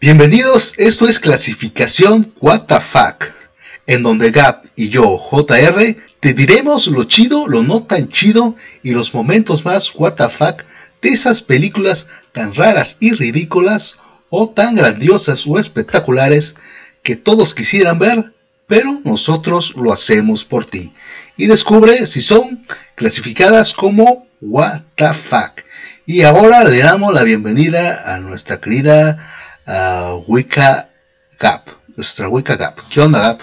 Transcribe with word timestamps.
Bienvenidos, 0.00 0.74
esto 0.76 1.08
es 1.08 1.18
clasificación 1.18 2.32
What 2.40 2.66
the 2.66 2.80
Fuck, 2.80 3.32
en 3.88 4.04
donde 4.04 4.30
Gap 4.30 4.64
y 4.76 4.90
yo, 4.90 5.18
JR, 5.18 5.96
te 6.20 6.34
diremos 6.34 6.86
lo 6.86 7.02
chido, 7.02 7.48
lo 7.48 7.64
no 7.64 7.82
tan 7.82 8.08
chido 8.08 8.54
y 8.84 8.92
los 8.92 9.12
momentos 9.12 9.64
más 9.64 9.90
What 9.96 10.14
the 10.14 10.28
Fuck 10.28 10.62
de 11.02 11.08
esas 11.08 11.42
películas 11.42 12.06
tan 12.30 12.54
raras 12.54 12.98
y 13.00 13.10
ridículas 13.10 13.96
o 14.30 14.50
tan 14.50 14.76
grandiosas 14.76 15.44
o 15.48 15.58
espectaculares 15.58 16.54
que 17.02 17.16
todos 17.16 17.52
quisieran 17.52 17.98
ver, 17.98 18.32
pero 18.68 19.00
nosotros 19.02 19.74
lo 19.74 19.92
hacemos 19.92 20.44
por 20.44 20.64
ti. 20.64 20.92
Y 21.36 21.46
descubre 21.46 22.06
si 22.06 22.22
son 22.22 22.64
clasificadas 22.94 23.72
como 23.72 24.28
What 24.40 24.82
the 24.94 25.12
Fuck. 25.12 25.64
Y 26.06 26.22
ahora 26.22 26.62
le 26.62 26.78
damos 26.78 27.12
la 27.12 27.24
bienvenida 27.24 28.14
a 28.14 28.20
nuestra 28.20 28.60
querida 28.60 29.18
uh, 29.68 30.24
Wicca 30.26 30.88
Gap, 31.38 31.68
nuestra 31.96 32.28
Wicca 32.28 32.56
Gap. 32.56 32.80
¿Qué 32.90 33.00
onda, 33.00 33.20
Gap? 33.20 33.42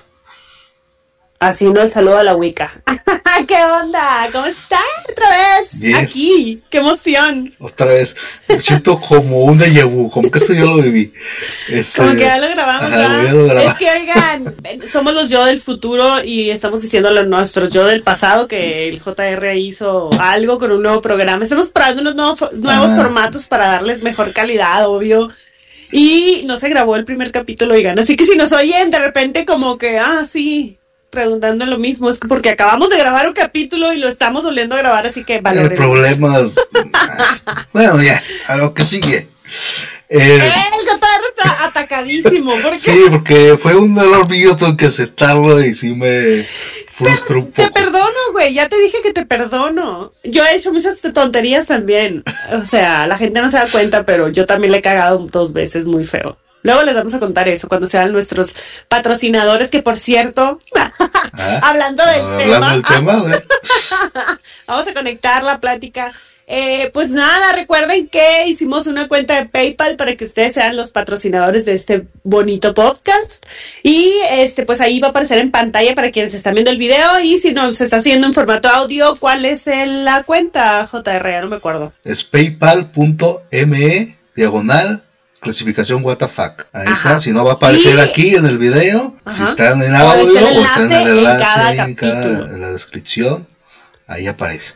Así 1.40 1.66
no 1.70 1.82
el 1.82 1.92
saludo 1.92 2.18
a 2.18 2.24
la 2.24 2.36
Wicca. 2.36 2.72
¿Qué 3.48 3.58
onda? 3.64 4.30
¿Cómo 4.32 4.46
están 4.46 4.80
otra 5.12 5.30
vez? 5.30 5.96
Aquí, 5.96 6.64
qué 6.70 6.78
emoción. 6.78 7.52
Otra 7.60 7.88
vez, 7.88 8.16
me 8.48 8.60
siento 8.60 8.98
como 8.98 9.44
un 9.44 9.60
vu, 9.86 10.10
como 10.10 10.32
que 10.32 10.40
eso 10.40 10.54
yo 10.54 10.66
lo 10.66 10.82
viví. 10.82 11.12
Este, 11.70 12.02
como 12.02 12.14
que 12.14 12.22
ya 12.22 12.38
lo 12.38 12.48
grabamos. 12.48 12.90
Es 13.62 13.74
que 13.74 13.90
oigan, 13.90 14.56
somos 14.88 15.14
los 15.14 15.30
yo 15.30 15.44
del 15.46 15.60
futuro 15.60 16.24
y 16.24 16.50
estamos 16.50 16.82
diciéndole 16.82 17.20
a 17.20 17.24
nuestros 17.24 17.70
yo 17.70 17.86
del 17.86 18.02
pasado 18.02 18.48
que 18.48 18.88
el 18.88 19.02
JR 19.02 19.56
hizo 19.58 20.10
algo 20.20 20.58
con 20.58 20.72
un 20.72 20.82
nuevo 20.82 21.02
programa. 21.02 21.44
Estamos 21.44 21.70
probando 21.70 22.02
unos 22.02 22.16
nuevos, 22.16 22.54
nuevos 22.54 22.92
formatos 22.92 23.48
para 23.48 23.68
darles 23.68 24.04
mejor 24.04 24.32
calidad, 24.32 24.88
obvio. 24.88 25.30
Y 25.92 26.44
no 26.46 26.58
se 26.58 26.70
grabó 26.70 26.96
el 26.96 27.06
primer 27.06 27.32
capítulo, 27.32 27.74
oigan. 27.74 28.00
Así 28.00 28.16
que 28.16 28.26
si 28.26 28.36
nos 28.36 28.52
oyen 28.52 28.90
de 28.90 29.00
repente 29.00 29.46
como 29.46 29.78
que, 29.78 30.00
ah, 30.00 30.26
sí, 30.28 30.78
redundando 31.12 31.64
en 31.64 31.70
lo 31.70 31.78
mismo, 31.78 32.10
es 32.10 32.20
porque 32.20 32.50
acabamos 32.50 32.90
de 32.90 32.98
grabar 32.98 33.28
un 33.28 33.34
capítulo 33.34 33.94
y 33.94 33.98
lo 33.98 34.08
estamos 34.08 34.44
volviendo 34.44 34.76
a 34.76 34.80
grabar, 34.80 35.08
así 35.08 35.24
que 35.24 35.42
valoremos. 35.42 35.72
El 35.72 35.78
problema 35.78 36.38
bueno, 37.74 38.02
ya, 38.02 38.22
a 38.48 38.58
lo 38.58 38.74
que 38.74 38.84
sigue. 38.84 39.28
Eh, 40.10 40.36
el 40.36 40.42
está 40.42 41.66
atacadísimo. 41.66 42.54
¿por 42.62 42.78
Sí, 42.78 43.06
porque 43.10 43.58
fue 43.58 43.76
un 43.76 43.98
error 43.98 44.30
mío, 44.30 44.56
tengo 44.56 44.78
que 44.78 44.86
aceptarlo 44.86 45.60
y 45.62 45.74
sí 45.74 45.96
me 45.96 46.44
frustró 46.94 47.40
un 47.40 47.52
poco. 47.52 47.68
Te 47.68 47.72
perdono, 47.72 48.32
güey, 48.32 48.54
ya 48.54 48.70
te 48.70 48.78
dije 48.78 48.98
que 49.04 49.14
te 49.14 49.26
perdono. 49.26 50.14
Yo 50.24 50.44
he 50.46 50.56
hecho 50.56 50.72
muchas 50.72 51.02
tonterías 51.14 51.68
también. 51.68 52.24
O 52.54 52.62
sea, 52.62 53.08
la 53.08 53.18
gente 53.18 53.42
no 53.42 53.50
se 53.50 53.58
da 53.58 53.68
cuenta, 53.70 54.06
pero 54.06 54.30
yo 54.30 54.46
también 54.46 54.72
le 54.72 54.80
he 54.80 54.82
cagado 54.82 55.28
dos 55.32 55.54
veces 55.54 55.86
muy 55.86 56.04
feo. 56.04 56.38
Luego 56.66 56.82
les 56.82 56.96
vamos 56.96 57.14
a 57.14 57.20
contar 57.20 57.48
eso 57.48 57.68
cuando 57.68 57.86
sean 57.86 58.12
nuestros 58.12 58.56
patrocinadores, 58.90 59.70
que 59.70 59.84
por 59.84 59.98
cierto, 59.98 60.60
ah, 60.76 60.92
hablando 61.62 62.04
del 62.04 62.38
tema, 62.38 62.72
del 62.72 62.84
tema 62.84 63.24
vamos 64.68 64.88
a 64.88 64.94
conectar 64.96 65.44
la 65.44 65.60
plática 65.60 66.12
eh, 66.48 66.92
pues 66.94 67.12
nada, 67.12 67.54
recuerden 67.54 68.08
que 68.08 68.46
hicimos 68.48 68.86
una 68.86 69.08
cuenta 69.08 69.36
de 69.36 69.48
PayPal 69.48 69.96
para 69.96 70.16
que 70.16 70.26
ustedes 70.26 70.54
sean 70.54 70.76
los 70.76 70.92
patrocinadores 70.92 71.66
de 71.66 71.74
este 71.74 72.08
bonito 72.24 72.76
podcast. 72.76 73.44
Y 73.82 74.12
este, 74.30 74.64
pues 74.64 74.80
ahí 74.80 75.00
va 75.00 75.08
a 75.08 75.10
aparecer 75.10 75.40
en 75.40 75.50
pantalla 75.50 75.96
para 75.96 76.12
quienes 76.12 76.36
están 76.36 76.54
viendo 76.54 76.70
el 76.70 76.78
video. 76.78 77.20
Y 77.20 77.40
si 77.40 77.54
nos 77.54 77.82
está 77.82 77.98
haciendo 77.98 78.28
en 78.28 78.34
formato 78.34 78.70
audio, 78.70 79.16
¿cuál 79.20 79.46
es 79.46 79.66
la 79.66 80.24
cuenta, 80.24 80.88
JR? 80.88 81.42
no 81.42 81.48
me 81.48 81.56
acuerdo. 81.56 81.94
Es 82.04 82.24
paypal.me 82.24 84.18
diagonal 84.36 85.02
clasificación 85.42 86.04
WTF. 86.04 86.40
Ahí 86.74 86.92
está, 86.92 87.20
si 87.20 87.32
no 87.32 87.44
va 87.44 87.52
a 87.52 87.54
aparecer 87.56 88.00
aquí 88.00 88.36
en 88.36 88.46
el 88.46 88.58
video, 88.58 89.16
si 89.30 89.44
están 89.44 89.82
en 89.82 89.96
audio 89.96 90.24
o 90.24 90.62
están 90.64 90.92
en 90.92 91.08
el 91.08 91.18
enlace 91.20 91.54
en 91.54 92.62
la 92.62 92.72
descripción, 92.72 93.48
ahí 94.08 94.28
aparece. 94.28 94.74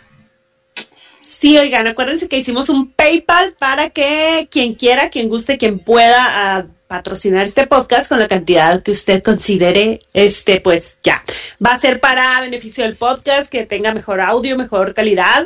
Sí, 1.39 1.57
oigan, 1.57 1.87
acuérdense 1.87 2.27
que 2.27 2.37
hicimos 2.37 2.67
un 2.67 2.91
PayPal 2.91 3.55
para 3.57 3.91
que 3.91 4.49
quien 4.51 4.75
quiera, 4.75 5.09
quien 5.09 5.29
guste, 5.29 5.57
quien 5.57 5.79
pueda 5.79 6.17
ah, 6.57 6.65
patrocinar 6.87 7.45
este 7.45 7.65
podcast 7.65 8.09
con 8.09 8.19
la 8.19 8.27
cantidad 8.27 8.83
que 8.83 8.91
usted 8.91 9.23
considere, 9.23 10.01
este, 10.11 10.59
pues 10.59 10.97
ya. 11.01 11.23
Va 11.65 11.71
a 11.71 11.79
ser 11.79 12.01
para 12.01 12.41
beneficio 12.41 12.83
del 12.83 12.97
podcast, 12.97 13.49
que 13.49 13.65
tenga 13.65 13.93
mejor 13.93 14.19
audio, 14.19 14.57
mejor 14.57 14.93
calidad. 14.93 15.45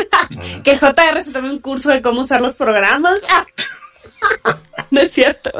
que 0.64 0.78
JR 0.78 1.22
se 1.22 1.32
tome 1.32 1.50
un 1.50 1.58
curso 1.58 1.90
de 1.90 2.00
cómo 2.00 2.22
usar 2.22 2.40
los 2.40 2.56
programas. 2.56 3.18
no 4.90 5.02
es 5.02 5.12
cierto. 5.12 5.50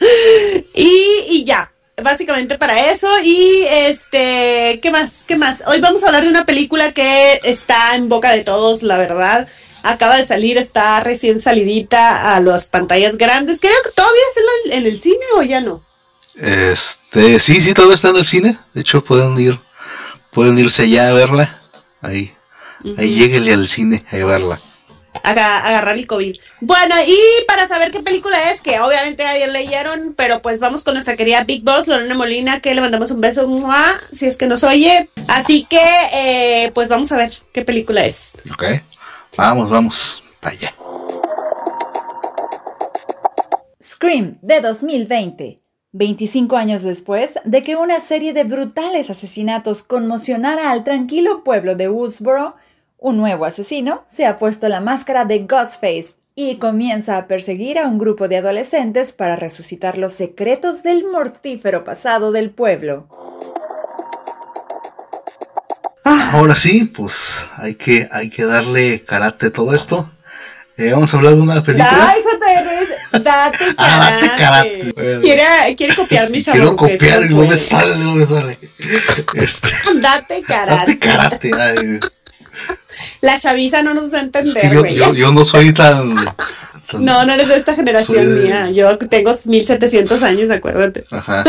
y, 0.74 1.24
y 1.28 1.44
ya 1.44 1.70
básicamente 2.02 2.58
para 2.58 2.90
eso. 2.90 3.08
Y 3.22 3.64
este, 3.70 4.80
¿qué 4.82 4.90
más? 4.90 5.24
¿Qué 5.26 5.36
más? 5.36 5.62
Hoy 5.66 5.80
vamos 5.80 6.02
a 6.02 6.06
hablar 6.06 6.24
de 6.24 6.30
una 6.30 6.46
película 6.46 6.92
que 6.92 7.40
está 7.42 7.94
en 7.94 8.08
boca 8.08 8.32
de 8.32 8.44
todos, 8.44 8.82
la 8.82 8.96
verdad. 8.96 9.48
Acaba 9.82 10.16
de 10.16 10.26
salir, 10.26 10.58
está 10.58 10.98
recién 11.00 11.38
salidita 11.38 12.34
a 12.34 12.40
las 12.40 12.68
pantallas 12.68 13.16
grandes. 13.16 13.60
Creo 13.60 13.72
que 13.84 13.90
todavía 13.90 14.22
es 14.34 14.72
en 14.72 14.86
el 14.86 15.00
cine 15.00 15.24
o 15.36 15.42
ya 15.42 15.60
no. 15.60 15.82
Este, 16.34 17.38
sí, 17.38 17.60
sí, 17.60 17.72
todavía 17.72 17.94
está 17.94 18.10
en 18.10 18.16
el 18.16 18.24
cine. 18.24 18.58
De 18.74 18.80
hecho, 18.80 19.02
pueden 19.04 19.38
ir, 19.38 19.58
pueden 20.32 20.58
irse 20.58 20.88
ya 20.90 21.08
a 21.08 21.14
verla. 21.14 21.62
Ahí, 22.00 22.32
ahí 22.98 23.14
lleguenle 23.16 23.52
al 23.52 23.68
cine 23.68 24.04
a 24.10 24.16
verla 24.24 24.60
agarrar 25.30 25.96
el 25.96 26.06
COVID. 26.06 26.36
Bueno, 26.60 26.94
y 27.06 27.18
para 27.46 27.66
saber 27.66 27.90
qué 27.90 28.00
película 28.00 28.50
es, 28.50 28.62
que 28.62 28.80
obviamente 28.80 29.24
ayer 29.24 29.50
leyeron, 29.50 30.14
pero 30.16 30.40
pues 30.42 30.60
vamos 30.60 30.84
con 30.84 30.94
nuestra 30.94 31.16
querida 31.16 31.44
Big 31.44 31.62
Boss, 31.62 31.88
Lorena 31.88 32.14
Molina, 32.14 32.60
que 32.60 32.74
le 32.74 32.80
mandamos 32.80 33.10
un 33.10 33.20
beso, 33.20 33.46
si 34.12 34.26
es 34.26 34.36
que 34.36 34.46
nos 34.46 34.62
oye. 34.62 35.08
Así 35.28 35.64
que, 35.64 35.80
eh, 36.12 36.70
pues 36.74 36.88
vamos 36.88 37.10
a 37.12 37.16
ver 37.16 37.32
qué 37.52 37.62
película 37.62 38.04
es. 38.04 38.32
Ok, 38.52 38.64
vamos, 39.36 39.70
vamos, 39.70 40.24
allá. 40.42 40.72
Scream 43.82 44.38
de 44.42 44.60
2020. 44.60 45.56
25 45.92 46.56
años 46.56 46.82
después 46.82 47.38
de 47.44 47.62
que 47.62 47.76
una 47.76 48.00
serie 48.00 48.34
de 48.34 48.44
brutales 48.44 49.08
asesinatos 49.08 49.82
conmocionara 49.82 50.70
al 50.70 50.84
tranquilo 50.84 51.42
pueblo 51.42 51.74
de 51.74 51.88
Woodsboro, 51.88 52.56
un 53.06 53.16
nuevo 53.18 53.44
asesino 53.44 54.04
se 54.10 54.26
ha 54.26 54.36
puesto 54.36 54.68
la 54.68 54.80
máscara 54.80 55.24
de 55.24 55.46
Ghostface 55.46 56.16
y 56.34 56.56
comienza 56.56 57.16
a 57.16 57.28
perseguir 57.28 57.78
a 57.78 57.86
un 57.86 57.98
grupo 57.98 58.26
de 58.26 58.38
adolescentes 58.38 59.12
para 59.12 59.36
resucitar 59.36 59.96
los 59.96 60.12
secretos 60.12 60.82
del 60.82 61.04
mortífero 61.04 61.84
pasado 61.84 62.32
del 62.32 62.50
pueblo. 62.50 63.06
Ah, 66.04 66.30
ahora 66.32 66.56
sí, 66.56 66.84
pues 66.84 67.48
hay 67.58 67.76
que, 67.76 68.08
hay 68.10 68.28
que 68.28 68.44
darle 68.44 69.04
carácter 69.04 69.50
a 69.50 69.52
todo 69.52 69.72
esto. 69.72 70.10
Eh, 70.76 70.90
vamos 70.90 71.14
a 71.14 71.16
hablar 71.18 71.36
de 71.36 71.42
una 71.42 71.62
película. 71.62 72.12
Ay, 72.12 72.22
JR, 72.22 73.22
date 73.22 73.58
ah, 73.78 74.34
karate. 74.36 74.92
quiere, 75.20 75.76
quiere 75.76 75.94
copiar 75.94 76.28
mi 76.30 76.42
Quiero 76.42 76.74
copiar 76.74 77.24
y 77.24 77.28
no 77.28 77.42
me 77.42 77.56
sale, 77.56 77.98
no 77.98 78.16
me 78.16 78.26
sale. 78.26 78.58
Este, 79.34 79.68
date 80.00 80.42
karate. 80.42 80.96
Date 80.96 81.50
karate. 81.50 82.15
La 83.20 83.38
chaviza 83.38 83.82
no 83.82 83.94
nos 83.94 84.12
va 84.12 84.18
a 84.18 84.22
entender, 84.22 84.78
güey. 84.78 84.96
yo, 84.96 85.32
no 85.32 85.44
soy 85.44 85.72
tan, 85.72 86.14
No, 86.98 87.24
no 87.24 87.32
eres 87.32 87.48
de 87.48 87.56
esta 87.56 87.74
generación 87.74 88.42
mía. 88.42 88.70
Yo 88.70 88.96
tengo 88.98 89.34
1700 89.44 90.22
años, 90.22 90.50
acuérdate. 90.50 91.04
Ajá. 91.10 91.44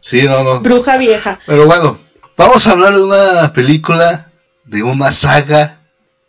Sí, 0.00 0.22
no, 0.22 0.42
no. 0.44 0.60
Bruja 0.60 0.96
vieja. 0.98 1.40
Pero 1.46 1.66
bueno, 1.66 1.98
vamos 2.36 2.64
a 2.66 2.70
hablar 2.70 2.94
de 2.94 3.02
una 3.02 3.52
película, 3.52 4.30
de 4.64 4.84
una 4.84 5.10
saga. 5.10 5.80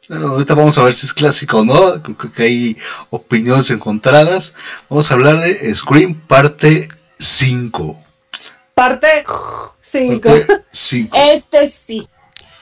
ahorita 0.10 0.56
vamos 0.56 0.78
a 0.80 0.84
ver 0.84 0.96
si 0.96 1.06
es 1.06 1.14
clásico 1.14 1.60
o 1.60 1.66
no. 1.66 2.02
Creo 2.02 2.34
que 2.34 2.44
hay 2.44 2.78
opiniones 3.12 3.70
encontradas. 3.70 4.56
Vamos 4.90 5.12
a 5.12 5.14
hablar 5.14 5.40
de 5.40 5.76
Scream 5.76 6.16
parte 6.28 6.90
5. 7.20 8.04
Parte 8.74 9.24
5. 9.82 10.30
Este 11.14 11.70
sí. 11.70 12.08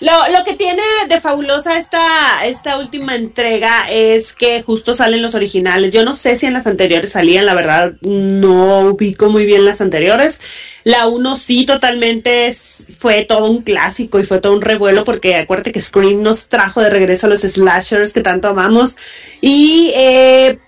Lo, 0.05 0.37
lo, 0.37 0.43
que 0.43 0.53
tiene 0.53 0.83
de 1.09 1.19
fabulosa 1.19 1.79
esta, 1.79 2.45
esta 2.45 2.77
última 2.77 3.15
entrega 3.15 3.89
es 3.89 4.33
que 4.33 4.61
justo 4.61 4.93
salen 4.93 5.23
los 5.23 5.33
originales. 5.33 5.91
Yo 5.91 6.05
no 6.05 6.13
sé 6.13 6.35
si 6.35 6.45
en 6.45 6.53
las 6.53 6.67
anteriores 6.67 7.13
salían, 7.13 7.47
la 7.47 7.55
verdad 7.55 7.93
no 8.01 8.81
ubico 8.81 9.29
muy 9.29 9.47
bien 9.47 9.65
las 9.65 9.81
anteriores. 9.81 10.39
La 10.83 11.07
1 11.07 11.37
sí 11.37 11.65
totalmente 11.65 12.55
fue 12.99 13.25
todo 13.25 13.49
un 13.49 13.63
clásico 13.63 14.19
y 14.19 14.25
fue 14.25 14.39
todo 14.39 14.53
un 14.53 14.61
revuelo 14.61 15.05
porque 15.05 15.37
acuérdate 15.37 15.71
que 15.71 15.81
Scream 15.81 16.21
nos 16.21 16.49
trajo 16.49 16.81
de 16.81 16.91
regreso 16.91 17.25
a 17.25 17.31
los 17.31 17.41
slashers 17.41 18.13
que 18.13 18.21
tanto 18.21 18.47
amamos. 18.47 18.97
Y 19.41 19.91
eh, 19.95 20.59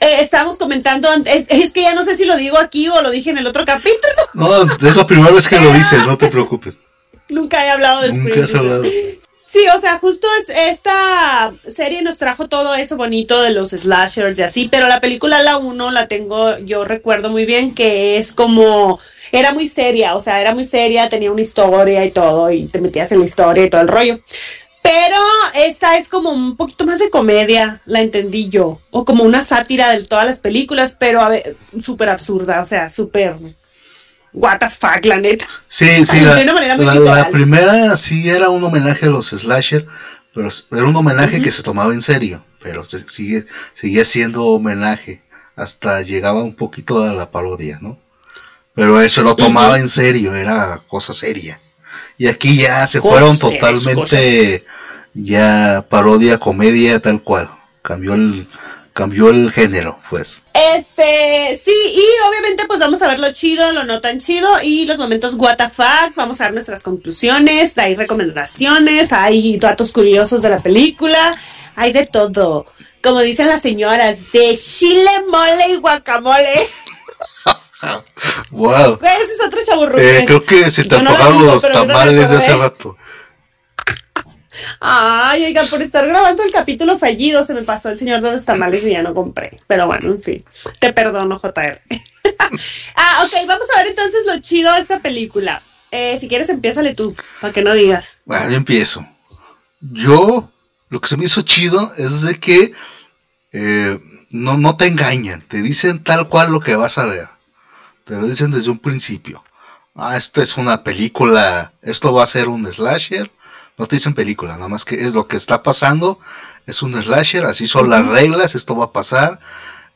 eh, 0.00 0.16
estábamos 0.18 0.56
comentando, 0.56 1.08
es, 1.26 1.44
es, 1.48 1.72
que 1.72 1.82
ya 1.82 1.94
no 1.94 2.04
sé 2.04 2.16
si 2.16 2.24
lo 2.24 2.36
digo 2.36 2.58
aquí 2.58 2.88
o 2.88 3.02
lo 3.02 3.10
dije 3.10 3.30
en 3.30 3.38
el 3.38 3.46
otro 3.46 3.64
capítulo. 3.64 4.00
No, 4.34 4.64
es 4.64 4.96
la 4.96 5.06
primera 5.06 5.30
vez 5.30 5.48
que 5.48 5.60
lo 5.60 5.72
dices, 5.74 6.04
no 6.08 6.18
te 6.18 6.26
preocupes. 6.26 6.76
Nunca 7.30 7.64
he 7.64 7.70
hablado 7.70 8.02
de. 8.02 8.12
Nunca 8.12 8.44
has 8.44 8.54
hablado. 8.54 8.84
Sí, 9.52 9.58
o 9.76 9.80
sea, 9.80 9.98
justo 9.98 10.28
es, 10.38 10.48
esta 10.48 11.52
serie 11.66 12.02
nos 12.02 12.18
trajo 12.18 12.46
todo 12.46 12.76
eso 12.76 12.96
bonito 12.96 13.42
de 13.42 13.50
los 13.50 13.70
slashers 13.70 14.38
y 14.38 14.42
así, 14.42 14.68
pero 14.70 14.86
la 14.86 15.00
película 15.00 15.42
La 15.42 15.58
1 15.58 15.90
la 15.90 16.06
tengo, 16.06 16.56
yo 16.58 16.84
recuerdo 16.84 17.30
muy 17.30 17.46
bien 17.46 17.74
que 17.74 18.16
es 18.16 18.32
como, 18.32 19.00
era 19.32 19.52
muy 19.52 19.66
seria, 19.66 20.14
o 20.14 20.20
sea, 20.20 20.40
era 20.40 20.54
muy 20.54 20.62
seria, 20.62 21.08
tenía 21.08 21.32
una 21.32 21.40
historia 21.40 22.04
y 22.04 22.12
todo, 22.12 22.48
y 22.52 22.68
te 22.68 22.80
metías 22.80 23.10
en 23.10 23.18
la 23.18 23.24
historia 23.24 23.64
y 23.64 23.70
todo 23.70 23.80
el 23.80 23.88
rollo. 23.88 24.20
Pero 24.82 25.16
esta 25.54 25.98
es 25.98 26.08
como 26.08 26.30
un 26.30 26.56
poquito 26.56 26.86
más 26.86 27.00
de 27.00 27.10
comedia, 27.10 27.82
la 27.86 28.02
entendí 28.02 28.48
yo, 28.48 28.78
o 28.92 29.04
como 29.04 29.24
una 29.24 29.42
sátira 29.42 29.90
de 29.90 30.04
todas 30.04 30.26
las 30.26 30.38
películas, 30.38 30.96
pero 30.96 31.28
súper 31.82 32.08
absurda, 32.08 32.60
o 32.60 32.64
sea, 32.64 32.88
súper 32.88 33.34
what 34.32 34.58
the 34.58 34.68
fuck, 34.68 35.04
la 35.04 35.18
neta. 35.18 35.46
Sí, 35.66 36.04
sí, 36.04 36.20
la, 36.78 37.28
primera 37.30 37.96
sí 37.96 38.28
era 38.28 38.48
un 38.48 38.62
homenaje 38.62 39.06
a 39.06 39.10
los 39.10 39.28
slasher, 39.28 39.86
pero 40.34 40.48
era 40.72 40.84
un 40.84 40.96
homenaje 40.96 41.40
que 41.40 41.50
se 41.50 41.62
tomaba 41.62 41.92
en 41.92 42.02
serio, 42.02 42.44
pero 42.60 42.84
se, 42.84 43.06
sigue, 43.06 43.44
seguía 43.72 44.04
siendo 44.04 44.44
homenaje, 44.44 45.22
hasta 45.56 46.02
llegaba 46.02 46.42
un 46.42 46.54
poquito 46.54 47.02
a 47.02 47.12
la 47.12 47.30
parodia, 47.30 47.78
¿no? 47.80 47.98
Pero 48.74 49.00
eso 49.00 49.22
lo 49.22 49.34
tomaba 49.34 49.78
en 49.78 49.88
serio, 49.88 50.34
era 50.34 50.80
cosa 50.86 51.12
seria. 51.12 51.60
Y 52.16 52.28
aquí 52.28 52.56
ya 52.56 52.86
se 52.86 53.00
fueron 53.00 53.38
totalmente 53.38 54.64
ya 55.14 55.86
parodia, 55.88 56.38
comedia, 56.38 57.00
tal 57.00 57.22
cual. 57.22 57.50
Cambió 57.82 58.14
el, 58.14 58.46
cambió 59.00 59.30
el 59.30 59.50
género, 59.50 59.98
pues. 60.10 60.42
Este, 60.52 61.58
sí, 61.64 61.72
y 61.72 62.28
obviamente 62.28 62.66
pues 62.66 62.80
vamos 62.80 63.00
a 63.00 63.06
ver 63.06 63.18
lo 63.18 63.32
chido, 63.32 63.72
lo 63.72 63.82
no 63.84 63.98
tan 64.02 64.20
chido 64.20 64.60
y 64.62 64.84
los 64.84 64.98
momentos 64.98 65.38
WTF, 65.38 65.80
vamos 66.16 66.38
a 66.38 66.44
ver 66.44 66.52
nuestras 66.52 66.82
conclusiones, 66.82 67.78
hay 67.78 67.94
recomendaciones, 67.94 69.10
hay 69.14 69.58
datos 69.58 69.92
curiosos 69.92 70.42
de 70.42 70.50
la 70.50 70.62
película, 70.62 71.34
hay 71.76 71.94
de 71.94 72.04
todo. 72.04 72.66
Como 73.02 73.20
dicen 73.20 73.46
las 73.46 73.62
señoras, 73.62 74.30
de 74.32 74.54
chile, 74.54 75.10
mole 75.30 75.70
y 75.70 75.76
guacamole. 75.76 76.68
wow. 78.50 78.98
Ese 79.00 79.32
es 79.32 79.46
otro 79.46 79.60
chaburro. 79.64 79.98
Eh, 79.98 80.24
creo 80.26 80.44
que 80.44 80.70
se 80.70 80.84
te 80.84 80.94
apagaron 80.94 81.46
los 81.46 81.62
tamales 81.62 82.28
de 82.28 82.36
hace 82.36 82.54
rato. 82.54 82.98
Ay, 84.80 85.44
oiga, 85.44 85.64
por 85.64 85.82
estar 85.82 86.06
grabando 86.06 86.42
el 86.42 86.52
capítulo 86.52 86.98
fallido 86.98 87.44
se 87.44 87.54
me 87.54 87.62
pasó 87.62 87.90
el 87.90 87.98
señor 87.98 88.20
de 88.20 88.32
los 88.32 88.44
tamales 88.44 88.84
y 88.84 88.90
ya 88.90 89.02
no 89.02 89.14
compré. 89.14 89.56
Pero 89.66 89.86
bueno, 89.86 90.10
en 90.10 90.22
fin, 90.22 90.44
te 90.78 90.92
perdono, 90.92 91.38
JR. 91.38 91.82
ah, 92.94 93.24
ok, 93.26 93.46
vamos 93.46 93.68
a 93.74 93.82
ver 93.82 93.88
entonces 93.88 94.26
lo 94.26 94.38
chido 94.40 94.72
de 94.74 94.80
esta 94.80 95.00
película. 95.00 95.62
Eh, 95.90 96.16
si 96.18 96.28
quieres, 96.28 96.48
empiézale 96.48 96.94
tú, 96.94 97.14
para 97.40 97.52
que 97.52 97.62
no 97.62 97.74
digas. 97.74 98.18
Bueno, 98.24 98.50
yo 98.50 98.56
empiezo. 98.56 99.06
Yo, 99.80 100.50
lo 100.88 101.00
que 101.00 101.08
se 101.08 101.16
me 101.16 101.24
hizo 101.24 101.42
chido 101.42 101.92
es 101.96 102.22
de 102.22 102.38
que 102.38 102.72
eh, 103.52 103.98
no, 104.30 104.56
no 104.56 104.76
te 104.76 104.86
engañan, 104.86 105.42
te 105.42 105.62
dicen 105.62 106.04
tal 106.04 106.28
cual 106.28 106.52
lo 106.52 106.60
que 106.60 106.76
vas 106.76 106.98
a 106.98 107.06
ver. 107.06 107.28
Te 108.04 108.16
lo 108.16 108.26
dicen 108.26 108.50
desde 108.50 108.70
un 108.70 108.78
principio. 108.78 109.44
Ah, 109.94 110.16
esta 110.16 110.42
es 110.42 110.56
una 110.56 110.84
película, 110.84 111.72
esto 111.82 112.12
va 112.14 112.24
a 112.24 112.28
ser 112.28 112.48
un 112.48 112.66
slasher 112.72 113.30
no 113.80 113.86
te 113.86 113.96
dicen 113.96 114.12
película, 114.12 114.56
nada 114.56 114.68
más 114.68 114.84
que 114.84 114.94
es 114.94 115.14
lo 115.14 115.26
que 115.26 115.38
está 115.38 115.62
pasando, 115.62 116.18
es 116.66 116.82
un 116.82 116.92
slasher, 117.02 117.46
así 117.46 117.66
son 117.66 117.88
las 117.88 118.06
reglas, 118.06 118.54
esto 118.54 118.76
va 118.76 118.84
a 118.86 118.92
pasar. 118.92 119.40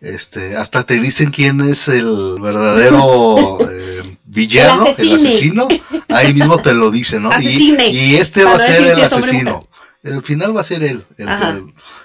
Este, 0.00 0.56
hasta 0.56 0.84
te 0.84 0.98
dicen 1.00 1.30
quién 1.30 1.60
es 1.60 1.88
el 1.88 2.38
verdadero 2.40 3.58
eh, 3.70 4.18
villano, 4.24 4.86
el, 4.96 5.14
asesino, 5.14 5.68
ahí 6.08 6.32
mismo 6.32 6.58
te 6.58 6.72
lo 6.72 6.90
dicen, 6.90 7.24
¿no? 7.24 7.40
Y, 7.40 8.16
este 8.16 8.44
va 8.44 8.54
a 8.54 8.58
ser 8.58 8.84
el 8.86 9.02
asesino. 9.02 9.68
El 10.02 10.22
final 10.22 10.56
va 10.56 10.62
a 10.62 10.64
ser 10.64 10.82
él. 10.82 11.04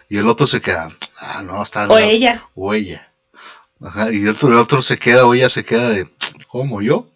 y 0.09 0.17
el 0.17 0.27
otro 0.27 0.47
se 0.47 0.59
queda, 0.59 0.89
ah, 1.17 1.41
no, 1.41 1.63
está. 1.63 1.87
O 1.87 1.97
ella. 1.97 2.45
O 2.55 2.73
ella. 2.73 3.09
Ajá, 3.81 4.11
y 4.11 4.23
el 4.23 4.29
otro, 4.29 4.49
el 4.49 4.55
otro 4.55 4.81
se 4.81 4.99
queda, 4.99 5.25
o 5.25 5.33
ella 5.33 5.49
se 5.49 5.63
queda 5.63 5.89
de, 5.89 6.09
¿cómo 6.49 6.81
yo? 6.81 7.07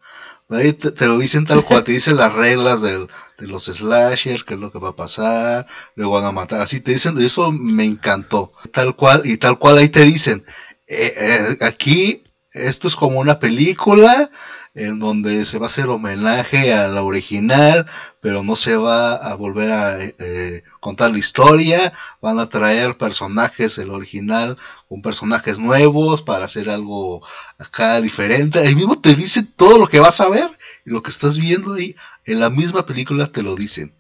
Ahí 0.54 0.74
te, 0.74 1.06
lo 1.08 1.18
dicen 1.18 1.46
tal 1.46 1.64
cual, 1.64 1.84
te 1.84 1.92
dicen 1.92 2.18
las 2.18 2.34
reglas 2.34 2.82
de 2.82 3.08
los 3.40 3.66
slashers, 3.66 4.44
qué 4.44 4.54
es 4.54 4.60
lo 4.60 4.72
que 4.72 4.80
va 4.80 4.90
a 4.90 4.96
pasar, 4.96 5.68
luego 5.96 6.14
van 6.14 6.26
a 6.26 6.32
matar, 6.32 6.62
así 6.62 6.80
te 6.80 6.92
dicen, 6.92 7.18
eso 7.18 7.52
me 7.52 7.84
encantó, 7.84 8.54
tal 8.72 8.96
cual, 8.96 9.22
y 9.26 9.38
tal 9.38 9.60
cual 9.60 9.78
ahí 9.78 9.90
te 9.90 10.04
dicen, 10.04 10.46
eh, 10.88 11.14
eh, 11.18 11.58
aquí 11.62 12.24
esto 12.54 12.88
es 12.88 12.96
como 12.96 13.20
una 13.20 13.40
película, 13.40 14.30
en 14.76 15.00
donde 15.00 15.46
se 15.46 15.60
va 15.60 15.68
a 15.68 15.70
hacer 15.70 15.88
homenaje 15.88 16.74
a 16.74 16.88
la 16.88 17.04
original, 17.04 17.86
pero 18.22 18.44
no 18.44 18.56
se 18.56 18.76
va 18.76 19.16
a 19.16 19.36
volver 19.36 19.72
a 19.72 20.04
eh, 20.04 20.64
contar 20.80 21.12
la 21.12 21.20
historia, 21.20 21.94
van 22.22 22.40
a 22.40 22.50
traer 22.50 22.98
personajes 22.98 23.78
el 23.78 23.92
original 23.92 24.58
con 24.90 25.02
personajes 25.04 25.60
nuevos 25.60 26.24
para 26.24 26.46
hacer 26.46 26.70
algo 26.70 27.24
acá 27.60 28.02
diferente. 28.02 28.60
Ahí 28.60 28.74
mismo 28.74 29.00
te 29.00 29.16
dice 29.16 29.44
todo 29.44 29.78
lo 29.78 29.88
que 29.88 30.00
vas 30.00 30.20
a 30.22 30.30
ver 30.30 30.50
y 30.86 30.90
lo 30.90 31.04
que 31.04 31.12
estás 31.12 31.38
viendo 31.38 31.74
ahí 31.74 31.96
en 32.26 32.40
la 32.40 32.50
misma 32.50 32.86
película 32.86 33.32
te 33.32 33.44
lo 33.44 33.56
dicen. 33.56 33.96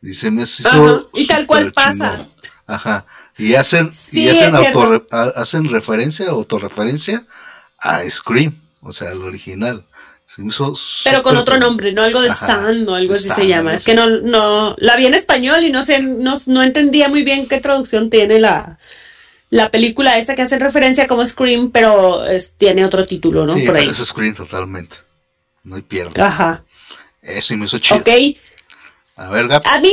Dicen, 0.00 0.38
eso 0.38 1.10
y 1.14 1.26
tal 1.26 1.46
cual 1.46 1.72
pasa. 1.72 2.26
Ajá. 2.66 3.06
Y 3.36 3.54
hacen, 3.54 3.90
y 4.12 4.28
hacen, 4.28 4.54
auto, 4.54 5.06
hacen 5.10 5.68
referencia, 5.68 6.28
autorreferencia 6.28 7.26
a 7.78 8.08
Scream, 8.08 8.58
o 8.80 8.92
sea, 8.92 9.10
el 9.10 9.22
original. 9.22 9.86
Pero 11.04 11.22
con 11.22 11.36
otro 11.36 11.58
nombre, 11.58 11.92
no 11.92 12.02
algo 12.02 12.20
de 12.20 12.30
stand 12.30 12.88
o 12.88 12.94
algo 12.94 13.14
así 13.14 13.28
se 13.30 13.46
llama. 13.46 13.74
Es 13.74 13.84
que 13.84 13.94
no, 13.94 14.08
no, 14.08 14.74
la 14.78 14.96
vi 14.96 15.06
en 15.06 15.14
español 15.14 15.62
y 15.62 15.70
no 15.70 15.84
sé, 15.84 16.00
no, 16.00 16.36
no 16.46 16.62
entendía 16.62 17.08
muy 17.08 17.22
bien 17.22 17.46
qué 17.46 17.60
traducción 17.60 18.10
tiene 18.10 18.40
la, 18.40 18.76
la 19.50 19.70
película 19.70 20.18
esa 20.18 20.34
que 20.34 20.42
hace 20.42 20.58
referencia 20.58 21.06
como 21.06 21.24
Scream, 21.24 21.70
pero 21.70 22.24
tiene 22.56 22.84
otro 22.84 23.06
título, 23.06 23.46
¿no? 23.46 23.54
Sí, 23.54 23.66
Por 23.66 23.76
ahí. 23.76 23.88
es 23.88 23.98
Scream 23.98 24.34
totalmente. 24.34 24.96
No 25.62 25.76
hay 25.76 25.82
pierde. 25.82 26.20
Ajá. 26.20 26.64
Eso 27.22 27.54
y 27.54 27.56
me 27.56 27.66
hizo 27.66 27.78
chido. 27.78 28.00
Ok. 28.00 28.08
A 29.16 29.30
ver, 29.30 29.46
Gap. 29.46 29.62
A 29.66 29.80
mí 29.80 29.92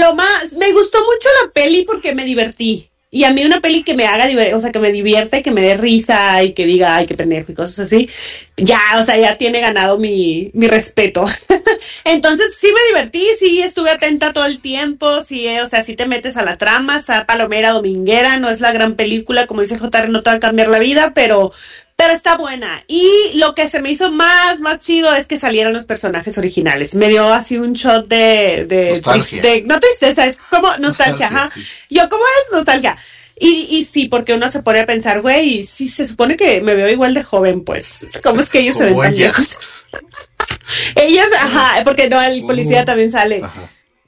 lo 0.00 0.14
más, 0.14 0.52
me 0.52 0.70
gustó 0.72 0.98
mucho 0.98 1.28
la 1.42 1.50
peli 1.50 1.84
porque 1.84 2.14
me 2.14 2.24
divertí. 2.24 2.89
Y 3.12 3.24
a 3.24 3.32
mí 3.32 3.44
una 3.44 3.60
peli 3.60 3.82
que 3.82 3.94
me 3.94 4.06
haga, 4.06 4.28
o 4.56 4.60
sea, 4.60 4.70
que 4.70 4.78
me 4.78 4.92
divierte, 4.92 5.42
que 5.42 5.50
me 5.50 5.62
dé 5.62 5.76
risa 5.76 6.44
y 6.44 6.52
que 6.52 6.64
diga, 6.64 6.94
ay, 6.94 7.06
qué 7.06 7.16
pendejo 7.16 7.50
y 7.50 7.56
cosas 7.56 7.80
así, 7.80 8.08
ya, 8.56 8.80
o 8.98 9.02
sea, 9.02 9.18
ya 9.18 9.34
tiene 9.36 9.60
ganado 9.60 9.98
mi, 9.98 10.52
mi 10.54 10.68
respeto. 10.68 11.24
Entonces, 12.04 12.56
sí 12.56 12.68
me 12.68 12.86
divertí, 12.86 13.26
sí 13.40 13.62
estuve 13.62 13.90
atenta 13.90 14.32
todo 14.32 14.46
el 14.46 14.60
tiempo, 14.60 15.22
sí, 15.24 15.48
o 15.58 15.66
sea, 15.66 15.82
sí 15.82 15.96
te 15.96 16.06
metes 16.06 16.36
a 16.36 16.44
la 16.44 16.56
trama, 16.56 16.98
está 16.98 17.26
palomera, 17.26 17.70
dominguera, 17.70 18.38
no 18.38 18.48
es 18.48 18.60
la 18.60 18.70
gran 18.70 18.94
película, 18.94 19.48
como 19.48 19.62
dice 19.62 19.76
JR, 19.76 20.08
no 20.08 20.22
te 20.22 20.30
va 20.30 20.36
a 20.36 20.40
cambiar 20.40 20.68
la 20.68 20.78
vida, 20.78 21.12
pero, 21.12 21.52
pero 22.00 22.14
está 22.14 22.38
buena. 22.38 22.82
Y 22.88 23.32
lo 23.34 23.54
que 23.54 23.68
se 23.68 23.82
me 23.82 23.90
hizo 23.90 24.10
más, 24.10 24.58
más 24.60 24.80
chido 24.80 25.14
es 25.14 25.26
que 25.26 25.36
salieran 25.36 25.74
los 25.74 25.84
personajes 25.84 26.38
originales. 26.38 26.94
Me 26.94 27.10
dio 27.10 27.30
así 27.30 27.58
un 27.58 27.74
shot 27.74 28.08
de, 28.08 28.64
de, 28.64 29.62
no 29.66 29.78
tristeza, 29.78 30.24
es 30.24 30.38
como 30.48 30.74
nostalgia, 30.78 31.26
ajá. 31.26 31.50
Yo, 31.90 32.08
¿cómo 32.08 32.22
es 32.24 32.52
nostalgia? 32.52 32.96
Y, 33.38 33.66
y 33.72 33.84
sí, 33.84 34.08
porque 34.08 34.32
uno 34.32 34.48
se 34.48 34.62
pone 34.62 34.80
a 34.80 34.86
pensar, 34.86 35.20
güey, 35.20 35.62
sí 35.62 35.88
se 35.88 36.06
supone 36.06 36.38
que 36.38 36.62
me 36.62 36.74
veo 36.74 36.88
igual 36.88 37.12
de 37.12 37.22
joven, 37.22 37.64
pues. 37.64 38.08
¿Cómo 38.22 38.40
es 38.40 38.48
que 38.48 38.60
ellos 38.60 38.76
se 38.76 38.86
ven 38.86 38.98
tan 38.98 39.14
viejos? 39.14 39.58
ellos, 40.96 41.26
ajá, 41.38 41.84
porque 41.84 42.08
no, 42.08 42.22
el 42.22 42.40
policía 42.46 42.86
también 42.86 43.12
sale. 43.12 43.42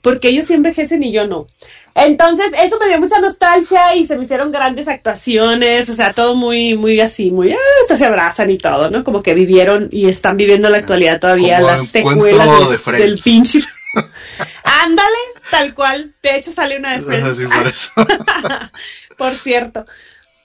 Porque 0.01 0.29
ellos 0.29 0.47
sí 0.47 0.55
envejecen 0.55 1.03
y 1.03 1.13
yo 1.13 1.27
no. 1.27 1.47
Entonces, 1.95 2.53
eso 2.59 2.79
me 2.79 2.89
dio 2.89 2.99
mucha 2.99 3.21
nostalgia 3.21 3.95
y 3.95 4.07
se 4.07 4.17
me 4.17 4.25
hicieron 4.25 4.51
grandes 4.51 4.89
actuaciones, 4.89 5.89
o 5.91 5.95
sea, 5.95 6.13
todo 6.15 6.35
muy, 6.35 6.75
muy 6.75 7.01
así, 7.01 7.31
muy, 7.31 7.53
ah, 7.53 7.97
se 7.97 8.05
abrazan 8.05 8.51
y 8.51 8.59
todo, 8.59 8.91
¿no? 8.91 9.05
Como 9.05 9.23
que 9.23 9.35
vivieron 9.35 9.89
y 9.91 10.09
están 10.09 10.37
viviendo 10.37 10.69
en 10.69 10.73
la 10.73 10.79
actualidad 10.79 11.21
todavía 11.21 11.61
las 11.61 11.89
secuelas 11.89 12.49
del, 12.87 13.19
pinche. 13.23 13.61
Ándale, 14.65 15.19
tal 15.51 15.75
cual. 15.75 16.15
De 16.23 16.37
hecho, 16.37 16.51
sale 16.51 16.79
una 16.79 16.97
de 16.97 17.03
Friends. 17.03 17.93
por, 19.19 19.35
cierto. 19.35 19.85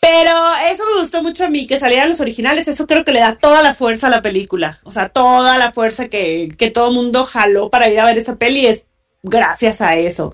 Pero 0.02 0.34
eso 0.70 0.84
me 0.86 1.00
gustó 1.00 1.24
mucho 1.24 1.46
a 1.46 1.50
mí, 1.50 1.66
que 1.66 1.80
salieran 1.80 2.10
los 2.10 2.20
originales. 2.20 2.68
Eso 2.68 2.88
creo 2.88 3.06
que 3.06 3.14
le 3.14 3.22
da 3.22 3.36
toda 3.36 3.62
la 3.64 3.74
fuerza 3.74 4.08
a 4.08 4.10
la 4.10 4.22
película. 4.22 4.80
O 4.84 4.92
sea, 4.92 5.10
toda 5.10 5.58
la 5.58 5.72
fuerza 5.72 6.10
que, 6.10 6.50
que 6.58 6.72
todo 6.72 6.92
mundo 6.92 7.26
jaló 7.26 7.70
para 7.70 7.90
ir 7.90 8.00
a 8.00 8.06
ver 8.06 8.18
esa 8.18 8.36
peli 8.36 8.68
es 8.68 8.84
gracias 9.24 9.82
a 9.82 9.96
eso. 9.96 10.34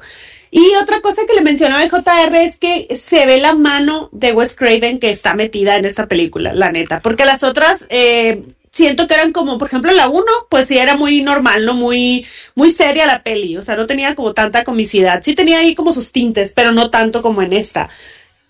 Y 0.55 0.75
otra 0.79 1.01
cosa 1.01 1.23
que 1.25 1.33
le 1.33 1.41
mencionaba 1.41 1.81
el 1.81 1.89
JR 1.89 2.35
es 2.35 2.59
que 2.59 2.95
se 2.95 3.25
ve 3.25 3.41
la 3.41 3.55
mano 3.55 4.09
de 4.11 4.33
Wes 4.33 4.55
Craven 4.55 4.99
que 4.99 5.09
está 5.09 5.33
metida 5.33 5.77
en 5.77 5.85
esta 5.85 6.05
película, 6.05 6.53
la 6.53 6.71
neta. 6.71 6.99
Porque 6.99 7.25
las 7.25 7.41
otras 7.41 7.87
eh, 7.89 8.43
siento 8.71 9.07
que 9.07 9.15
eran 9.15 9.31
como, 9.31 9.57
por 9.57 9.67
ejemplo, 9.67 9.91
la 9.91 10.09
1, 10.09 10.23
pues 10.49 10.67
sí 10.67 10.77
era 10.77 10.95
muy 10.95 11.23
normal, 11.23 11.65
¿no? 11.65 11.73
Muy, 11.73 12.27
muy 12.53 12.69
seria 12.69 13.07
la 13.07 13.23
peli. 13.23 13.57
O 13.57 13.63
sea, 13.63 13.75
no 13.75 13.87
tenía 13.87 14.13
como 14.13 14.35
tanta 14.35 14.63
comicidad. 14.63 15.23
Sí 15.23 15.33
tenía 15.33 15.57
ahí 15.57 15.73
como 15.73 15.91
sus 15.91 16.11
tintes, 16.11 16.53
pero 16.53 16.71
no 16.71 16.91
tanto 16.91 17.23
como 17.23 17.41
en 17.41 17.53
esta. 17.53 17.89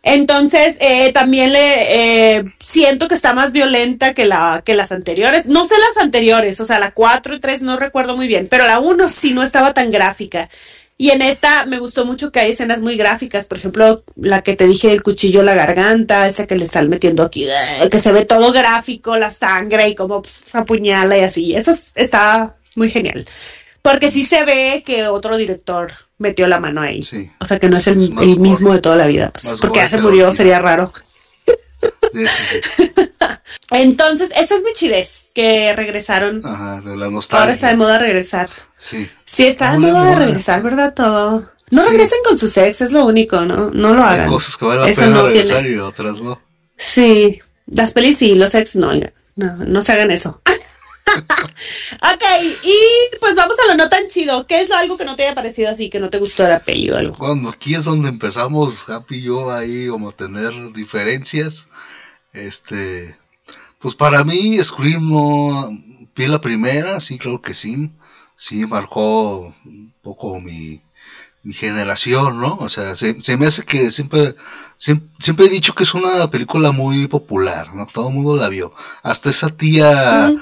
Entonces, 0.06 0.76
eh, 0.82 1.14
también 1.14 1.54
le 1.54 2.36
eh, 2.36 2.44
siento 2.62 3.08
que 3.08 3.16
está 3.16 3.32
más 3.32 3.54
violenta 3.54 4.14
que, 4.14 4.26
la, 4.26 4.62
que 4.66 4.76
las 4.76 4.92
anteriores. 4.92 5.46
No 5.46 5.64
sé 5.64 5.76
las 5.78 6.04
anteriores, 6.04 6.60
o 6.60 6.66
sea, 6.66 6.80
la 6.80 6.92
4 6.92 7.36
y 7.36 7.40
3 7.40 7.62
no 7.62 7.78
recuerdo 7.78 8.18
muy 8.18 8.28
bien, 8.28 8.48
pero 8.50 8.68
la 8.68 8.80
1 8.80 9.08
sí 9.08 9.32
no 9.32 9.42
estaba 9.42 9.74
tan 9.74 9.90
gráfica. 9.90 10.50
Y 10.98 11.10
en 11.10 11.22
esta 11.22 11.66
me 11.66 11.80
gustó 11.80 12.06
mucho 12.06 12.32
que 12.32 12.40
hay 12.40 12.52
escenas 12.52 12.82
muy 12.82 12.96
gráficas, 12.96 13.48
por 13.48 13.58
ejemplo, 13.58 14.04
la 14.16 14.42
que 14.44 14.56
te 14.56 14.68
dije 14.68 14.90
del 14.90 15.02
cuchillo 15.02 15.40
en 15.40 15.48
la 15.48 15.56
garganta, 15.56 16.28
esa 16.28 16.46
que 16.48 16.56
le 16.56 16.64
están 16.66 16.88
metiendo 16.90 17.24
aquí, 17.24 17.46
eh, 17.46 17.90
que 17.90 18.00
se 18.00 18.12
ve 18.12 18.26
todo 18.26 18.52
gráfico, 18.54 19.18
la 19.18 19.32
sangre 19.32 19.90
y 19.90 19.96
cómo 19.96 20.22
pues, 20.22 20.54
apuñala 20.54 21.18
y 21.18 21.22
así. 21.22 21.56
Eso 21.56 21.72
es- 21.72 21.92
está 21.96 22.56
muy 22.76 22.90
genial. 22.92 23.26
Porque 23.82 24.12
sí 24.12 24.24
se 24.24 24.46
ve 24.46 24.84
que 24.86 25.08
otro 25.08 25.36
director 25.36 25.92
metió 26.20 26.48
la 26.48 26.60
mano 26.60 26.80
ahí. 26.82 27.04
Sí. 27.04 27.30
O 27.40 27.46
sea, 27.46 27.60
que 27.60 27.68
no 27.68 27.76
es 27.78 27.88
el, 27.88 27.98
el 28.22 28.40
mismo 28.40 28.68
gore. 28.68 28.78
de 28.78 28.82
toda 28.82 28.96
la 28.96 29.08
vida. 29.08 29.32
pues, 29.34 29.58
porque 29.60 29.80
ya 29.80 29.90
se 29.90 29.98
murió, 29.98 30.32
sería 30.32 30.60
raro. 30.60 30.94
Entonces, 33.72 34.32
eso 34.36 34.56
es 34.56 34.64
mi 34.64 34.74
chidez, 34.74 35.28
que 35.34 35.74
regresaron. 35.74 36.42
Ajá, 36.46 36.82
de 36.82 36.96
la 36.98 37.08
Ahora 37.32 37.54
está 37.54 37.70
de 37.70 37.76
moda 37.78 37.98
regresar. 37.98 38.48
Sí. 38.78 39.10
Sí, 39.26 39.48
está 39.48 39.72
de 39.74 39.80
moda 39.80 40.04
moda. 40.06 40.16
regresar, 40.20 40.62
¿verdad? 40.62 40.94
Todo. 40.94 41.50
No 41.72 41.84
Sí. 41.84 41.90
regresen 41.90 42.20
con 42.28 42.38
sus 42.38 42.56
ex, 42.58 42.82
es 42.82 42.92
lo 42.92 43.06
único, 43.06 43.42
¿no? 43.42 43.72
No 43.72 43.94
lo 43.94 44.04
Hay 44.06 44.16
hagan. 44.16 44.28
cosas 44.30 44.58
que 44.58 44.66
vale 44.66 44.82
la 44.82 44.90
Eso 44.90 45.02
pena 45.02 45.16
no 45.16 45.24
regresar 45.28 45.62
tiene- 45.64 45.76
y 45.76 45.80
otras 45.80 46.22
no. 46.22 46.40
Sí, 46.78 47.42
las 47.68 47.94
pelis 47.94 48.18
sí, 48.18 48.36
los 48.36 48.54
ex 48.54 48.76
no, 48.76 48.94
no, 48.94 49.56
no 49.58 49.82
se 49.82 49.92
hagan 49.94 50.12
eso. 50.12 50.42
ok, 52.02 52.24
y 52.64 53.18
pues 53.20 53.36
vamos 53.36 53.58
a 53.60 53.72
lo 53.72 53.78
no 53.78 53.90
tan 53.90 54.08
chido. 54.08 54.46
¿Qué 54.48 54.62
es 54.62 54.72
algo 54.72 54.98
que 54.98 55.06
no 55.06 55.16
te 55.16 55.24
haya 55.24 55.36
parecido 55.36 55.70
así, 55.70 55.90
que 55.90 56.00
no 56.00 56.10
te 56.10 56.18
gustó 56.18 56.44
de 56.44 56.50
la 56.50 56.60
peli 56.60 56.90
o 56.90 56.98
algo? 56.98 57.16
Cuando 57.16 57.50
aquí 57.50 57.76
es 57.76 57.86
donde 57.86 58.10
empezamos, 58.10 58.90
Happy 58.90 59.18
y 59.18 59.22
yo, 59.24 59.52
ahí 59.52 59.88
como 59.88 60.10
a 60.10 60.14
tener 60.14 60.54
diferencias. 60.74 61.68
Este, 62.34 63.18
pues 63.80 63.96
para 63.96 64.24
mí, 64.24 64.58
Scream 64.64 65.10
no, 65.10 65.70
vi 66.16 66.28
la 66.28 66.42
primera, 66.42 67.00
sí, 67.00 67.18
creo 67.18 67.42
que 67.42 67.54
sí. 67.54 67.92
Sí, 68.36 68.66
marcó 68.66 69.54
un 69.66 69.94
poco 70.02 70.40
mi, 70.40 70.82
mi 71.44 71.54
generación, 71.54 72.40
¿no? 72.40 72.56
O 72.56 72.70
sea, 72.70 72.96
se, 72.96 73.22
se 73.22 73.38
me 73.38 73.46
hace 73.46 73.64
que 73.64 73.92
siempre, 73.92 74.36
siempre, 74.78 75.10
siempre 75.20 75.46
he 75.46 75.50
dicho 75.50 75.76
que 75.76 75.84
es 75.84 75.94
una 75.94 76.30
película 76.32 76.72
muy 76.72 77.08
popular, 77.08 77.76
¿no? 77.76 77.86
Todo 77.86 78.08
el 78.08 78.16
mundo 78.16 78.36
la 78.36 78.50
vio. 78.50 78.74
Hasta 79.04 79.30
esa 79.30 79.50
tía. 79.50 80.34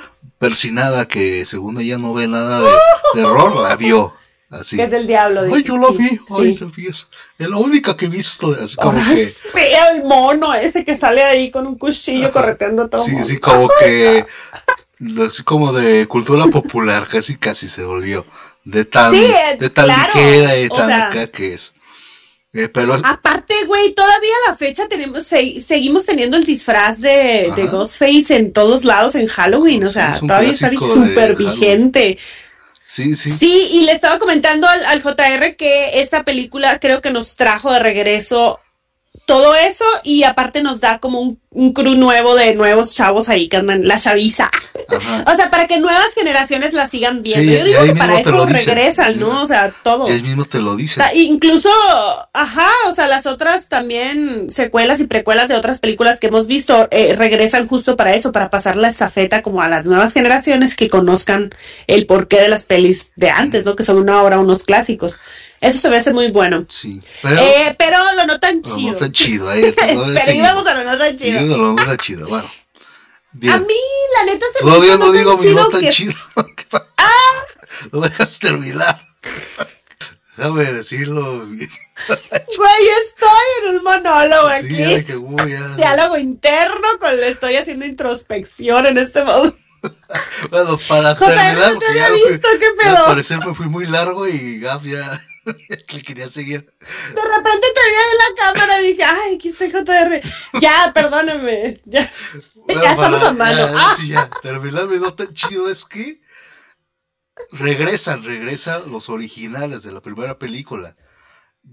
Persinada 0.42 1.08
que 1.08 1.46
según 1.46 1.80
ella 1.80 1.98
no 2.00 2.14
ve 2.16 2.28
nada 2.28 2.60
de 2.62 2.72
terror, 3.14 3.56
la 3.56 3.76
vio. 3.78 4.14
Así. 4.50 4.76
Que 4.76 4.84
es 4.84 4.92
el 4.92 5.08
diablo. 5.08 5.44
Ay, 5.44 5.48
dices, 5.48 5.64
yo 5.66 5.78
la 5.78 5.88
sí, 5.88 5.98
vi, 5.98 6.20
ay, 6.30 6.54
sí. 6.58 6.66
la 6.66 6.72
vi, 6.76 6.88
es 6.88 7.08
es 7.40 7.48
la 7.48 7.56
única 7.58 7.96
que 7.96 8.08
he 8.08 8.10
visto, 8.10 8.54
así 8.62 8.76
como 8.76 9.00
Ay, 9.00 9.16
que, 9.54 9.74
el 9.96 10.04
mono 10.04 10.54
ese 10.54 10.84
que 10.84 10.98
sale 10.98 11.24
ahí 11.24 11.50
con 11.52 11.66
un 11.68 11.78
cuchillo 11.78 12.26
Ajá. 12.26 12.34
correteando 12.34 12.90
todo. 12.90 13.02
sí, 13.02 13.12
mundo. 13.12 13.26
sí, 13.28 13.38
como 13.38 13.70
que, 13.80 14.26
así 15.26 15.44
como 15.44 15.72
de 15.72 16.06
cultura 16.08 16.48
popular, 16.48 17.08
casi 17.08 17.38
casi 17.38 17.70
se 17.70 17.86
volvió, 17.86 18.26
de 18.66 18.84
tan, 18.84 19.12
Sí, 19.12 19.24
eh, 19.24 19.56
de 19.58 19.70
tan 19.70 19.86
claro, 19.86 20.12
ligera 20.16 20.60
y 20.60 20.66
o 20.70 20.76
tan 20.76 20.88
sea- 20.88 21.08
acá 21.08 21.28
que 21.28 21.54
es. 21.54 21.74
Eh, 22.54 22.68
pero, 22.68 22.94
Aparte, 23.06 23.54
güey, 23.66 23.94
todavía 23.94 24.32
a 24.46 24.50
la 24.52 24.58
fecha 24.58 24.88
tenemos, 24.90 25.26
se- 25.26 25.62
seguimos 25.62 26.06
teniendo 26.06 26.36
el 26.36 26.44
disfraz 26.44 27.00
de. 27.00 27.50
Ghostface 27.72 28.36
en 28.36 28.52
todos 28.52 28.84
lados 28.84 29.16
en 29.16 29.28
Halloween, 29.28 29.86
o 29.86 29.92
sea, 29.92 30.14
es 30.16 30.20
todavía 30.20 30.52
está 30.52 30.70
súper 30.78 31.36
vigente. 31.38 32.18
sí, 32.84 33.16
sí, 33.16 33.32
Sí, 33.32 33.70
y 33.74 33.86
le 33.86 33.94
estaba 33.94 34.20
comentando 34.20 34.68
al, 34.68 34.84
al 34.86 35.02
JR 35.02 35.56
que 35.56 36.02
esta 36.02 36.24
película 36.26 36.78
creo 36.80 37.00
que 37.00 37.12
nos 37.12 37.38
trajo 37.38 37.72
de 37.72 37.80
regreso 37.80 38.60
todo 39.26 39.56
eso 39.56 39.86
y 40.04 40.24
aparte 40.24 40.64
nos 40.64 40.82
da 40.82 41.00
como 41.00 41.22
un, 41.22 41.40
un 41.52 41.74
crew 41.74 41.96
nuevo 41.96 42.36
de 42.36 42.56
nuevos 42.56 42.96
chavos 42.96 43.30
ahí 43.30 43.50
que 43.50 43.58
andan, 43.58 43.88
la 43.88 44.00
chaviza. 44.00 44.50
O 45.26 45.36
sea, 45.36 45.52
para 45.52 45.68
que 45.68 45.80
nuevas 45.80 46.14
generaciones 46.16 46.74
la 46.74 46.88
sigan 46.88 47.22
viendo. 47.22 47.52
Sí, 47.52 47.58
Yo 47.58 47.66
digo 47.66 47.84
que 47.84 47.96
para 47.96 48.20
eso 48.20 48.46
regresan, 48.46 49.20
¿no? 49.20 49.42
O 49.42 49.46
sea, 49.46 49.74
todo. 49.84 50.08
Y 50.08 50.12
ahí 50.12 50.22
mismo 50.22 50.46
te 50.46 50.60
lo 50.60 50.76
dice. 50.76 51.02
Incluso, 51.14 51.70
ajá, 52.34 52.70
o 52.88 52.94
sea, 52.94 53.08
las 53.08 53.26
otras 53.26 53.68
también 53.70 54.50
secuelas 54.50 55.00
y 55.02 55.08
precuelas 55.08 55.50
de 55.50 55.56
otras 55.56 55.80
películas 55.80 56.20
que 56.20 56.28
hemos 56.28 56.48
visto 56.48 56.88
eh, 56.92 57.16
regresan 57.18 57.68
justo 57.68 57.96
para 57.96 58.16
eso, 58.16 58.32
para 58.32 58.50
pasar 58.50 58.76
la 58.78 58.88
estafeta 58.88 59.42
como 59.42 59.62
a 59.62 59.70
las 59.70 59.86
nuevas 59.86 60.14
generaciones 60.14 60.76
que 60.76 60.90
conozcan 60.90 61.52
el 61.88 62.06
porqué 62.06 62.42
de 62.42 62.50
las 62.50 62.66
pelis 62.66 63.12
de 63.16 63.30
antes, 63.30 63.66
¿no? 63.66 63.76
Que 63.76 63.84
son 63.84 63.98
una 63.98 64.22
hora 64.24 64.40
unos 64.40 64.64
clásicos. 64.64 65.20
Eso 65.62 65.80
se 65.80 65.90
me 65.90 65.98
hace 65.98 66.12
muy 66.12 66.32
bueno. 66.32 66.66
Sí, 66.70 67.02
pero, 67.22 67.40
Eh, 67.40 67.76
pero 67.78 67.98
lo 68.18 68.26
no 68.26 68.40
tan 68.40 68.62
pero 68.62 68.76
chido. 68.76 68.92
no 68.94 68.98
tan 69.00 69.12
chido, 69.12 69.50
ahí, 69.52 69.72
todavía 69.72 70.22
pero 70.26 70.32
íbamos 70.38 70.68
a 70.68 70.74
lo 70.74 70.84
no 70.92 70.98
tan 70.98 71.16
chido. 71.16 71.42
no, 71.42 71.74
no 71.74 71.86
tan 71.86 71.98
chido, 71.98 72.28
bueno. 72.28 72.50
Bien. 73.34 73.54
A 73.54 73.58
mí, 73.60 73.74
la 74.18 74.26
neta, 74.34 74.46
se 74.58 74.66
me 74.66 74.72
Todavía 74.72 74.98
no 74.98 75.12
digo 75.12 75.38
mi 75.38 75.54
no 75.54 75.70
tan 75.70 75.80
que 75.82 75.90
chido. 75.90 76.14
No 77.94 78.00
me 78.02 78.10
dejas 78.10 78.38
terminar. 78.40 79.08
Déjame 80.38 80.66
decirlo. 80.66 81.46
Güey, 81.46 82.88
estoy 83.06 83.70
en 83.70 83.76
un 83.78 83.84
monólogo 83.84 84.50
Sí, 84.50 84.56
aquí. 84.56 84.76
ya 84.78 85.06
que, 85.06 85.16
uy, 85.16 85.52
ya. 85.52 85.68
Diálogo 85.76 86.18
interno 86.18 86.88
con 87.00 87.16
le 87.16 87.30
estoy 87.30 87.56
haciendo 87.56 87.86
introspección 87.86 88.86
en 88.88 88.98
este 88.98 89.24
momento. 89.24 89.58
Bueno, 90.50 90.78
para 90.88 91.16
JR, 91.16 91.26
terminar, 91.34 91.74
no 91.74 91.80
te 91.80 91.88
había 91.88 92.08
ya 92.10 92.14
visto, 92.14 92.48
¿qué 92.60 92.66
Al 92.66 92.94
pedo? 92.96 93.06
parecer 93.06 93.40
me 93.46 93.56
fui 93.56 93.68
muy 93.68 93.86
largo 93.88 94.28
y 94.28 94.60
Gab 94.60 94.84
ya 94.84 95.22
le 95.94 96.04
quería 96.04 96.28
seguir. 96.30 96.62
De 96.62 97.22
repente 97.22 97.68
te 97.74 97.90
vi 97.90 97.96
en 98.12 98.18
la 98.18 98.44
cámara 98.44 98.82
y 98.82 98.88
dije, 98.88 99.04
ay, 99.04 99.36
aquí 99.36 99.50
está 99.50 99.66
JR. 99.70 100.22
Ya, 100.62 100.92
perdóname. 100.94 101.82
Ya, 101.86 102.10
ya 102.68 102.92
estamos 102.92 103.24
a 103.24 103.34
mano. 103.34 103.58
ya, 103.58 103.74
Ah, 103.76 103.96
sí, 103.98 104.08
ya, 104.10 104.30
terminar 104.42 104.88
mi 104.88 104.98
no 104.98 105.14
tan 105.14 105.34
chido 105.34 105.70
es 105.70 105.86
que 105.86 106.20
regresan, 107.52 108.24
regresan 108.24 108.92
los 108.92 109.10
originales 109.10 109.84
de 109.84 109.92
la 109.92 110.02
primera 110.02 110.38
película. 110.38 110.96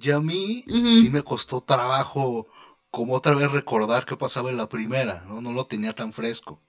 Y 0.00 0.10
a 0.10 0.20
mí 0.20 0.64
sí 0.86 1.08
me 1.10 1.22
costó 1.22 1.60
trabajo 1.62 2.46
como 2.90 3.14
otra 3.14 3.34
vez 3.34 3.50
recordar 3.50 4.06
qué 4.06 4.16
pasaba 4.16 4.50
en 4.50 4.56
la 4.56 4.68
primera, 4.68 5.22
¿no? 5.28 5.40
No 5.40 5.52
lo 5.52 5.66
tenía 5.66 5.92
tan 5.94 6.12
fresco. 6.12 6.62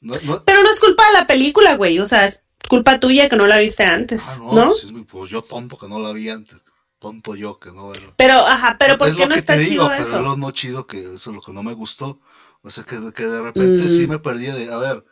No, 0.00 0.14
no- 0.24 0.42
pero 0.44 0.62
no 0.62 0.70
es 0.70 0.80
culpa 0.80 1.06
de 1.06 1.12
la 1.14 1.26
película, 1.26 1.76
güey. 1.76 1.98
O 1.98 2.06
sea, 2.06 2.26
es 2.26 2.40
culpa 2.68 2.98
tuya 3.00 3.28
que 3.28 3.36
no 3.36 3.46
la 3.46 3.58
viste 3.58 3.84
antes, 3.84 4.22
ah, 4.26 4.36
no, 4.40 4.52
¿no? 4.54 4.66
pues, 4.68 4.92
pues 5.10 5.30
yo 5.30 5.42
tonto 5.42 5.78
que 5.78 5.88
no 5.88 5.98
la 6.00 6.12
vi 6.12 6.28
antes. 6.28 6.64
Tonto 6.98 7.34
yo 7.34 7.58
que 7.58 7.70
no 7.70 7.92
era. 7.92 8.14
Pero, 8.16 8.34
ajá, 8.46 8.76
pero 8.78 8.96
¿por 8.96 9.14
qué 9.14 9.26
no 9.26 9.34
está 9.34 9.54
chido 9.58 9.68
digo, 9.68 9.88
Pero 9.88 10.02
eso? 10.04 10.16
es 10.16 10.22
lo 10.22 10.36
no 10.38 10.50
chido 10.52 10.86
que 10.86 11.00
eso 11.00 11.14
es 11.30 11.36
lo 11.36 11.42
que 11.42 11.52
no 11.52 11.62
me 11.62 11.74
gustó. 11.74 12.18
O 12.62 12.70
sea, 12.70 12.84
que, 12.84 12.96
que 13.12 13.26
de 13.26 13.42
repente 13.42 13.84
Mm. 13.84 13.88
sí 13.90 14.06
me 14.06 14.18
perdí 14.18 14.46
de, 14.46 14.72
a 14.72 14.78
ver, 14.78 15.04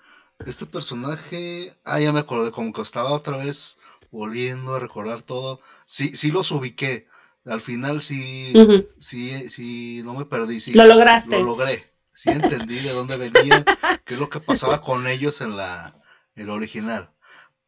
este 0.47 0.65
personaje, 0.65 1.71
ah, 1.85 2.01
ya 2.01 2.13
me 2.13 2.21
acordé, 2.21 2.51
como 2.51 2.73
que 2.73 2.81
estaba 2.81 3.11
otra 3.13 3.37
vez 3.37 3.77
volviendo 4.11 4.75
a 4.75 4.81
recordar 4.81 5.23
todo. 5.23 5.61
Sí, 5.85 6.17
sí 6.17 6.31
los 6.31 6.51
ubiqué. 6.51 7.09
Al 7.45 7.61
final 7.61 8.01
sí, 8.01 8.55
sí, 8.99 9.51
sí, 9.51 10.01
no 10.05 10.15
me 10.15 10.25
perdí, 10.25 10.61
sí. 10.61 10.73
Lo 10.73 10.87
lograste. 10.87 11.39
Lo 11.39 11.45
logré. 11.45 11.85
Sí 12.15 12.31
entendí 12.31 12.77
de 12.79 12.93
dónde 12.93 13.17
venían, 13.19 13.65
qué 14.05 14.15
es 14.15 14.21
lo 14.21 14.31
que 14.31 14.41
pasaba 14.41 14.81
con 14.81 15.07
ellos 15.07 15.41
en 15.43 15.57
la, 15.57 15.95
en 16.37 16.47
la 16.47 16.55
original. 16.55 17.11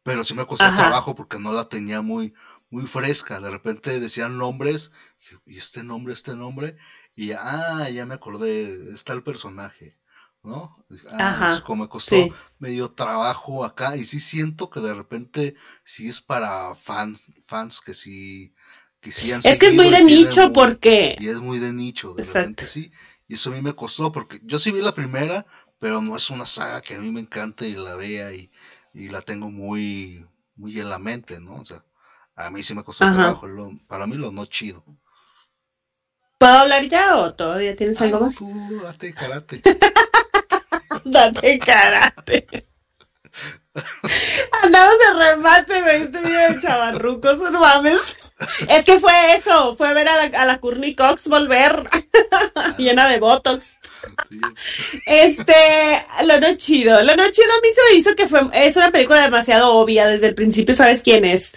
Pero 0.05 0.23
sí 0.23 0.33
me 0.35 0.45
costó 0.45 0.67
Ajá. 0.67 0.81
trabajo 0.81 1.15
porque 1.15 1.39
no 1.39 1.53
la 1.53 1.65
tenía 1.69 2.01
muy, 2.01 2.33
muy 2.69 2.87
fresca. 2.87 3.41
De 3.41 3.51
repente 3.51 3.99
decían 3.99 4.37
nombres, 4.37 4.91
y 5.45 5.57
este 5.57 5.83
nombre, 5.83 6.13
este 6.13 6.35
nombre, 6.35 6.77
y 7.15 7.31
ah, 7.33 7.89
ya 7.89 8.05
me 8.05 8.15
acordé, 8.15 8.93
está 8.93 9.13
el 9.13 9.23
personaje, 9.23 9.97
¿no? 10.43 10.85
Ah, 11.09 11.41
Ajá, 11.41 11.63
como 11.63 11.83
me 11.83 11.89
costó 11.89 12.29
sí. 12.29 12.33
medio 12.59 12.91
trabajo 12.91 13.65
acá, 13.65 13.95
y 13.97 14.05
sí 14.05 14.19
siento 14.19 14.69
que 14.69 14.79
de 14.81 14.93
repente 14.93 15.55
sí 15.83 16.07
es 16.07 16.21
para 16.21 16.75
fans, 16.75 17.23
fans 17.45 17.81
que 17.81 17.93
sí, 17.95 18.53
que 19.01 19.11
sí 19.11 19.31
han 19.31 19.41
Es 19.43 19.59
que 19.59 19.67
es 19.67 19.75
muy 19.75 19.89
de 19.91 20.03
nicho 20.03 20.51
muy- 20.51 20.53
porque... 20.53 21.17
y 21.17 21.27
es 21.29 21.39
muy 21.39 21.59
de 21.59 21.73
nicho, 21.73 22.13
de 22.13 22.23
Exacto. 22.23 22.25
repente 22.25 22.65
sí. 22.67 22.91
Y 23.27 23.35
eso 23.35 23.49
a 23.49 23.53
mí 23.53 23.61
me 23.61 23.73
costó, 23.75 24.11
porque 24.11 24.39
yo 24.43 24.59
sí 24.59 24.71
vi 24.71 24.81
la 24.81 24.93
primera, 24.93 25.45
pero 25.79 26.01
no 26.01 26.15
es 26.17 26.29
una 26.29 26.45
saga 26.45 26.81
que 26.81 26.95
a 26.95 26.99
mí 26.99 27.11
me 27.11 27.21
encante 27.21 27.67
y 27.67 27.73
la 27.75 27.95
vea 27.95 28.31
y, 28.33 28.51
y 28.95 29.09
la 29.09 29.21
tengo 29.21 29.51
muy, 29.51 30.27
muy 30.55 30.79
en 30.79 30.89
la 30.89 30.99
mente, 30.99 31.39
¿no? 31.39 31.57
O 31.57 31.65
sea, 31.65 31.83
a 32.35 32.49
mí 32.51 32.63
sí 32.63 32.73
me 32.75 32.83
costó 32.83 33.07
trabajo, 33.09 33.47
lo- 33.47 33.71
para 33.87 34.07
mí 34.07 34.15
lo 34.17 34.31
no 34.31 34.45
chido. 34.47 34.83
¿Puedo 36.37 36.53
hablar 36.53 36.87
ya 36.87 37.17
o 37.17 37.33
todavía 37.35 37.75
tienes 37.75 38.01
algo 38.01 38.17
Ah, 38.17 38.21
más? 38.21 38.37
tú, 38.37 38.79
date 38.81 39.13
karate. 39.13 39.61
Date 41.05 41.59
karate. 41.59 42.45
Andamos 44.63 44.93
de 44.99 45.25
remate, 45.25 45.81
güey, 45.81 46.01
este 46.03 46.19
de 46.19 46.61
chavarrucos, 46.61 47.39
no 47.51 47.59
mames. 47.59 48.31
Es 48.69 48.85
que 48.85 48.99
fue 48.99 49.35
eso, 49.35 49.75
fue 49.75 49.93
ver 49.93 50.07
a 50.07 50.27
la, 50.27 50.41
a 50.41 50.45
la 50.45 50.59
Courtney 50.59 50.95
Cox 50.95 51.27
volver 51.27 51.83
llena 52.77 53.09
de 53.09 53.19
Botox. 53.19 53.77
Este, 55.05 55.53
lo 56.25 56.39
no 56.39 56.55
chido, 56.55 57.01
lo 57.03 57.15
no 57.15 57.29
chido 57.29 57.51
a 57.51 57.61
mí 57.61 57.67
se 57.73 57.81
me 57.89 57.97
hizo 57.97 58.15
que 58.15 58.27
fue, 58.27 58.41
es 58.53 58.75
una 58.77 58.91
película 58.91 59.21
demasiado 59.21 59.73
obvia, 59.73 60.07
desde 60.07 60.27
el 60.27 60.35
principio 60.35 60.73
sabes 60.73 61.01
quién 61.01 61.25
es. 61.25 61.53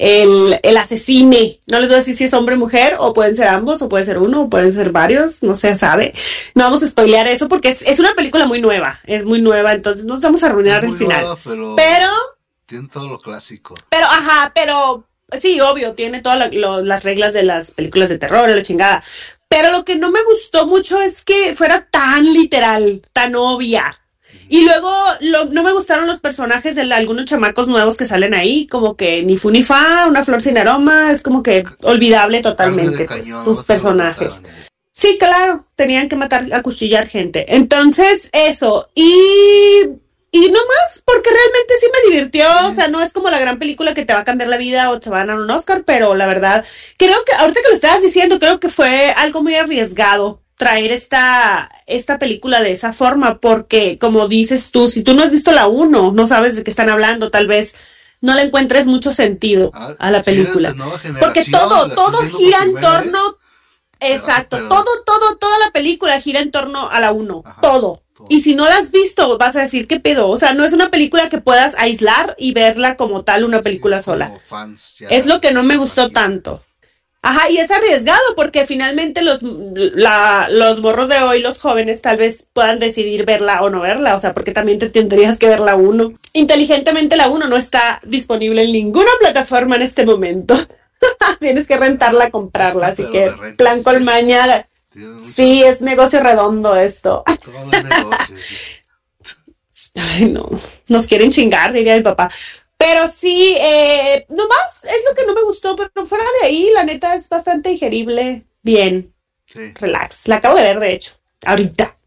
El, 0.00 0.60
el 0.62 0.76
asesine, 0.76 1.58
no 1.66 1.80
les 1.80 1.90
voy 1.90 1.96
a 1.96 1.98
decir 1.98 2.14
si 2.14 2.24
es 2.24 2.32
hombre 2.32 2.54
o 2.54 2.58
mujer, 2.58 2.94
o 3.00 3.12
pueden 3.12 3.34
ser 3.34 3.48
ambos, 3.48 3.82
o 3.82 3.88
puede 3.88 4.04
ser 4.04 4.18
uno, 4.18 4.42
o 4.42 4.48
pueden 4.48 4.70
ser 4.70 4.92
varios, 4.92 5.42
no 5.42 5.56
se 5.56 5.74
sabe. 5.74 6.14
No 6.54 6.62
vamos 6.64 6.84
a 6.84 6.88
spoilear 6.88 7.26
eso 7.26 7.48
porque 7.48 7.70
es, 7.70 7.82
es 7.82 7.98
una 7.98 8.14
película 8.14 8.46
muy 8.46 8.60
nueva, 8.60 9.00
es 9.04 9.24
muy 9.24 9.42
nueva, 9.42 9.72
entonces 9.72 10.04
no 10.04 10.14
nos 10.14 10.22
vamos 10.22 10.42
a 10.44 10.46
arruinar 10.46 10.84
el 10.84 10.94
final. 10.94 11.20
nueva, 11.22 11.38
pero, 11.44 11.74
Pero, 11.76 12.10
tiene 12.64 12.88
todo 12.88 13.08
lo 13.08 13.18
clásico. 13.20 13.74
pero, 13.88 14.06
ajá, 14.06 14.52
pero 14.54 15.04
sí, 15.38 15.60
obvio, 15.60 15.94
tiene 15.94 16.22
todas 16.22 16.52
las 16.54 17.02
reglas 17.04 17.34
de 17.34 17.42
las 17.42 17.72
películas 17.72 18.08
de 18.08 18.18
terror, 18.18 18.48
la 18.48 18.62
chingada. 18.62 19.02
Pero 19.48 19.72
lo 19.72 19.84
que 19.84 19.96
no 19.96 20.10
me 20.10 20.22
gustó 20.22 20.66
mucho 20.66 21.00
es 21.00 21.24
que 21.24 21.54
fuera 21.54 21.88
tan 21.90 22.32
literal, 22.32 23.02
tan 23.12 23.34
obvia. 23.34 23.90
Y 24.48 24.64
luego 24.64 24.90
no 25.50 25.62
me 25.62 25.72
gustaron 25.72 26.06
los 26.06 26.20
personajes 26.20 26.74
de 26.74 26.82
algunos 26.92 27.26
chamacos 27.26 27.68
nuevos 27.68 27.96
que 27.96 28.06
salen 28.06 28.34
ahí, 28.34 28.66
como 28.66 28.96
que 28.96 29.22
ni 29.22 29.36
fu 29.36 29.50
ni 29.50 29.62
fa, 29.62 30.06
una 30.08 30.24
flor 30.24 30.40
sin 30.40 30.58
aroma, 30.58 31.12
es 31.12 31.22
como 31.22 31.42
que 31.42 31.64
olvidable 31.82 32.40
totalmente 32.40 33.04
pues, 33.04 33.26
sus 33.44 33.64
personajes. 33.64 34.42
Sí, 34.90 35.16
claro, 35.18 35.66
tenían 35.76 36.08
que 36.08 36.16
matar, 36.16 36.46
acuchillar 36.52 37.06
gente. 37.06 37.54
Entonces, 37.54 38.30
eso. 38.32 38.88
Y 38.94 39.98
y 40.30 40.50
no 40.50 40.58
más, 40.58 41.02
porque 41.04 41.30
realmente 41.30 41.74
sí 41.80 41.86
me 41.92 42.10
divirtió. 42.10 42.46
O 42.68 42.74
sea, 42.74 42.88
no 42.88 43.00
es 43.00 43.12
como 43.12 43.30
la 43.30 43.38
gran 43.38 43.58
película 43.58 43.94
que 43.94 44.04
te 44.04 44.12
va 44.12 44.20
a 44.20 44.24
cambiar 44.24 44.48
la 44.48 44.58
vida 44.58 44.90
o 44.90 45.00
te 45.00 45.10
va 45.10 45.22
a 45.22 45.26
dar 45.26 45.38
un 45.38 45.50
Oscar, 45.50 45.84
pero 45.84 46.14
la 46.14 46.26
verdad, 46.26 46.64
creo 46.98 47.16
que 47.24 47.32
ahorita 47.32 47.60
que 47.62 47.68
lo 47.68 47.74
estabas 47.74 48.02
diciendo, 48.02 48.38
creo 48.38 48.60
que 48.60 48.68
fue 48.68 49.10
algo 49.16 49.42
muy 49.42 49.54
arriesgado 49.54 50.42
traer 50.58 50.92
esta, 50.92 51.70
esta 51.86 52.18
película 52.18 52.60
de 52.60 52.72
esa 52.72 52.92
forma, 52.92 53.38
porque 53.38 53.96
como 53.98 54.28
dices 54.28 54.72
tú, 54.72 54.88
si 54.88 55.02
tú 55.02 55.14
no 55.14 55.22
has 55.22 55.30
visto 55.30 55.52
la 55.52 55.68
1, 55.68 56.12
no 56.12 56.26
sabes 56.26 56.56
de 56.56 56.64
qué 56.64 56.70
están 56.70 56.90
hablando, 56.90 57.30
tal 57.30 57.46
vez 57.46 57.76
no 58.20 58.34
le 58.34 58.42
encuentres 58.42 58.86
mucho 58.86 59.12
sentido 59.12 59.70
ah, 59.72 59.94
a 59.98 60.10
la 60.10 60.22
película. 60.22 60.74
porque 61.20 61.44
todo, 61.44 61.88
todo 61.94 62.18
gira 62.36 62.58
en 62.64 62.80
torno, 62.80 63.38
exacto, 64.00 64.68
todo, 64.68 64.84
todo, 65.06 65.36
toda 65.36 65.58
la 65.60 65.70
película 65.70 66.20
gira 66.20 66.40
en 66.40 66.50
torno 66.50 66.90
a 66.90 66.98
la 66.98 67.12
1, 67.12 67.44
todo. 67.62 68.02
Y 68.28 68.40
si 68.40 68.56
no 68.56 68.64
la 68.64 68.78
has 68.78 68.90
visto, 68.90 69.38
vas 69.38 69.54
a 69.54 69.60
decir, 69.60 69.86
¿qué 69.86 70.00
pedo? 70.00 70.28
O 70.28 70.38
sea, 70.38 70.54
no 70.54 70.64
es 70.64 70.72
una 70.72 70.90
película 70.90 71.28
que 71.28 71.38
puedas 71.40 71.76
aislar 71.78 72.34
y 72.36 72.52
verla 72.52 72.96
como 72.96 73.22
tal, 73.22 73.44
una 73.44 73.62
película 73.62 74.00
sola. 74.00 74.32
es 75.08 75.26
lo 75.26 75.40
que 75.40 75.52
no 75.52 75.62
me 75.62 75.76
gustó 75.76 76.10
tanto. 76.10 76.64
Ajá, 77.20 77.50
y 77.50 77.58
es 77.58 77.70
arriesgado 77.70 78.22
porque 78.36 78.64
finalmente 78.64 79.22
los, 79.22 79.42
la, 79.42 80.48
los 80.50 80.80
morros 80.80 81.08
de 81.08 81.18
hoy, 81.18 81.40
los 81.40 81.58
jóvenes, 81.58 82.00
tal 82.00 82.16
vez 82.16 82.46
puedan 82.52 82.78
decidir 82.78 83.24
verla 83.24 83.60
o 83.62 83.70
no 83.70 83.80
verla, 83.80 84.14
o 84.14 84.20
sea, 84.20 84.34
porque 84.34 84.52
también 84.52 84.78
te 84.78 84.88
tendrías 84.88 85.36
que 85.36 85.48
ver 85.48 85.58
la 85.58 85.74
uno. 85.74 86.12
Inteligentemente 86.32 87.16
la 87.16 87.28
uno 87.28 87.48
no 87.48 87.56
está 87.56 88.00
disponible 88.04 88.62
en 88.62 88.72
ninguna 88.72 89.10
plataforma 89.18 89.74
en 89.76 89.82
este 89.82 90.06
momento. 90.06 90.56
Tienes 91.40 91.66
que 91.66 91.76
rentarla, 91.76 92.30
comprarla, 92.30 92.88
así 92.88 93.04
que 93.10 93.32
plan 93.56 93.82
colmañada. 93.82 94.68
Sí, 95.22 95.62
es 95.64 95.80
negocio 95.80 96.20
redondo 96.20 96.76
esto. 96.76 97.24
Ay, 99.94 100.26
no. 100.30 100.48
Nos 100.88 101.06
quieren 101.06 101.30
chingar, 101.30 101.72
diría 101.72 101.96
mi 101.96 102.02
papá. 102.02 102.30
Pero 102.78 103.08
sí, 103.08 103.56
eh, 103.60 104.24
nomás 104.28 104.84
es 104.84 105.02
lo 105.08 105.14
que 105.14 105.26
no 105.26 105.34
me 105.34 105.42
gustó, 105.42 105.76
pero 105.76 106.06
fuera 106.06 106.24
de 106.40 106.46
ahí, 106.46 106.70
la 106.72 106.84
neta 106.84 107.14
es 107.14 107.28
bastante 107.28 107.70
digerible. 107.70 108.46
Bien. 108.62 109.12
Relax. 109.52 110.28
La 110.28 110.36
acabo 110.36 110.56
de 110.56 110.62
ver, 110.62 110.78
de 110.78 110.92
hecho, 110.92 111.16
ahorita. 111.44 111.98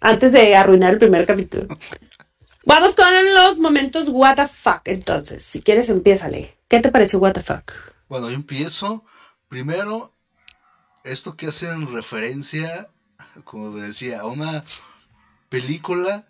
Antes 0.00 0.32
de 0.32 0.56
arruinar 0.56 0.94
el 0.94 0.98
primer 0.98 1.26
capítulo. 1.26 1.68
Vamos 2.66 2.94
con 2.94 3.34
los 3.34 3.58
momentos 3.58 4.08
what 4.08 4.36
the 4.36 4.48
fuck, 4.48 4.80
entonces. 4.86 5.44
Si 5.44 5.60
quieres, 5.60 5.90
empiézale. 5.90 6.56
¿Qué 6.68 6.80
te 6.80 6.90
pareció 6.90 7.18
what 7.18 7.34
the 7.34 7.42
fuck? 7.42 7.72
Bueno, 8.08 8.30
yo 8.30 8.36
empiezo. 8.36 9.04
Primero, 9.48 10.14
esto 11.04 11.36
que 11.36 11.48
hacen 11.48 11.92
referencia, 11.92 12.90
como 13.44 13.76
decía, 13.76 14.20
a 14.20 14.26
una 14.26 14.64
película 15.50 16.26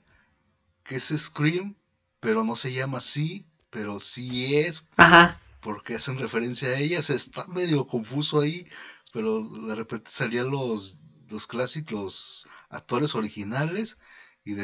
que 0.82 0.96
es 0.96 1.14
Scream, 1.16 1.76
pero 2.18 2.42
no 2.42 2.56
se 2.56 2.72
llama 2.72 2.98
así, 2.98 3.46
pero 3.74 3.98
sí 3.98 4.56
es. 4.56 4.88
Ajá. 4.96 5.40
Porque 5.60 5.96
hacen 5.96 6.18
referencia 6.18 6.68
a 6.68 6.78
ella, 6.78 7.00
está 7.00 7.46
medio 7.48 7.86
confuso 7.86 8.40
ahí, 8.40 8.66
pero 9.12 9.42
de 9.42 9.74
repente 9.74 10.10
salían 10.10 10.50
los, 10.50 11.02
los 11.28 11.46
clásicos, 11.46 11.92
los 11.92 12.48
actores 12.70 13.14
originales, 13.14 13.98
y, 14.44 14.54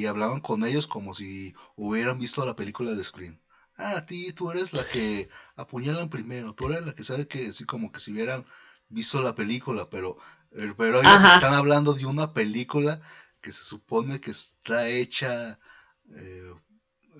y, 0.00 0.06
hablaban 0.06 0.40
con 0.40 0.64
ellos 0.64 0.86
como 0.86 1.14
si 1.14 1.54
hubieran 1.76 2.18
visto 2.18 2.44
la 2.44 2.54
película 2.54 2.92
de 2.92 3.02
Scream 3.02 3.40
ah, 3.78 3.96
a 3.96 4.06
ti, 4.06 4.32
tú 4.32 4.50
eres 4.50 4.74
la 4.74 4.86
que 4.86 5.30
apuñalan 5.56 6.10
primero, 6.10 6.54
tú 6.54 6.68
eres 6.68 6.84
la 6.84 6.92
que 6.92 7.04
sabe 7.04 7.26
que 7.26 7.46
así 7.46 7.64
como 7.64 7.90
que 7.90 8.00
si 8.00 8.12
hubieran 8.12 8.44
visto 8.90 9.22
la 9.22 9.34
película, 9.34 9.88
pero, 9.90 10.18
eh, 10.52 10.74
pero 10.76 11.00
ellos 11.00 11.24
están 11.24 11.54
hablando 11.54 11.94
de 11.94 12.04
una 12.04 12.34
película 12.34 13.00
que 13.40 13.50
se 13.50 13.64
supone 13.64 14.20
que 14.20 14.30
está 14.30 14.88
hecha 14.88 15.58
eh, 16.14 16.52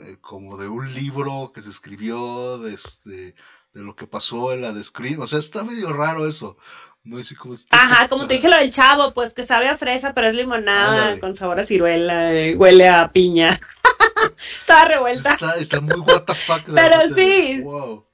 eh, 0.01 0.17
como 0.21 0.57
de 0.57 0.69
un 0.69 0.93
libro 0.95 1.53
que 1.55 1.63
se 1.63 1.71
escribió 1.71 2.59
de, 2.59 2.75
este, 2.75 3.35
de, 3.73 3.83
lo 3.83 3.95
que 3.95 4.07
pasó 4.07 4.53
en 4.53 4.63
la 4.63 4.73
de. 4.73 4.83
O 5.19 5.27
sea, 5.27 5.39
está 5.39 5.65
medio 5.65 5.93
raro 5.93 6.29
eso. 6.29 6.57
No 7.05 7.23
sé 7.25 7.35
cómo 7.35 7.55
Ajá, 7.71 8.09
como 8.09 8.29
te 8.29 8.35
dije 8.35 8.49
lo 8.49 8.57
del 8.57 8.71
chavo, 8.71 9.13
pues 9.13 9.35
que 9.35 9.43
sabe 9.43 9.69
a 9.69 9.77
fresa, 9.77 10.15
pero 10.15 10.29
es 10.29 10.35
limonada 10.35 11.19
con 11.19 11.35
sabor 11.35 11.59
a 11.59 11.65
ciruela, 11.65 12.31
huele 12.57 12.89
a 12.89 13.11
piña. 13.11 13.59
Estaba 14.39 14.85
revuelta. 14.85 15.37
Está, 15.59 15.81
muy 15.81 15.99
what 15.99 16.25
Pero 16.73 17.15
sí, 17.15 17.65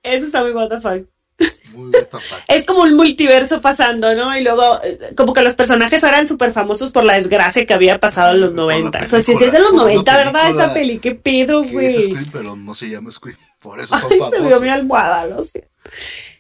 eso 0.03 0.27
está 0.27 0.43
muy 0.43 0.53
es 2.49 2.65
como 2.65 2.83
un 2.83 2.95
multiverso 2.95 3.61
pasando, 3.61 4.15
¿no? 4.15 4.37
Y 4.37 4.43
luego, 4.43 4.81
eh, 4.83 4.99
como 5.17 5.33
que 5.33 5.43
los 5.43 5.55
personajes 5.55 6.03
eran 6.03 6.29
súper 6.29 6.53
famosos 6.53 6.91
por 6.93 7.05
la 7.05 7.15
desgracia 7.15 7.67
que 7.67 7.75
había 7.75 7.99
pasado 8.01 8.35
en 8.35 8.41
los 8.41 8.55
90. 8.55 9.07
Pues 9.11 9.25
si 9.25 9.33
es 9.33 9.53
de 9.53 9.59
los 9.59 9.73
90, 9.73 10.17
¿verdad? 10.17 10.51
Esa 10.51 10.75
peli, 10.75 10.99
qué 10.99 11.15
pedo, 11.15 11.65
güey. 11.65 12.15
pero 12.33 12.57
no 12.57 12.75
se 12.75 12.89
llama 12.89 13.11
Scream, 13.11 13.39
por 13.63 13.81
eso 13.81 13.99
son 13.99 14.13
Ay, 14.13 14.21
se 14.31 14.41
vio 14.41 14.61
mi 14.61 14.69
almohada, 14.69 15.27
lo 15.27 15.45
sé. 15.45 15.69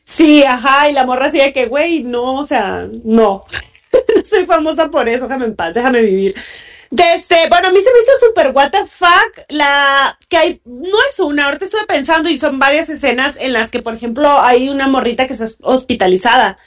Sí, 0.04 0.42
ajá, 0.42 0.88
y 0.88 0.92
la 0.92 1.04
morra 1.04 1.26
así 1.26 1.38
de 1.38 1.52
que, 1.52 1.66
güey, 1.66 2.02
no, 2.02 2.36
o 2.38 2.44
sea, 2.44 2.88
no. 3.04 3.44
no 3.92 4.24
soy 4.24 4.46
famosa 4.46 4.90
por 4.90 5.08
eso, 5.08 5.26
déjame 5.26 5.46
en 5.46 5.54
paz, 5.56 5.74
déjame 5.74 6.02
vivir. 6.02 6.34
Desde, 6.90 7.48
bueno, 7.48 7.68
a 7.68 7.70
mí 7.70 7.81
se 7.81 7.92
me 7.92 7.98
hizo 7.98 8.27
súper 8.27 8.53
what 8.55 8.70
the 8.70 8.87
fuck 8.87 9.44
la 9.51 10.18
que 10.29 10.37
hay, 10.37 10.61
no 10.64 10.96
es 11.11 11.20
una, 11.20 11.46
ahorita 11.46 11.66
estuve 11.66 11.87
pensando 11.87 12.29
y 12.31 12.38
son 12.38 12.59
varias 12.59 12.88
escenas 12.88 13.37
en 13.38 13.53
las 13.53 13.70
que, 13.70 13.83
por 13.83 13.94
ejemplo, 13.94 14.40
hay 14.40 14.68
una 14.68 14.88
morrita 14.88 15.27
que 15.27 15.35
está 15.35 15.46
hospitalizada 15.62 16.59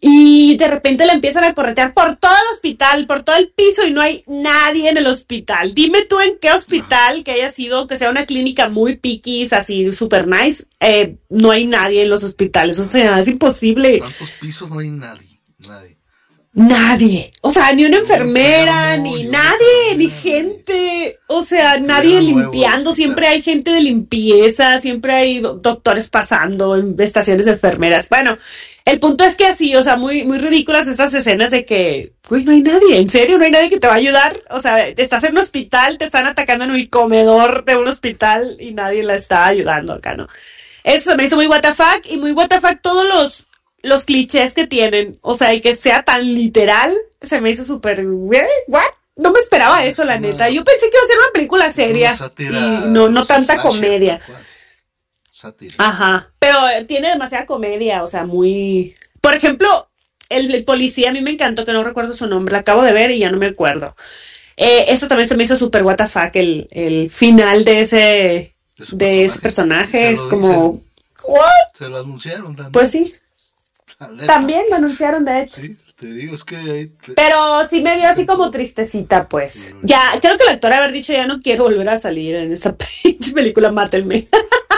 y 0.00 0.56
de 0.56 0.68
repente 0.68 1.06
la 1.06 1.14
empiezan 1.14 1.44
a 1.44 1.54
corretear 1.54 1.94
por 1.94 2.16
todo 2.16 2.32
el 2.32 2.52
hospital, 2.52 3.06
por 3.06 3.22
todo 3.22 3.36
el 3.36 3.50
piso 3.50 3.84
y 3.86 3.92
no 3.92 4.00
hay 4.00 4.22
nadie 4.26 4.90
en 4.90 4.98
el 4.98 5.06
hospital. 5.06 5.74
Dime 5.74 6.04
tú 6.04 6.20
en 6.20 6.38
qué 6.38 6.52
hospital 6.52 7.24
que 7.24 7.32
haya 7.32 7.50
sido, 7.50 7.86
que 7.86 7.98
sea 7.98 8.10
una 8.10 8.26
clínica 8.26 8.68
muy 8.68 8.96
piquis, 8.96 9.52
así 9.52 9.92
super 9.92 10.28
nice, 10.28 10.66
eh, 10.80 11.16
no 11.30 11.50
hay 11.50 11.66
nadie 11.66 12.02
en 12.02 12.10
los 12.10 12.24
hospitales, 12.24 12.78
o 12.78 12.84
sea, 12.84 13.20
es 13.20 13.28
imposible. 13.28 13.98
¿Cuántos 13.98 14.30
pisos 14.32 14.70
no 14.70 14.80
hay 14.80 14.90
nadie? 14.90 15.40
Nadie. 15.58 15.95
Nadie. 16.56 17.32
O 17.42 17.52
sea, 17.52 17.70
ni 17.74 17.84
una 17.84 17.98
enfermera, 17.98 18.96
ni 18.96 19.24
nadie, 19.24 19.94
ni 19.94 20.08
gente. 20.08 21.18
O 21.26 21.44
sea, 21.44 21.78
nadie 21.80 22.18
limpiando. 22.22 22.94
Siempre 22.94 23.26
hay 23.26 23.42
gente 23.42 23.72
de 23.72 23.82
limpieza, 23.82 24.80
siempre 24.80 25.12
hay 25.12 25.40
doctores 25.40 26.08
pasando 26.08 26.74
en 26.74 26.96
estaciones 26.98 27.44
de 27.44 27.52
enfermeras. 27.52 28.08
Bueno, 28.08 28.38
el 28.86 28.98
punto 28.98 29.24
es 29.24 29.36
que 29.36 29.44
así, 29.44 29.76
o 29.76 29.82
sea, 29.82 29.96
muy, 29.96 30.24
muy 30.24 30.38
ridículas 30.38 30.88
estas 30.88 31.12
escenas 31.12 31.50
de 31.50 31.66
que, 31.66 32.14
uy, 32.30 32.42
no 32.42 32.52
hay 32.52 32.62
nadie, 32.62 33.00
en 33.00 33.10
serio, 33.10 33.36
no 33.36 33.44
hay 33.44 33.50
nadie 33.50 33.68
que 33.68 33.78
te 33.78 33.86
va 33.88 33.92
a 33.92 33.96
ayudar. 33.96 34.40
O 34.48 34.62
sea, 34.62 34.88
estás 34.88 35.24
en 35.24 35.32
un 35.32 35.38
hospital, 35.38 35.98
te 35.98 36.06
están 36.06 36.26
atacando 36.26 36.64
en 36.64 36.70
un 36.70 36.86
comedor 36.86 37.66
de 37.66 37.76
un 37.76 37.86
hospital 37.86 38.56
y 38.58 38.72
nadie 38.72 39.02
la 39.02 39.14
está 39.14 39.44
ayudando 39.44 39.92
acá, 39.92 40.14
¿no? 40.14 40.26
Eso 40.86 41.16
me 41.16 41.24
hizo 41.24 41.36
muy 41.36 41.48
WTF 41.48 41.80
y 42.10 42.16
muy 42.16 42.30
WTF 42.30 42.80
todos 42.80 43.06
los 43.08 43.45
los 43.86 44.04
clichés 44.04 44.52
que 44.52 44.66
tienen, 44.66 45.18
o 45.22 45.36
sea, 45.36 45.54
y 45.54 45.60
que 45.60 45.74
sea 45.74 46.02
tan 46.02 46.22
literal, 46.34 46.92
se 47.22 47.40
me 47.40 47.50
hizo 47.50 47.64
súper, 47.64 48.04
¿what? 48.04 48.82
No 49.16 49.32
me 49.32 49.38
esperaba 49.38 49.84
eso, 49.84 50.04
la 50.04 50.18
neta. 50.18 50.50
Yo 50.50 50.62
pensé 50.62 50.90
que 50.90 50.96
iba 50.96 51.04
a 51.04 51.06
ser 51.06 51.18
una 51.18 51.32
película 51.32 51.72
seria 51.72 52.14
y 52.38 52.88
no, 52.88 53.08
no 53.08 53.24
tanta 53.24 53.62
comedia. 53.62 54.20
Ajá, 55.78 56.30
pero 56.38 56.58
tiene 56.86 57.10
demasiada 57.10 57.46
comedia, 57.46 58.02
o 58.02 58.08
sea, 58.08 58.24
muy... 58.24 58.94
Por 59.20 59.34
ejemplo, 59.34 59.88
el, 60.28 60.64
policía 60.64 61.10
a 61.10 61.12
mí 61.12 61.22
me 61.22 61.30
encantó, 61.30 61.64
que 61.64 61.72
no 61.72 61.84
recuerdo 61.84 62.12
su 62.12 62.26
nombre, 62.26 62.52
la 62.52 62.58
acabo 62.58 62.82
de 62.82 62.92
ver 62.92 63.10
y 63.10 63.20
ya 63.20 63.30
no 63.30 63.38
me 63.38 63.46
acuerdo. 63.46 63.96
Eh, 64.56 64.86
eso 64.88 65.08
también 65.08 65.28
se 65.28 65.36
me 65.36 65.44
hizo 65.44 65.56
súper 65.56 65.82
what 65.82 66.00
el, 66.34 66.68
el 66.70 67.08
final 67.08 67.64
de 67.64 67.80
ese, 67.80 68.56
de, 68.92 69.24
ese 69.24 69.38
personaje. 69.38 70.10
Es 70.10 70.20
como... 70.20 70.82
Se 71.74 71.88
lo 71.88 71.98
anunciaron 71.98 72.54
también. 72.54 72.72
Pues 72.72 72.90
sí. 72.90 73.12
También 73.98 74.64
lo 74.68 74.76
anunciaron, 74.76 75.24
de 75.24 75.42
hecho. 75.42 75.60
Sí, 75.60 75.76
te 75.98 76.06
digo, 76.06 76.34
es 76.34 76.44
que... 76.44 76.92
Pero 77.14 77.66
sí 77.68 77.80
me 77.80 77.96
dio 77.96 78.08
así 78.08 78.26
como 78.26 78.50
tristecita, 78.50 79.28
pues. 79.28 79.74
Ya, 79.82 80.18
creo 80.20 80.36
que 80.36 80.44
el 80.44 80.50
actor 80.50 80.72
haber 80.72 80.92
dicho, 80.92 81.12
ya 81.12 81.26
no 81.26 81.40
quiero 81.40 81.64
volver 81.64 81.88
a 81.88 81.98
salir 81.98 82.34
en 82.36 82.52
esa 82.52 82.76
película, 83.34 83.72
mátenme. 83.72 84.28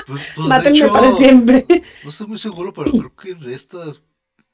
Pues, 0.07 0.29
pues 0.35 0.49
mátenme 0.49 0.89
para 0.89 1.11
siempre. 1.13 1.67
No 2.05 2.11
estoy 2.11 2.29
muy 2.29 2.39
seguro, 2.39 2.73
pero 2.73 2.93
creo 2.93 3.15
que 3.17 3.35
de 3.35 3.55
estas, 3.55 4.03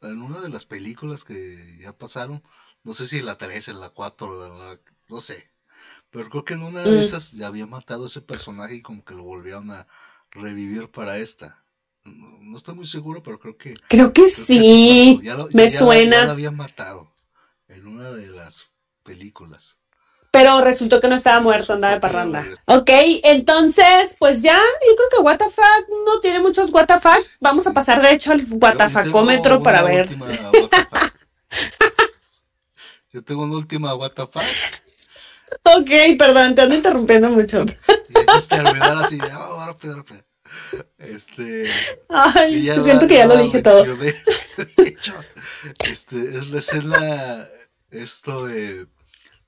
en 0.02 0.22
una 0.22 0.40
de 0.40 0.48
las 0.48 0.64
películas 0.64 1.24
que 1.24 1.78
ya 1.80 1.96
pasaron, 1.96 2.42
no 2.82 2.92
sé 2.92 3.06
si 3.06 3.22
la 3.22 3.36
3, 3.36 3.68
en 3.68 3.80
la 3.80 3.90
4, 3.90 4.78
no 5.08 5.20
sé. 5.20 5.50
Pero 6.10 6.30
creo 6.30 6.44
que 6.44 6.54
en 6.54 6.62
una 6.62 6.82
de 6.82 6.92
mm. 6.92 7.00
esas 7.00 7.32
ya 7.32 7.48
había 7.48 7.66
matado 7.66 8.06
ese 8.06 8.20
personaje 8.20 8.76
y 8.76 8.82
como 8.82 9.04
que 9.04 9.14
lo 9.14 9.24
volvieron 9.24 9.70
a 9.70 9.86
revivir 10.30 10.88
para 10.90 11.18
esta. 11.18 11.63
No, 12.04 12.38
no 12.42 12.56
estoy 12.56 12.74
muy 12.74 12.86
seguro, 12.86 13.22
pero 13.22 13.38
creo 13.38 13.56
que. 13.56 13.74
Creo 13.88 14.12
que 14.12 14.22
creo 14.22 14.30
sí. 14.30 15.14
pasó. 15.18 15.22
Ya 15.24 15.34
lo- 15.36 15.48
me 15.52 15.70
ya- 15.70 15.78
suena. 15.78 16.16
Ya 16.20 16.24
la 16.26 16.32
habían 16.32 16.56
matado 16.56 17.14
en 17.68 17.86
una 17.86 18.10
de 18.10 18.28
las 18.28 18.66
películas. 19.02 19.78
Pero 20.30 20.60
resultó 20.62 21.00
que 21.00 21.06
no 21.08 21.14
estaba 21.14 21.40
muerto, 21.40 21.72
andaba 21.74 21.94
de 21.94 22.00
parranda. 22.00 22.44
Ok, 22.66 22.90
entonces, 23.22 24.16
pues 24.18 24.42
ya, 24.42 24.58
yo 24.58 24.96
creo 24.96 25.08
que 25.10 25.16
WTF 25.22 25.58
no 26.04 26.18
tiene 26.20 26.40
muchos 26.40 26.70
WTF. 26.72 27.06
Vamos 27.40 27.66
a 27.68 27.72
pasar 27.72 28.02
de 28.02 28.12
hecho 28.12 28.32
al 28.32 28.40
WTFcómetro 28.44 29.62
para 29.62 29.82
ver. 29.84 30.08
Yo 33.12 33.22
tengo 33.22 33.44
una 33.44 33.54
última 33.54 33.94
WTF. 33.94 34.36
Ok, 35.62 35.90
perdón, 36.18 36.56
te 36.56 36.62
ando 36.62 36.74
interrumpiendo 36.74 37.30
mucho. 37.30 37.64
Y 38.08 38.18
así, 39.04 39.16
de, 39.16 39.28
"Ah, 39.30 39.66
rápido, 39.68 39.96
rápido". 39.98 40.20
Este. 40.98 41.64
Ay, 42.08 42.62
la- 42.62 42.82
siento 42.82 43.06
que 43.06 43.14
ya 43.14 43.26
lo 43.26 43.36
dije 43.36 43.62
todo. 43.62 43.82
De 44.76 44.88
hecho, 44.88 45.14
este, 45.90 46.38
es 46.38 46.50
la 46.50 46.58
escena, 46.58 47.46
esto 47.90 48.46
de, 48.46 48.86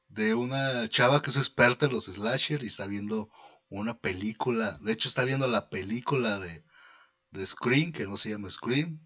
de 0.08 0.34
una 0.34 0.88
chava 0.88 1.22
que 1.22 1.30
es 1.30 1.36
experta 1.36 1.86
en 1.86 1.92
los 1.92 2.04
slasher 2.06 2.62
y 2.62 2.66
está 2.66 2.86
viendo 2.86 3.30
una 3.68 3.98
película. 3.98 4.78
De 4.82 4.92
hecho, 4.92 5.08
está 5.08 5.24
viendo 5.24 5.46
la 5.48 5.68
película 5.70 6.38
de, 6.38 6.64
de 7.30 7.46
Scream, 7.46 7.92
que 7.92 8.06
no 8.06 8.16
se 8.16 8.30
llama 8.30 8.50
Scream. 8.50 9.00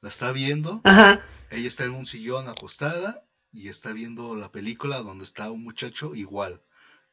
La 0.00 0.08
está 0.10 0.32
viendo. 0.32 0.80
Ajá, 0.84 1.20
Ella 1.50 1.66
está 1.68 1.84
en 1.84 1.92
un 1.92 2.06
sillón 2.06 2.48
acostada 2.48 3.24
y 3.50 3.68
está 3.68 3.92
viendo 3.92 4.36
la 4.36 4.52
película 4.52 4.98
donde 5.02 5.24
está 5.24 5.50
un 5.50 5.64
muchacho 5.64 6.14
igual, 6.14 6.62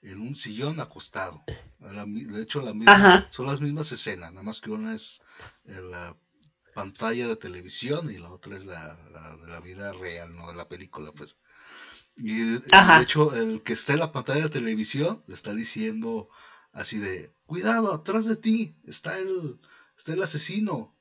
en 0.06 0.22
un 0.22 0.36
sillón 0.36 0.80
acostado. 0.80 1.44
La 1.80 2.06
de 2.06 2.41
hecho, 2.41 2.62
la 2.62 2.74
misma, 2.74 2.94
Ajá. 2.94 3.28
son 3.32 3.48
las 3.48 3.62
mismas 3.62 3.91
escenas, 3.91 4.32
nada 4.32 4.44
más 4.44 4.62
que 4.62 4.72
una 4.72 4.96
es 4.96 5.22
en 5.65 5.91
la 5.91 6.18
pantalla 6.74 7.28
de 7.28 7.36
televisión 7.36 8.10
y 8.10 8.18
la 8.18 8.30
otra 8.30 8.58
es 8.58 8.65
la, 8.65 9.00
la 9.12 9.38
de 9.38 9.48
la 9.48 9.62
vida 9.62 9.94
real, 9.94 10.36
no 10.36 10.48
de 10.48 10.56
la 10.56 10.68
película, 10.68 11.12
pues. 11.12 11.38
Y 12.18 12.39
de, 12.39 12.62
Ajá. 12.72 12.98
de 12.98 13.04
hecho, 13.04 13.34
el 13.36 13.62
que 13.63 13.74
está 13.74 13.94
en 13.94 14.00
la 14.00 14.12
pantalla 14.12 14.44
de 14.44 14.50
televisión 14.50 15.24
le 15.28 15.34
está 15.34 15.54
diciendo 15.54 16.30
así 16.72 17.00
de, 17.00 17.34
cuidado, 17.46 17.94
atrás 17.94 18.26
de 18.26 18.36
ti 18.36 18.78
está 18.86 19.18
el, 19.18 19.60
está 19.98 20.13
el 20.13 20.22
asesino, 20.22 20.96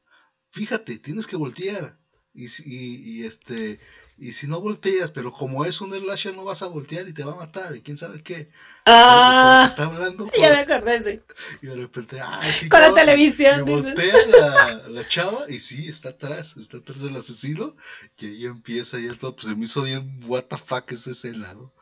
fíjate, 0.51 0.99
tienes 0.99 1.27
que 1.27 1.37
voltear. 1.37 1.99
Y, 2.33 2.47
y, 2.47 3.21
y, 3.21 3.25
este 3.25 3.79
y 4.17 4.33
si 4.33 4.47
no 4.47 4.61
volteas, 4.61 5.11
pero 5.11 5.33
como 5.33 5.65
es 5.65 5.81
un 5.81 5.93
slasher 5.93 6.35
no 6.35 6.45
vas 6.45 6.63
a 6.63 6.69
voltear 6.69 7.09
y 7.09 7.13
te 7.13 7.25
va 7.25 7.33
a 7.33 7.37
matar 7.37 7.75
y 7.75 7.83
quién 7.83 7.97
sabe 7.97 8.23
qué. 8.23 8.49
Ah, 8.87 9.65
está 9.67 9.85
hablando 9.85 10.27
ya 10.41 10.51
me 10.51 10.65
por- 10.65 10.75
acordé, 10.75 11.01
sí. 11.01 11.21
y 11.63 11.67
de 11.67 11.75
repente, 11.77 12.19
ay, 12.25 12.51
sí, 12.51 12.69
Con 12.69 12.81
la 12.81 12.89
cabrón", 12.89 13.07
televisión, 13.07 13.61
Y 13.61 13.71
voltea 13.71 14.15
la, 14.41 14.89
la 14.89 15.09
chava 15.09 15.45
y 15.49 15.59
sí, 15.61 15.89
está 15.89 16.11
atrás, 16.11 16.55
está 16.59 16.77
atrás 16.77 17.01
del 17.01 17.17
asesino. 17.17 17.75
Y 18.19 18.27
ahí 18.27 18.45
empieza 18.47 18.99
y 19.01 19.09
todo, 19.17 19.35
pues 19.35 19.49
se 19.49 19.55
me 19.57 19.65
hizo 19.65 19.83
bien 19.83 20.21
what 20.27 20.45
the 20.45 20.57
fuck 20.59 20.91
escena, 20.93 21.55
¿no? 21.55 21.73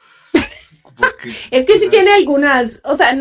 Porque, 0.96 1.28
Es 1.50 1.66
que 1.66 1.78
sí 1.78 1.88
tiene 1.90 2.12
algunas, 2.12 2.80
o 2.84 2.96
sea, 2.96 3.14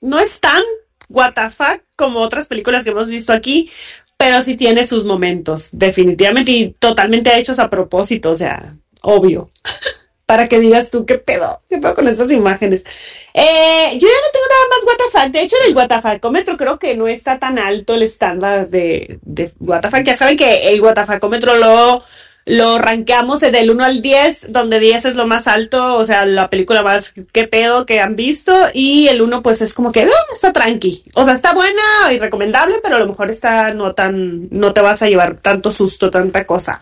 no 0.00 0.18
es 0.18 0.40
tan 0.40 0.62
WTF 1.08 1.60
como 1.96 2.20
otras 2.20 2.48
películas 2.48 2.84
que 2.84 2.90
hemos 2.90 3.08
visto 3.08 3.32
aquí, 3.32 3.70
pero 4.18 4.42
sí 4.42 4.56
tiene 4.56 4.84
sus 4.84 5.04
momentos, 5.04 5.68
definitivamente, 5.72 6.50
y 6.50 6.70
totalmente 6.72 7.38
hechos 7.38 7.60
a 7.60 7.70
propósito, 7.70 8.32
o 8.32 8.36
sea, 8.36 8.74
obvio. 9.00 9.48
Para 10.26 10.46
que 10.46 10.58
digas 10.58 10.90
tú, 10.90 11.06
¿qué 11.06 11.16
pedo? 11.16 11.62
¿Qué 11.70 11.78
pedo 11.78 11.94
con 11.94 12.06
estas 12.06 12.30
imágenes? 12.30 12.84
Eh, 13.32 13.92
yo 13.92 14.06
ya 14.06 14.14
no 14.14 14.30
tengo 14.30 14.46
nada 14.50 14.68
más 14.68 15.24
WTF. 15.24 15.32
De 15.32 15.40
hecho, 15.40 15.56
en 15.62 15.68
el 15.68 15.74
WTF 15.74 16.58
creo 16.58 16.78
que 16.78 16.96
no 16.98 17.08
está 17.08 17.38
tan 17.38 17.58
alto 17.58 17.94
el 17.94 18.02
estándar 18.02 18.68
de, 18.68 19.20
de 19.22 19.50
WTF. 19.58 20.04
Ya 20.04 20.14
saben 20.14 20.36
que 20.36 20.68
el 20.68 20.82
WTF 20.82 21.22
lo, 21.58 22.02
lo 22.48 22.78
rankeamos 22.78 23.40
del 23.40 23.70
1 23.70 23.84
al 23.84 24.00
10, 24.00 24.46
donde 24.52 24.80
10 24.80 25.04
es 25.04 25.16
lo 25.16 25.26
más 25.26 25.46
alto, 25.46 25.96
o 25.96 26.04
sea, 26.04 26.24
la 26.24 26.48
película 26.48 26.82
más 26.82 27.12
qué 27.32 27.44
pedo 27.46 27.84
que 27.84 28.00
han 28.00 28.16
visto, 28.16 28.54
y 28.72 29.08
el 29.08 29.20
1 29.20 29.42
pues 29.42 29.60
es 29.60 29.74
como 29.74 29.92
que 29.92 30.04
ah, 30.04 30.32
está 30.32 30.52
tranqui. 30.52 31.02
O 31.14 31.24
sea, 31.24 31.34
está 31.34 31.52
buena 31.52 31.82
y 32.10 32.18
recomendable, 32.18 32.80
pero 32.82 32.96
a 32.96 32.98
lo 33.00 33.06
mejor 33.06 33.30
está 33.30 33.74
no 33.74 33.94
tan, 33.94 34.48
no 34.50 34.72
te 34.72 34.80
vas 34.80 35.02
a 35.02 35.10
llevar 35.10 35.36
tanto 35.36 35.70
susto, 35.70 36.10
tanta 36.10 36.46
cosa, 36.46 36.80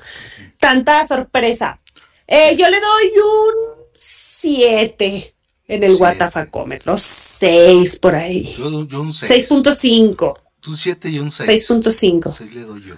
tanta 0.59 1.05
sorpresa. 1.07 1.81
Eh, 2.29 2.57
yo 2.57 2.71
le 2.71 2.81
doy 2.81 3.11
un 3.17 3.55
7 3.93 5.35
en 5.67 5.83
el. 5.83 5.97
Guatafacómetro, 5.97 6.97
6 6.97 7.99
por 7.99 8.15
ahí. 8.15 8.55
yo, 8.57 8.87
yo 8.87 9.01
un 9.01 9.13
6. 9.13 9.51
6.5. 9.51 10.39
Tú 10.61 10.77
7 10.77 11.11
y 11.11 11.19
un 11.19 11.31
6. 11.33 11.71
6.5. 11.71 12.31
6 12.31 12.55
le 12.55 12.61
doy 12.63 12.85
yo. 12.85 12.95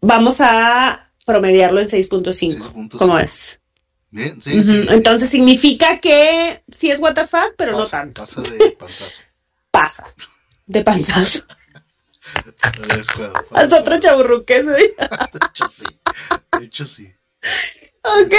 Vamos 0.00 0.40
a 0.40 1.09
promediarlo 1.30 1.80
en 1.80 1.88
6.5. 1.88 2.56
6.5. 2.58 2.98
¿Cómo 2.98 3.18
es? 3.18 3.60
Bien, 4.10 4.40
sí, 4.42 4.64
sí. 4.64 4.86
Entonces 4.90 5.28
significa 5.30 6.00
que 6.00 6.64
sí 6.74 6.90
es 6.90 6.98
WTF, 7.00 7.34
pero 7.56 7.72
no 7.72 7.86
tanto. 7.86 8.22
Pasa 8.22 8.42
de 8.42 8.70
panzazo. 8.78 9.20
Pasa. 9.70 10.14
De 10.66 10.82
panzazo. 10.82 11.44
Haz 13.52 13.72
otro 13.72 13.98
chaburruque, 13.98 14.62
¿sí? 14.62 14.66
De 15.32 15.46
hecho, 15.46 15.68
sí. 15.68 15.84
De 16.58 16.64
hecho, 16.66 16.84
sí. 16.84 17.12
Ok. 18.02 18.34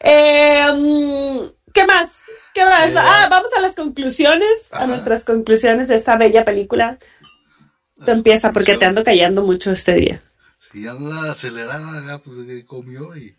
Eh, 0.00 0.64
mm, 0.72 1.38
¿Qué 1.72 1.86
más? 1.86 2.10
¿Qué 2.54 2.64
más? 2.64 2.88
Eh, 2.90 2.94
Ah, 2.96 3.28
vamos 3.30 3.52
a 3.56 3.60
las 3.60 3.74
conclusiones, 3.74 4.72
a 4.72 4.86
nuestras 4.86 5.24
conclusiones 5.24 5.88
de 5.88 5.96
esta 5.96 6.16
bella 6.16 6.44
película. 6.44 6.98
Tú 8.04 8.10
empieza 8.10 8.52
porque 8.52 8.76
te 8.76 8.84
ando 8.84 9.02
callando 9.04 9.42
mucho 9.42 9.72
este 9.72 9.94
día. 9.94 10.22
Si 10.70 10.86
anda 10.86 11.30
acelerada, 11.32 12.04
ya 12.06 12.18
pues 12.18 12.36
que 12.46 12.64
comió 12.66 13.16
y. 13.16 13.26
eh, 13.26 13.36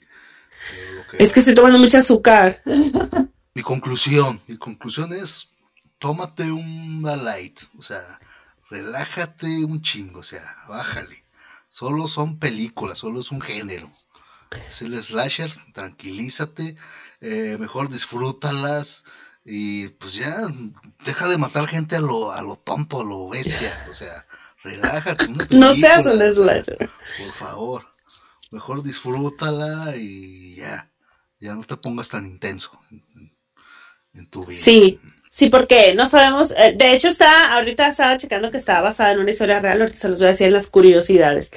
que- 1.11 1.23
Es 1.23 1.33
que 1.33 1.39
estoy 1.39 1.55
tomando 1.55 1.77
mucho 1.79 1.97
azúcar. 1.97 2.61
Mi 3.55 3.63
conclusión, 3.63 4.39
mi 4.47 4.57
conclusión 4.57 5.11
es, 5.11 5.49
tómate 5.97 6.49
una 6.49 7.17
light, 7.17 7.59
o 7.77 7.81
sea, 7.81 8.01
relájate 8.69 9.65
un 9.65 9.81
chingo, 9.81 10.19
o 10.19 10.23
sea, 10.23 10.55
bájale. 10.69 11.23
Solo 11.69 12.07
son 12.07 12.39
películas, 12.39 12.99
solo 12.99 13.19
es 13.19 13.31
un 13.31 13.41
género. 13.41 13.91
Es 14.67 14.81
el 14.81 15.01
slasher, 15.03 15.51
tranquilízate, 15.73 16.77
eh, 17.21 17.57
mejor 17.59 17.89
disfrútalas 17.89 19.03
y 19.43 19.87
pues 19.89 20.13
ya 20.13 20.35
deja 21.03 21.27
de 21.27 21.37
matar 21.37 21.67
gente 21.67 21.95
a 21.97 22.01
lo, 22.01 22.31
a 22.31 22.41
lo 22.41 22.55
tonto, 22.55 23.01
a 23.01 23.03
lo 23.03 23.27
bestia, 23.29 23.85
o 23.89 23.93
sea, 23.93 24.25
relájate. 24.63 25.25
una 25.27 25.47
No 25.51 25.73
seas 25.73 26.05
un 26.05 26.19
slasher. 26.21 26.77
por 26.77 27.33
favor, 27.33 27.85
mejor 28.51 28.83
disfrútala 28.83 29.93
y 29.95 30.55
ya, 30.55 30.91
ya 31.39 31.55
no 31.55 31.63
te 31.63 31.77
pongas 31.77 32.09
tan 32.09 32.25
intenso 32.25 32.79
en, 32.91 33.03
en- 33.15 33.37
en 34.13 34.29
tu 34.29 34.45
vida. 34.45 34.59
Sí, 34.61 34.99
sí, 35.29 35.49
porque 35.49 35.93
no 35.95 36.09
sabemos. 36.09 36.51
eh, 36.57 36.73
de 36.77 36.93
hecho, 36.93 37.07
está, 37.09 37.53
ahorita 37.53 37.87
estaba 37.87 38.17
checando 38.17 38.49
que 38.51 38.57
estaba 38.57 38.81
basada 38.81 39.11
en 39.13 39.19
una 39.19 39.31
historia 39.31 39.59
real, 39.59 39.79
ahorita 39.81 39.97
se 39.99 40.09
los 40.09 40.19
voy 40.19 40.27
a 40.27 40.31
decir 40.31 40.47
en 40.47 40.53
las 40.53 40.69
curiosidades. 40.69 41.51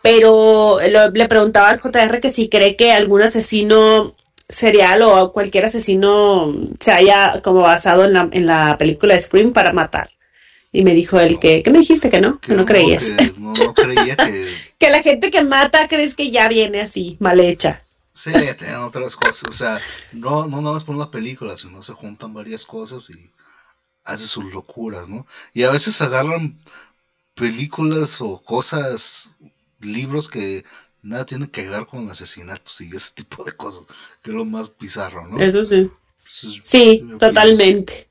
Pero 0.00 0.78
lo- 0.90 1.10
le 1.10 1.28
preguntaba 1.28 1.70
al 1.70 1.80
JR 1.80 2.20
que 2.20 2.32
si 2.32 2.48
cree 2.48 2.76
que 2.76 2.92
algún 2.92 3.20
asesino 3.22 4.14
serial 4.48 5.02
o 5.02 5.32
cualquier 5.32 5.64
asesino 5.66 6.54
se 6.80 6.92
haya 6.92 7.42
como 7.42 7.60
basado 7.62 8.04
en 8.04 8.12
la, 8.12 8.28
en 8.32 8.46
la 8.46 8.78
película 8.78 9.14
de 9.14 9.20
Scream 9.22 9.52
para 9.52 9.72
matar. 9.72 10.08
Y 10.72 10.82
me 10.84 10.94
dijo 10.94 11.18
él 11.18 11.38
que, 11.38 11.62
¿qué 11.62 11.70
me 11.70 11.78
dijiste 11.78 12.10
que 12.10 12.20
no? 12.20 12.40
Que 12.40 12.54
no 12.54 12.64
creías. 12.64 13.10
que 13.10 13.40
no, 13.40 13.56
no 13.56 13.74
creía 13.74 14.16
que 14.16 14.46
Que 14.78 14.90
la 14.90 15.02
gente 15.02 15.30
que 15.30 15.42
mata 15.42 15.88
crees 15.88 16.14
que 16.14 16.30
ya 16.30 16.48
viene 16.48 16.80
así, 16.80 17.16
mal 17.20 17.40
hecha. 17.40 17.82
sí, 18.12 18.32
tenían 18.58 18.82
otras 18.82 19.16
cosas. 19.16 19.48
O 19.48 19.52
sea, 19.52 19.78
no, 20.12 20.46
no 20.46 20.60
nada 20.60 20.74
más 20.74 20.84
por 20.84 20.94
una 20.96 21.10
película, 21.10 21.56
sino 21.56 21.82
se 21.82 21.92
juntan 21.92 22.34
varias 22.34 22.66
cosas 22.66 23.08
y 23.10 23.32
hace 24.04 24.26
sus 24.26 24.52
locuras, 24.52 25.08
¿no? 25.08 25.26
Y 25.54 25.62
a 25.64 25.70
veces 25.70 26.00
agarran 26.02 26.58
películas 27.34 28.20
o 28.20 28.42
cosas, 28.42 29.30
libros 29.80 30.28
que 30.28 30.64
nada 31.02 31.24
tienen 31.26 31.48
que 31.48 31.68
ver 31.68 31.86
con 31.86 32.10
asesinatos 32.10 32.80
y 32.80 32.94
ese 32.94 33.14
tipo 33.14 33.44
de 33.44 33.52
cosas, 33.52 33.86
que 34.22 34.30
es 34.30 34.36
lo 34.36 34.44
más 34.44 34.70
bizarro, 34.78 35.26
¿no? 35.28 35.38
Eso 35.40 35.64
sí. 35.64 35.90
Eso 36.28 36.48
es 36.48 36.60
Sí, 36.62 37.02
totalmente. 37.18 38.08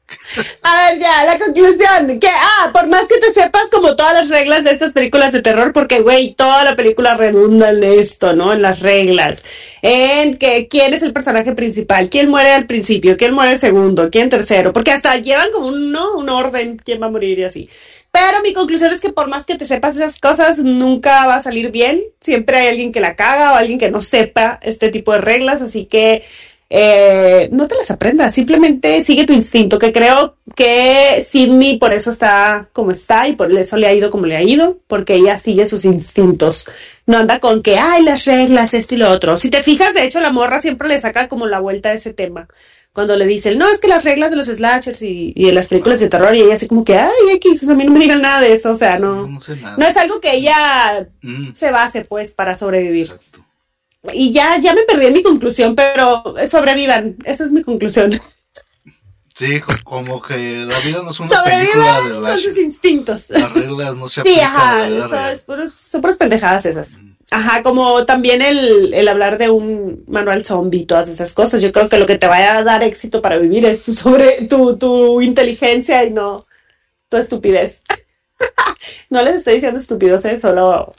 A 0.61 0.91
ver, 0.91 0.99
ya, 0.99 1.25
la 1.25 1.37
conclusión. 1.37 2.19
Que, 2.19 2.29
ah, 2.29 2.69
por 2.73 2.87
más 2.87 3.07
que 3.07 3.17
te 3.17 3.31
sepas 3.31 3.69
como 3.71 3.95
todas 3.95 4.13
las 4.13 4.29
reglas 4.29 4.63
de 4.63 4.71
estas 4.71 4.93
películas 4.93 5.33
de 5.33 5.41
terror, 5.41 5.73
porque, 5.73 5.99
güey, 5.99 6.33
toda 6.33 6.63
la 6.63 6.75
película 6.75 7.15
redunda 7.15 7.71
en 7.71 7.83
esto, 7.83 8.33
¿no? 8.33 8.53
En 8.53 8.61
las 8.61 8.79
reglas. 8.79 9.43
En 9.81 10.35
que 10.35 10.67
quién 10.67 10.93
es 10.93 11.03
el 11.03 11.13
personaje 11.13 11.53
principal, 11.53 12.09
quién 12.09 12.29
muere 12.29 12.53
al 12.53 12.65
principio, 12.65 13.17
quién 13.17 13.33
muere 13.33 13.57
segundo, 13.57 14.09
quién 14.09 14.29
tercero, 14.29 14.73
porque 14.73 14.91
hasta 14.91 15.17
llevan 15.17 15.51
como 15.51 15.67
un, 15.67 15.91
¿no? 15.91 16.15
un 16.17 16.29
orden, 16.29 16.77
quién 16.77 17.01
va 17.01 17.07
a 17.07 17.11
morir 17.11 17.39
y 17.39 17.43
así. 17.43 17.69
Pero 18.11 18.41
mi 18.41 18.53
conclusión 18.53 18.93
es 18.93 19.01
que 19.01 19.09
por 19.09 19.27
más 19.27 19.45
que 19.45 19.55
te 19.55 19.65
sepas 19.65 19.95
esas 19.95 20.19
cosas, 20.19 20.59
nunca 20.59 21.27
va 21.27 21.35
a 21.35 21.41
salir 21.41 21.71
bien. 21.71 22.01
Siempre 22.21 22.57
hay 22.57 22.67
alguien 22.69 22.91
que 22.91 22.99
la 22.99 23.15
caga 23.15 23.53
o 23.53 23.55
alguien 23.55 23.77
que 23.77 23.91
no 23.91 24.01
sepa 24.01 24.59
este 24.63 24.89
tipo 24.89 25.11
de 25.13 25.21
reglas, 25.21 25.61
así 25.61 25.85
que 25.85 26.23
eh, 26.69 27.47
no 27.53 27.67
te 27.67 27.75
las 27.75 27.91
aprendas, 27.91 28.33
simplemente 28.33 29.03
sigue 29.03 29.25
tu 29.25 29.33
instinto, 29.33 29.79
que 29.79 29.93
creo 29.93 30.35
que 30.55 31.23
Sidney 31.25 31.77
por 31.77 31.93
eso 31.93 32.09
está 32.09 32.67
como 32.73 32.91
está 32.91 33.27
y 33.27 33.35
por 33.35 33.51
eso 33.57 33.77
le 33.77 33.87
ha 33.87 33.93
ido 33.93 34.09
como 34.09 34.25
le 34.25 34.35
ha 34.35 34.43
ido, 34.43 34.79
porque 34.87 35.15
ella 35.15 35.37
sigue 35.37 35.65
sus 35.65 35.85
instintos. 35.85 36.65
No 37.05 37.17
anda 37.17 37.39
con 37.39 37.61
que, 37.63 37.77
ay, 37.77 38.03
las 38.03 38.25
reglas, 38.25 38.73
esto 38.73 38.95
y 38.95 38.97
lo 38.97 39.09
otro. 39.09 39.37
Si 39.37 39.49
te 39.49 39.63
fijas, 39.63 39.93
de 39.93 40.03
hecho, 40.03 40.19
la 40.19 40.31
morra 40.31 40.59
siempre 40.59 40.89
le 40.89 40.99
saca 40.99 41.29
como 41.29 41.47
la 41.47 41.59
vuelta 41.59 41.89
a 41.89 41.93
ese 41.93 42.13
tema. 42.13 42.47
Cuando 42.91 43.15
le 43.15 43.25
dicen, 43.27 43.57
no, 43.59 43.69
es 43.69 43.79
que 43.79 43.87
las 43.87 44.03
reglas 44.03 44.31
de 44.31 44.37
los 44.37 44.47
slashers 44.47 45.03
y, 45.03 45.31
y 45.35 45.45
de 45.45 45.51
las 45.53 45.67
películas 45.67 45.99
de 45.99 46.09
terror, 46.09 46.35
y 46.35 46.41
ella 46.41 46.55
así 46.55 46.67
como 46.67 46.83
que, 46.83 46.97
ay, 46.97 47.11
X, 47.35 47.69
a 47.69 47.75
mí 47.75 47.85
no 47.85 47.91
me 47.91 47.99
digan 47.99 48.21
nada 48.23 48.41
de 48.41 48.51
eso, 48.53 48.71
o 48.71 48.75
sea, 48.75 48.97
no, 48.97 49.27
No 49.27 49.39
sé 49.39 49.55
nada. 49.57 49.77
no 49.77 49.85
es 49.85 49.95
algo 49.95 50.19
que 50.19 50.35
ella 50.35 51.07
Mm, 51.21 51.53
se 51.53 51.71
base, 51.71 52.03
pues, 52.05 52.33
para 52.33 52.57
sobrevivir. 52.57 53.05
exacto. 53.05 53.45
Y 54.13 54.31
ya, 54.31 54.57
ya 54.57 54.73
me 54.73 54.83
perdí 54.83 55.07
en 55.07 55.13
mi 55.13 55.23
conclusión, 55.23 55.75
pero 55.75 56.23
sobrevivan. 56.49 57.17
Esa 57.25 57.43
es 57.43 57.51
mi 57.51 57.61
conclusión. 57.61 58.19
Sí, 59.33 59.59
co- 59.59 59.73
como 59.83 60.21
que 60.21 60.33
la 60.35 60.79
vida 60.79 61.03
no 61.03 61.11
es 61.11 61.19
una 61.19 61.43
película 61.43 62.01
de 62.01 62.09
con 62.31 62.39
sus 62.39 62.57
instintos. 62.57 63.29
Las 63.29 63.53
reglas 63.53 63.95
no 63.95 64.09
se 64.09 64.21
Sí, 64.23 64.39
aplican 64.39 64.45
a 64.45 65.05
ajá, 65.05 65.35
puros- 65.45 65.73
son 65.73 66.01
puras 66.01 66.17
pendejadas 66.17 66.65
esas. 66.65 66.89
Ajá, 67.29 67.61
como 67.61 68.05
también 68.05 68.41
el, 68.41 68.93
el 68.93 69.07
hablar 69.07 69.37
de 69.37 69.49
un 69.49 70.03
manual 70.07 70.43
zombie 70.45 70.81
y 70.81 70.85
todas 70.85 71.09
esas 71.09 71.33
cosas. 71.33 71.61
Yo 71.61 71.71
creo 71.71 71.87
que 71.89 71.99
lo 71.99 72.05
que 72.05 72.17
te 72.17 72.25
vaya 72.25 72.57
a 72.57 72.63
dar 72.63 72.83
éxito 72.83 73.21
para 73.21 73.37
vivir 73.37 73.65
es 73.65 73.83
tu 73.83 73.93
sobre 73.93 74.45
tu, 74.45 74.77
tu 74.77 75.21
inteligencia 75.21 76.03
y 76.05 76.11
no 76.11 76.45
tu 77.09 77.17
estupidez. 77.17 77.83
no 79.09 79.21
les 79.23 79.35
estoy 79.35 79.55
diciendo 79.55 79.79
estúpidos, 79.79 80.25
eh, 80.25 80.39
solo 80.39 80.93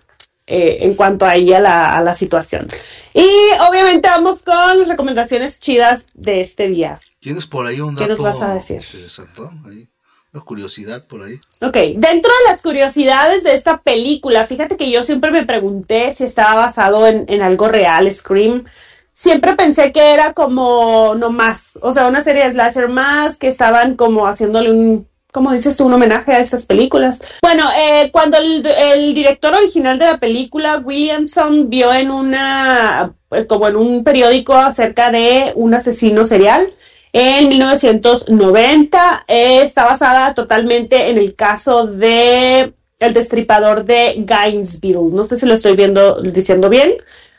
eh, 0.51 0.79
en 0.81 0.95
cuanto 0.95 1.27
ahí 1.27 1.53
a 1.53 1.61
la, 1.61 1.95
a 1.95 2.03
la 2.03 2.15
situación. 2.15 2.67
Y 3.13 3.29
obviamente 3.69 4.09
vamos 4.09 4.43
con 4.43 4.79
las 4.79 4.89
recomendaciones 4.89 5.61
chidas 5.61 6.07
de 6.15 6.41
este 6.41 6.69
día. 6.69 6.99
¿Tienes 7.21 7.47
por 7.47 7.67
ahí 7.67 7.81
un 7.81 7.95
¿Qué 7.95 8.09
dato 8.09 8.15
nos 8.15 8.23
vas 8.23 8.43
a 8.43 8.55
decir? 8.55 8.81
interesante? 8.83 9.43
Ahí, 9.67 9.89
una 10.33 10.43
curiosidad 10.43 11.07
por 11.07 11.23
ahí. 11.23 11.35
Ok, 11.61 11.77
dentro 11.97 12.33
de 12.33 12.51
las 12.51 12.63
curiosidades 12.63 13.45
de 13.45 13.55
esta 13.55 13.83
película, 13.83 14.47
fíjate 14.47 14.79
que 14.79 14.91
yo 14.91 15.05
siempre 15.05 15.31
me 15.31 15.45
pregunté 15.45 16.15
si 16.15 16.25
estaba 16.25 16.55
basado 16.55 17.07
en, 17.07 17.27
en 17.29 17.43
algo 17.43 17.69
real, 17.69 18.11
Scream. 18.11 18.65
Siempre 19.13 19.55
pensé 19.55 19.93
que 19.93 20.15
era 20.15 20.33
como 20.33 21.15
no 21.15 21.31
más, 21.31 21.79
o 21.83 21.93
sea, 21.93 22.07
una 22.07 22.23
serie 22.23 22.45
de 22.45 22.53
slasher 22.53 22.89
más 22.89 23.37
que 23.37 23.49
estaban 23.49 23.97
como 23.97 24.27
haciéndole 24.27 24.71
un, 24.71 25.09
como 25.39 25.53
dices 25.53 25.79
un 25.79 25.93
homenaje 25.93 26.33
a 26.33 26.41
esas 26.41 26.67
películas. 26.67 27.23
Bueno, 27.43 27.71
eh, 27.79 28.11
cuando 28.11 28.39
el, 28.39 28.67
el 28.67 29.15
director 29.15 29.55
original 29.55 29.97
de 29.97 30.07
la 30.07 30.19
película, 30.19 30.79
Williamson, 30.79 31.71
vio 31.71 31.95
en 31.95 32.11
una, 32.11 33.15
eh, 33.31 33.47
como 33.47 33.69
en 33.69 33.77
un 33.77 34.03
periódico 34.03 34.55
acerca 34.55 35.13
de 35.13 35.53
un 35.55 35.75
asesino 35.75 36.27
serial, 36.27 36.69
en 37.13 37.51
1990 37.51 39.27
eh, 39.29 39.63
está 39.63 39.85
basada 39.85 40.35
totalmente 40.35 41.09
en 41.09 41.19
el 41.19 41.37
caso 41.37 41.87
de 41.87 42.73
el 42.99 43.15
destripador 43.15 43.85
de 43.85 44.15
Gainesville. 44.19 45.13
No 45.13 45.25
sé 45.25 45.39
si 45.39 45.47
lo 45.47 45.55
estoy 45.55 45.77
viendo 45.77 46.21
diciendo 46.21 46.69
bien 46.69 46.95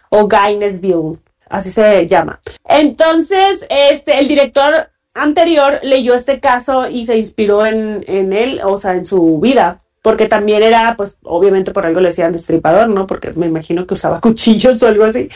o 0.08 0.26
Gainesville, 0.26 1.20
así 1.50 1.70
se 1.70 2.08
llama. 2.08 2.40
Entonces, 2.66 3.66
este 3.68 4.20
el 4.20 4.30
director 4.30 4.90
anterior 5.22 5.80
leyó 5.84 6.16
este 6.16 6.40
caso 6.40 6.90
y 6.90 7.06
se 7.06 7.18
inspiró 7.18 7.66
en, 7.66 8.04
en 8.08 8.34
él, 8.34 8.62
o 8.64 8.78
sea, 8.78 8.94
en 8.94 9.06
su 9.06 9.40
vida. 9.40 9.82
Porque 10.02 10.28
también 10.28 10.64
era, 10.64 10.96
pues, 10.96 11.18
obviamente 11.24 11.72
por 11.72 11.86
algo 11.86 12.00
le 12.00 12.08
decían 12.08 12.32
destripador, 12.32 12.88
¿no? 12.88 13.06
Porque 13.06 13.34
me 13.34 13.48
imagino 13.48 13.86
que 13.86 13.96
usaba 13.96 14.20
cuchillos 14.22 14.82
o 14.82 14.88
algo 14.88 15.04
así. 15.04 15.30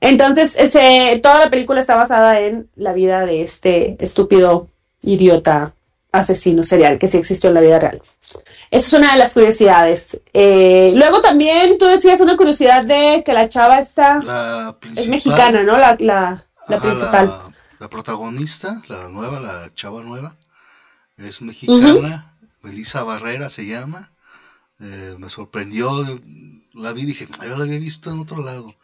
Entonces, 0.00 0.56
ese, 0.56 1.20
toda 1.22 1.44
la 1.44 1.50
película 1.50 1.80
está 1.80 1.96
basada 1.96 2.40
en 2.40 2.68
la 2.76 2.92
vida 2.92 3.26
de 3.26 3.42
este 3.42 3.96
estúpido 4.00 4.68
idiota 5.02 5.72
asesino 6.10 6.64
serial 6.64 6.98
que 6.98 7.08
sí 7.08 7.18
existió 7.18 7.48
en 7.48 7.54
la 7.54 7.60
vida 7.60 7.78
real. 7.78 8.00
Eso 8.70 8.86
es 8.86 8.92
una 8.92 9.12
de 9.12 9.18
las 9.18 9.34
curiosidades. 9.34 10.20
Eh, 10.32 10.92
luego 10.94 11.20
también 11.20 11.78
tú 11.78 11.86
decías 11.86 12.20
una 12.20 12.36
curiosidad 12.36 12.84
de 12.84 13.22
que 13.24 13.32
la 13.32 13.48
chava 13.48 13.78
está 13.78 14.22
La 14.22 14.76
es 14.96 15.08
mexicana, 15.08 15.62
¿no? 15.62 15.76
La, 15.78 15.96
la, 16.00 16.44
la 16.68 16.76
ajá, 16.76 16.80
principal. 16.80 17.32
La, 17.78 17.88
protagonista, 17.88 18.82
la 18.88 19.08
nueva, 19.08 19.40
la 19.40 19.72
chava 19.74 20.02
nueva, 20.02 20.36
es 21.16 21.42
mexicana. 21.42 22.32
Melissa 22.62 23.02
Barrera 23.04 23.50
se 23.50 23.66
llama. 23.66 24.12
Eh, 24.80 25.16
me 25.18 25.28
sorprendió. 25.28 25.90
La 26.72 26.92
vi 26.92 27.02
y 27.02 27.06
dije, 27.06 27.26
"Ah, 27.40 27.46
yo 27.46 27.56
la 27.56 27.64
había 27.64 27.78
visto 27.78 28.10
en 28.10 28.20
otro 28.20 28.42
lado. 28.44 28.74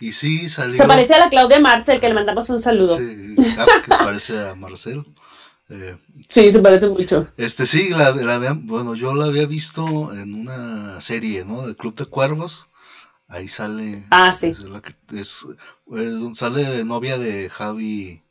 Y 0.00 0.12
sí, 0.12 0.48
salió. 0.48 0.76
Se 0.76 0.86
parece 0.86 1.14
a 1.14 1.20
la 1.20 1.28
Claudia 1.28 1.60
Marcel, 1.60 2.00
que 2.00 2.08
le 2.08 2.14
mandamos 2.14 2.48
un 2.50 2.60
saludo. 2.60 2.96
Sí, 2.96 3.34
Sí, 3.36 3.54
ah, 3.58 3.66
que 3.84 3.88
parece 3.90 4.48
a 4.48 4.54
Marcel. 4.54 5.04
Eh, 5.70 5.96
se 6.28 6.58
parece 6.60 6.88
mucho. 6.88 7.26
Este 7.36 7.64
sí, 7.64 7.88
la, 7.90 8.10
la 8.10 8.52
bueno, 8.54 8.94
yo 8.94 9.14
la 9.14 9.26
había 9.26 9.46
visto 9.46 10.12
en 10.12 10.34
una 10.34 11.00
serie, 11.00 11.44
¿no? 11.44 11.66
De 11.66 11.74
Club 11.74 11.94
de 11.94 12.06
Cuervos. 12.06 12.68
Ahí 13.28 13.48
sale. 13.48 14.04
Ah, 14.10 14.36
sí. 14.38 14.48
Es 14.48 14.60
la 14.60 14.82
que, 14.82 14.94
es, 15.12 15.46
eh, 15.96 16.30
sale 16.34 16.62
de 16.64 16.84
novia 16.84 17.16
de 17.18 17.48
Javi. 17.48 18.22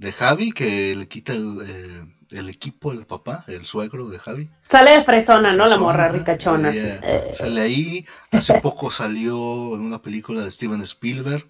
De 0.00 0.12
Javi, 0.12 0.52
que 0.52 0.96
le 0.96 1.06
quita 1.08 1.34
el, 1.34 1.58
eh, 1.62 2.06
el 2.30 2.48
equipo, 2.48 2.90
el 2.90 3.04
papá, 3.04 3.44
el 3.48 3.66
suegro 3.66 4.08
de 4.08 4.18
Javi. 4.18 4.48
Sale 4.66 4.92
de 4.92 5.04
fresona, 5.04 5.52
¿no? 5.52 5.66
La 5.66 5.76
morra 5.76 6.08
ricachona. 6.08 6.72
sí. 6.72 6.80
Eh, 7.02 7.30
Sale 7.34 7.60
ahí. 7.60 8.06
Hace 8.32 8.60
poco 8.62 8.90
salió 8.90 9.74
en 9.74 9.82
una 9.82 10.00
película 10.00 10.42
de 10.42 10.50
Steven 10.50 10.80
Spielberg, 10.80 11.46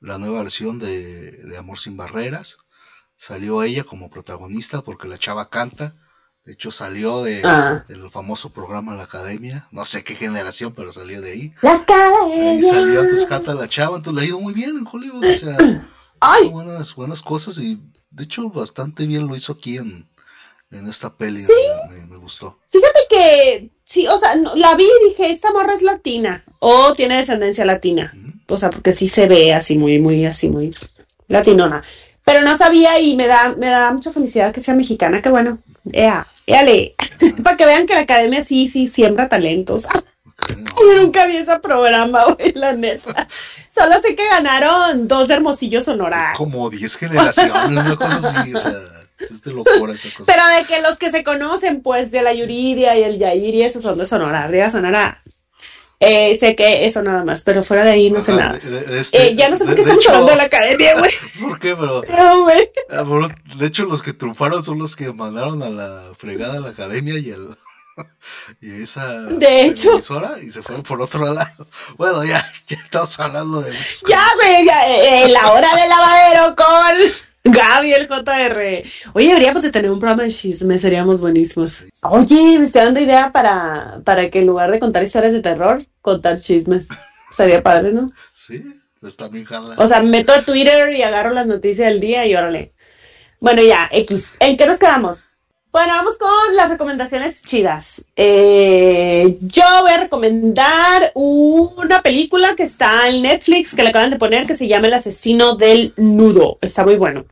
la 0.00 0.16
nueva 0.16 0.38
versión 0.38 0.78
de, 0.78 1.30
de 1.30 1.58
Amor 1.58 1.78
sin 1.78 1.98
Barreras. 1.98 2.56
Salió 3.16 3.62
ella 3.62 3.84
como 3.84 4.08
protagonista 4.08 4.80
porque 4.80 5.06
la 5.06 5.18
chava 5.18 5.50
canta. 5.50 5.94
De 6.46 6.54
hecho, 6.54 6.70
salió 6.70 7.22
de, 7.22 7.42
Ah. 7.44 7.84
del 7.86 8.08
famoso 8.10 8.50
programa 8.50 8.94
La 8.94 9.02
Academia. 9.02 9.68
No 9.72 9.84
sé 9.84 10.02
qué 10.04 10.14
generación, 10.14 10.72
pero 10.74 10.90
salió 10.90 11.20
de 11.20 11.32
ahí. 11.32 11.54
La 11.60 11.74
academia. 11.74 12.66
salió, 12.72 13.00
entonces 13.02 13.26
canta 13.26 13.52
la 13.52 13.68
chava. 13.68 13.98
Entonces 13.98 14.22
le 14.22 14.26
ha 14.26 14.28
ido 14.30 14.40
muy 14.40 14.54
bien 14.54 14.78
en 14.78 14.86
Hollywood. 14.90 15.22
O 15.22 15.32
sea, 15.34 15.58
Ay, 16.20 16.48
buenas, 16.48 16.94
buenas 16.94 17.22
cosas 17.22 17.58
y 17.58 17.78
de 18.10 18.24
hecho 18.24 18.50
bastante 18.50 19.06
bien 19.06 19.26
lo 19.26 19.34
hizo 19.36 19.52
aquí 19.52 19.76
en, 19.78 20.06
en 20.70 20.86
esta 20.88 21.14
peli. 21.16 21.42
Me, 21.90 22.06
me 22.06 22.16
gustó. 22.16 22.58
fíjate 22.68 22.98
que 23.08 23.70
sí, 23.84 24.06
o 24.06 24.18
sea, 24.18 24.34
no- 24.34 24.54
la 24.54 24.74
vi 24.74 24.84
y 24.84 25.08
dije, 25.10 25.30
esta 25.30 25.50
morra 25.52 25.72
es 25.74 25.82
latina 25.82 26.44
o 26.58 26.94
tiene 26.94 27.16
descendencia 27.16 27.64
latina. 27.64 28.12
O 28.48 28.56
sea, 28.58 28.70
porque 28.70 28.92
sí 28.92 29.08
se 29.08 29.26
ve 29.28 29.54
así 29.54 29.76
muy, 29.78 29.98
muy, 29.98 30.24
así 30.26 30.48
muy 30.50 30.74
latinona. 31.28 31.82
Pero 32.24 32.42
no 32.42 32.56
sabía 32.56 32.98
y 33.00 33.16
me 33.16 33.26
da, 33.26 33.54
me 33.56 33.66
da 33.68 33.92
mucha 33.92 34.12
felicidad 34.12 34.52
que 34.52 34.60
sea 34.60 34.74
mexicana, 34.74 35.22
que 35.22 35.30
bueno. 35.30 35.58
Ea, 35.92 36.26
éale. 36.46 36.94
Para 37.42 37.56
que 37.56 37.64
vean 37.64 37.86
que 37.86 37.94
la 37.94 38.00
academia 38.00 38.44
sí, 38.44 38.68
sí 38.68 38.88
siembra 38.88 39.28
talentos. 39.28 39.86
No. 40.56 40.70
Yo 40.94 41.02
nunca 41.02 41.26
vi 41.26 41.36
ese 41.36 41.58
programa, 41.60 42.24
güey, 42.34 42.52
la 42.54 42.72
neta. 42.72 43.26
Solo 43.72 44.00
sé 44.00 44.14
que 44.14 44.26
ganaron 44.28 45.06
dos 45.08 45.28
hermosillos 45.30 45.86
honorarios. 45.88 46.36
como 46.38 46.68
10 46.70 46.96
generaciones, 46.96 47.64
una 47.68 47.96
cosa 47.96 48.40
así, 48.40 48.54
o 48.54 48.58
sea, 48.58 48.72
es 49.18 49.42
de 49.42 49.52
locura 49.52 49.92
esa 49.92 50.08
cosa. 50.16 50.32
Pero 50.32 50.46
de 50.56 50.64
que 50.64 50.80
los 50.82 50.98
que 50.98 51.10
se 51.10 51.22
conocen, 51.24 51.82
pues, 51.82 52.10
de 52.10 52.22
la 52.22 52.32
Yuridia 52.32 52.96
y 52.98 53.02
el 53.04 53.18
Yair 53.18 53.54
y 53.54 53.62
eso 53.62 53.80
son 53.80 53.98
de 53.98 54.04
Sonora, 54.06 54.48
de 54.48 54.68
Sonora. 54.70 55.22
Eh, 56.02 56.34
sé 56.38 56.56
que 56.56 56.86
eso 56.86 57.02
nada 57.02 57.26
más, 57.26 57.42
pero 57.44 57.62
fuera 57.62 57.84
de 57.84 57.90
ahí 57.90 58.10
no 58.10 58.22
sé 58.22 58.32
nada. 58.32 58.58
este, 58.98 59.22
Eh, 59.32 59.34
ya 59.34 59.50
no 59.50 59.56
sé 59.56 59.66
por 59.66 59.74
qué 59.74 59.82
estamos 59.82 60.02
hecho- 60.02 60.12
hablando 60.12 60.30
de 60.30 60.36
la 60.38 60.44
academia, 60.44 60.94
güey. 60.98 61.12
¿Por 61.42 61.60
qué? 61.60 61.76
Pero, 61.76 62.02
No, 62.16 62.42
güey. 62.44 62.70
ah, 62.90 63.04
de 63.56 63.66
hecho, 63.66 63.84
los 63.84 64.02
que 64.02 64.14
triunfaron 64.14 64.64
son 64.64 64.78
los 64.78 64.96
que 64.96 65.12
mandaron 65.12 65.62
a 65.62 65.68
la 65.68 66.02
fregada 66.16 66.56
a 66.56 66.60
la 66.60 66.70
academia 66.70 67.18
y 67.18 67.30
al. 67.32 67.54
Y 68.60 68.82
esa 68.82 69.22
De 69.22 69.66
hecho. 69.66 69.92
emisora 69.92 70.32
y 70.42 70.50
se 70.50 70.62
fueron 70.62 70.82
por 70.82 71.00
otro 71.00 71.32
lado. 71.32 71.66
Bueno, 71.96 72.24
ya, 72.24 72.44
ya 72.68 72.76
estamos 72.76 73.18
hablando 73.20 73.60
de 73.60 73.70
muchas 73.70 74.02
Ya, 74.08 74.24
güey, 74.36 74.68
eh, 74.68 75.24
eh, 75.24 75.28
la 75.28 75.52
hora 75.52 75.74
del 75.76 75.88
lavadero 75.88 76.56
con 76.56 76.96
Gaby, 77.44 77.92
el 77.94 78.06
JR. 78.08 78.82
Oye, 79.14 79.28
deberíamos 79.28 79.62
de 79.62 79.70
tener 79.72 79.90
un 79.90 79.98
programa 79.98 80.24
de 80.24 80.30
chisme, 80.30 80.78
seríamos 80.78 81.20
buenísimos. 81.20 81.84
Oye, 82.02 82.58
me 82.58 82.64
estoy 82.66 82.82
dando 82.82 83.00
idea 83.00 83.32
para, 83.32 83.94
para 84.04 84.28
que 84.28 84.40
en 84.40 84.46
lugar 84.46 84.70
de 84.70 84.78
contar 84.78 85.02
historias 85.02 85.32
de 85.32 85.40
terror, 85.40 85.82
contar 86.02 86.38
chismes. 86.38 86.88
Sería 87.34 87.62
padre, 87.62 87.92
¿no? 87.92 88.08
Sí, 88.46 88.62
está 89.02 89.28
bien 89.28 89.46
jala. 89.46 89.74
O 89.78 89.86
sea, 89.86 90.02
me 90.02 90.10
meto 90.10 90.32
a 90.34 90.42
Twitter 90.42 90.92
y 90.92 91.02
agarro 91.02 91.30
las 91.30 91.46
noticias 91.46 91.88
del 91.88 92.00
día 92.00 92.26
y 92.26 92.34
órale. 92.34 92.74
Bueno, 93.40 93.62
ya, 93.62 93.88
X. 93.90 94.36
¿En 94.40 94.58
qué 94.58 94.66
nos 94.66 94.78
quedamos? 94.78 95.24
Bueno, 95.72 95.94
vamos 95.94 96.18
con 96.18 96.56
las 96.56 96.68
recomendaciones 96.68 97.44
chidas. 97.44 98.04
Eh, 98.16 99.38
yo 99.40 99.62
voy 99.82 99.92
a 99.92 100.00
recomendar 100.00 101.12
una 101.14 102.02
película 102.02 102.56
que 102.56 102.64
está 102.64 103.08
en 103.08 103.22
Netflix, 103.22 103.76
que 103.76 103.84
le 103.84 103.90
acaban 103.90 104.10
de 104.10 104.18
poner, 104.18 104.48
que 104.48 104.54
se 104.54 104.66
llama 104.66 104.88
El 104.88 104.94
asesino 104.94 105.54
del 105.54 105.94
nudo. 105.96 106.58
Está 106.60 106.84
muy 106.84 106.96
bueno. 106.96 107.24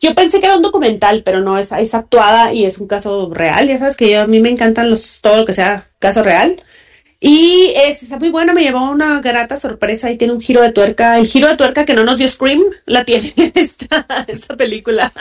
Yo 0.00 0.14
pensé 0.14 0.38
que 0.38 0.46
era 0.46 0.56
un 0.56 0.62
documental, 0.62 1.24
pero 1.24 1.40
no, 1.40 1.58
es, 1.58 1.72
es 1.72 1.92
actuada 1.94 2.52
y 2.52 2.64
es 2.64 2.78
un 2.78 2.86
caso 2.86 3.28
real. 3.32 3.66
Ya 3.66 3.78
sabes 3.78 3.96
que 3.96 4.08
yo, 4.08 4.20
a 4.20 4.26
mí 4.28 4.38
me 4.38 4.50
encantan 4.50 4.88
los, 4.88 5.20
todo 5.20 5.38
lo 5.38 5.44
que 5.44 5.52
sea 5.52 5.88
caso 5.98 6.22
real. 6.22 6.62
Y 7.22 7.72
es, 7.76 8.02
está 8.02 8.18
muy 8.18 8.30
buena, 8.30 8.54
me 8.54 8.62
llevó 8.62 8.90
una 8.90 9.20
grata 9.20 9.56
sorpresa 9.58 10.10
y 10.10 10.16
tiene 10.16 10.32
un 10.32 10.40
giro 10.40 10.62
de 10.62 10.72
tuerca. 10.72 11.18
El 11.18 11.26
giro 11.26 11.48
de 11.48 11.56
tuerca 11.56 11.84
que 11.84 11.92
no 11.94 12.02
nos 12.04 12.16
dio 12.18 12.26
Scream, 12.26 12.62
la 12.86 13.04
tiene 13.04 13.32
esta, 13.54 14.06
esta 14.26 14.56
película. 14.56 15.12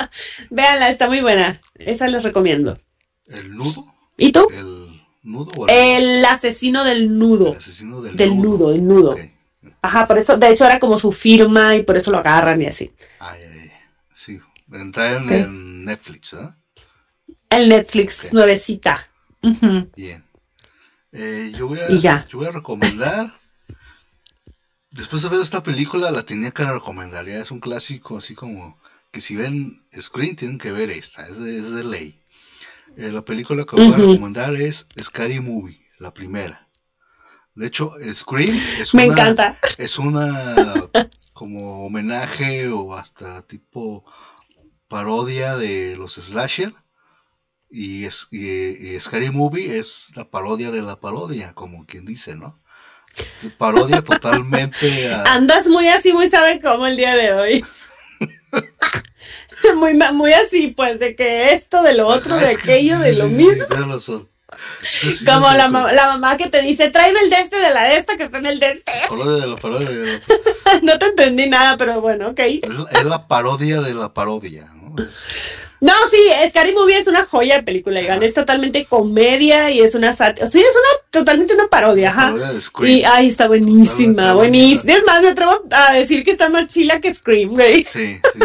Véanla, 0.50 0.90
está 0.90 1.08
muy 1.08 1.20
buena. 1.20 1.60
Esa 1.76 2.08
les 2.08 2.24
recomiendo. 2.24 2.80
¿El 3.28 3.54
nudo? 3.54 3.94
¿Y 4.18 4.32
tú? 4.32 4.48
¿El 4.52 5.02
nudo 5.24 5.52
o 5.58 5.68
el, 5.68 6.04
El 6.20 6.26
asesino 6.26 6.86
del 6.86 7.18
nudo. 7.18 7.52
el 7.52 7.58
asesino 7.58 8.02
del, 8.02 8.16
Del 8.16 8.38
nudo, 8.42 8.72
el 8.74 8.84
nudo. 8.88 9.18
Ajá, 9.82 10.08
por 10.08 10.18
eso, 10.18 10.38
de 10.38 10.50
hecho 10.50 10.66
era 10.66 10.80
como 10.80 10.98
su 10.98 11.12
firma 11.12 11.76
y 11.76 11.84
por 11.84 11.98
eso 11.98 12.12
lo 12.12 12.18
agarran 12.20 12.62
y 12.62 12.66
así. 12.68 12.92
Ay, 13.20 13.42
ay, 13.44 13.60
ay. 13.64 13.72
Sí, 14.14 14.40
está 14.74 15.18
en, 15.18 15.24
Ok. 15.26 15.32
en 15.32 15.86
Netflix, 15.86 16.34
¿eh? 16.34 16.50
El 17.50 17.68
Netflix, 17.70 18.34
nuevecita. 18.34 19.08
Bien. 19.42 20.24
Eh, 21.12 21.52
yo, 21.58 21.68
voy 21.68 21.80
a, 21.80 21.90
Y 21.92 22.00
ya. 22.00 22.26
yo 22.28 22.40
voy 22.40 22.48
a 22.48 22.52
recomendar. 22.52 23.34
Después 24.92 25.22
de 25.22 25.30
ver 25.30 25.40
esta 25.40 25.64
película, 25.64 26.12
la 26.12 26.24
tenía 26.24 26.52
que 26.52 26.66
recomendar. 26.66 27.26
Ya 27.26 27.38
es 27.40 27.52
un 27.52 27.60
clásico, 27.60 28.18
así 28.18 28.36
como 28.36 28.80
que 29.12 29.22
si 29.22 29.36
ven 29.36 29.84
Screen, 30.00 30.36
tienen 30.36 30.58
que 30.58 30.72
ver 30.72 30.90
esta. 30.90 31.28
Es 31.28 31.38
de, 31.40 31.58
es 31.58 31.72
de 31.72 31.84
ley. 31.84 32.22
Eh, 32.98 33.12
la 33.12 33.24
película 33.24 33.66
que 33.66 33.76
voy 33.76 33.94
a 33.94 33.98
recomendar 33.98 34.56
es 34.56 34.88
Scary 35.00 35.40
Movie, 35.40 35.80
la 36.00 36.14
primera. 36.14 36.68
De 37.56 37.68
hecho, 37.68 37.92
Scream 38.14 38.56
es 38.80 38.94
Me 38.94 39.06
una, 39.06 39.14
encanta. 39.14 39.58
es 39.78 40.00
una 40.00 40.56
como 41.34 41.86
homenaje 41.86 42.68
o 42.70 42.94
hasta 42.94 43.42
tipo 43.44 44.06
parodia 44.88 45.56
de 45.58 45.96
los 45.98 46.14
slasher 46.16 46.74
y, 47.70 48.06
es, 48.06 48.28
y, 48.32 48.48
y 48.96 49.00
Scary 49.00 49.30
Movie 49.32 49.78
es 49.78 50.12
la 50.16 50.26
parodia 50.30 50.72
de 50.72 50.82
la 50.82 51.00
parodia, 51.00 51.54
como 51.54 51.86
quien 51.86 52.06
dice, 52.06 52.36
¿no? 52.36 52.60
Parodia 53.58 54.02
totalmente 54.04 55.12
a... 55.12 55.34
Andas 55.34 55.68
muy 55.68 55.88
así, 55.90 56.14
muy 56.14 56.30
sabe 56.30 56.60
cómo 56.62 56.88
el 56.88 56.98
día 56.98 57.16
de 57.16 57.34
hoy. 57.34 57.66
muy, 59.76 59.94
muy 60.14 60.34
así, 60.34 60.70
pues, 60.70 61.00
de 61.00 61.16
que 61.16 61.54
esto, 61.54 61.84
de 61.84 61.94
lo 61.96 62.08
otro, 62.08 62.36
Ajá, 62.36 62.46
de 62.48 62.56
que 62.56 62.62
aquello, 62.62 63.00
de 63.00 63.14
lo 63.14 63.28
sí, 63.28 63.36
mismo. 63.36 63.66
tienes 63.68 63.88
razón. 63.88 64.30
Sí, 64.82 65.14
sí, 65.14 65.26
Como 65.26 65.48
la, 65.52 65.68
ma- 65.70 65.92
la 65.94 66.08
mamá 66.08 66.36
que 66.36 66.50
te 66.50 66.62
dice, 66.64 66.90
tráeme 66.90 67.20
el 67.20 67.30
de 67.30 67.36
este 67.36 67.58
de 67.60 67.72
la 67.72 67.84
de 67.84 67.98
esta 67.98 68.18
que 68.18 68.24
está 68.24 68.40
en 68.40 68.48
el 68.48 68.60
de 68.60 68.72
este. 68.72 68.92
Parodia 69.08 69.42
de 69.42 69.48
la 69.48 69.56
parodia 69.58 69.90
de 69.90 70.06
la- 70.14 70.80
no 70.82 70.98
te 70.98 71.06
entendí 71.06 71.48
nada, 71.48 71.78
pero 71.78 72.02
bueno, 72.02 72.30
ok. 72.30 72.40
es, 72.40 72.68
la, 72.70 72.86
es 73.00 73.06
la 73.06 73.28
parodia 73.28 73.80
de 73.82 73.94
la 73.94 74.12
parodia, 74.14 74.66
¿no? 74.74 74.96
No, 75.82 75.94
sí, 76.12 76.18
Scary 76.50 76.74
Movie 76.74 76.98
es 76.98 77.08
una 77.08 77.26
joya 77.26 77.56
de 77.56 77.64
película, 77.64 78.02
Iván. 78.02 78.22
Es 78.22 78.34
totalmente 78.34 78.86
comedia 78.86 79.72
y 79.72 79.80
es 79.80 79.96
una 79.96 80.12
sátira. 80.12 80.50
Sí, 80.50 80.60
es 80.60 80.76
una 80.76 81.10
totalmente 81.10 81.54
una 81.54 81.68
parodia, 81.68 82.10
ajá. 82.10 82.28
Parodia 82.28 82.52
de 82.52 82.62
Scream. 82.62 82.98
Y 82.98 83.04
ay, 83.06 83.28
está 83.28 83.48
buenísima, 83.48 84.34
buenísima. 84.34 84.94
Es 84.94 85.04
más, 85.06 85.22
me 85.22 85.30
atrevo 85.30 85.64
a 85.72 85.94
decir 85.94 86.24
que 86.24 86.32
está 86.32 86.50
más 86.50 86.68
chila 86.68 87.00
que 87.00 87.14
Scream, 87.14 87.52
güey. 87.52 87.84
Sí, 87.84 88.20
sí, 88.34 88.40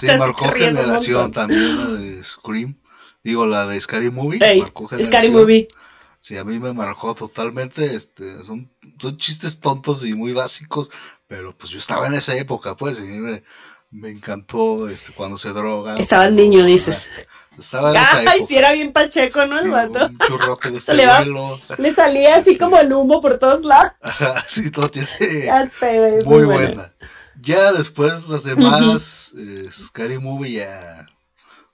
sí, 0.00 0.06
marcó 0.18 0.48
generación 0.50 1.32
también 1.32 1.78
la 1.78 1.98
de 1.98 2.22
Scream. 2.22 2.76
Digo, 3.22 3.46
la 3.46 3.66
de 3.66 3.80
Scary 3.80 4.10
Movie. 4.10 4.38
Ey, 4.44 4.60
marcó 4.60 4.86
generación. 4.86 5.12
Scary 5.12 5.30
Movie. 5.30 5.68
Sí, 6.20 6.36
a 6.36 6.44
mí 6.44 6.58
me 6.58 6.74
marcó 6.74 7.14
totalmente. 7.14 7.94
Este, 7.94 8.38
son, 8.44 8.70
son 8.98 9.16
chistes 9.16 9.60
tontos 9.60 10.04
y 10.04 10.12
muy 10.12 10.32
básicos, 10.32 10.90
pero 11.26 11.56
pues 11.56 11.70
yo 11.70 11.78
estaba 11.78 12.06
en 12.06 12.14
esa 12.14 12.36
época, 12.36 12.76
pues, 12.76 12.98
y 12.98 13.02
me, 13.02 13.42
me 13.94 14.10
encantó 14.10 14.88
este, 14.88 15.12
cuando 15.14 15.38
se 15.38 15.50
droga. 15.50 15.96
Estaba 15.96 16.26
el 16.26 16.34
niño, 16.34 16.64
dices. 16.64 17.26
Estaba 17.56 17.90
en 17.90 17.96
esa 17.96 18.18
Ay, 18.18 18.38
época. 18.40 18.54
era 18.54 18.72
bien 18.72 18.92
pacheco, 18.92 19.46
¿no? 19.46 19.60
El 19.60 19.70
vato. 19.70 20.06
un 20.06 20.18
churrote 20.18 20.72
de 20.72 20.80
le 20.94 21.06
va-. 21.06 21.24
Le 21.78 21.92
salía 21.92 22.36
así 22.36 22.58
como 22.58 22.76
el 22.76 22.92
humo 22.92 23.20
por 23.20 23.38
todos 23.38 23.64
lados. 23.64 23.92
Sí, 24.48 24.70
todo 24.70 24.90
tiene. 24.90 25.06
Sé, 25.06 25.98
güey. 25.98 26.24
muy 26.24 26.44
buena. 26.44 26.66
buena. 26.74 26.94
Ya 27.40 27.72
después 27.72 28.28
las 28.28 28.44
demás, 28.44 29.32
eh, 29.36 29.68
Scary 29.70 30.18
Movie 30.18 30.52
ya 30.52 31.06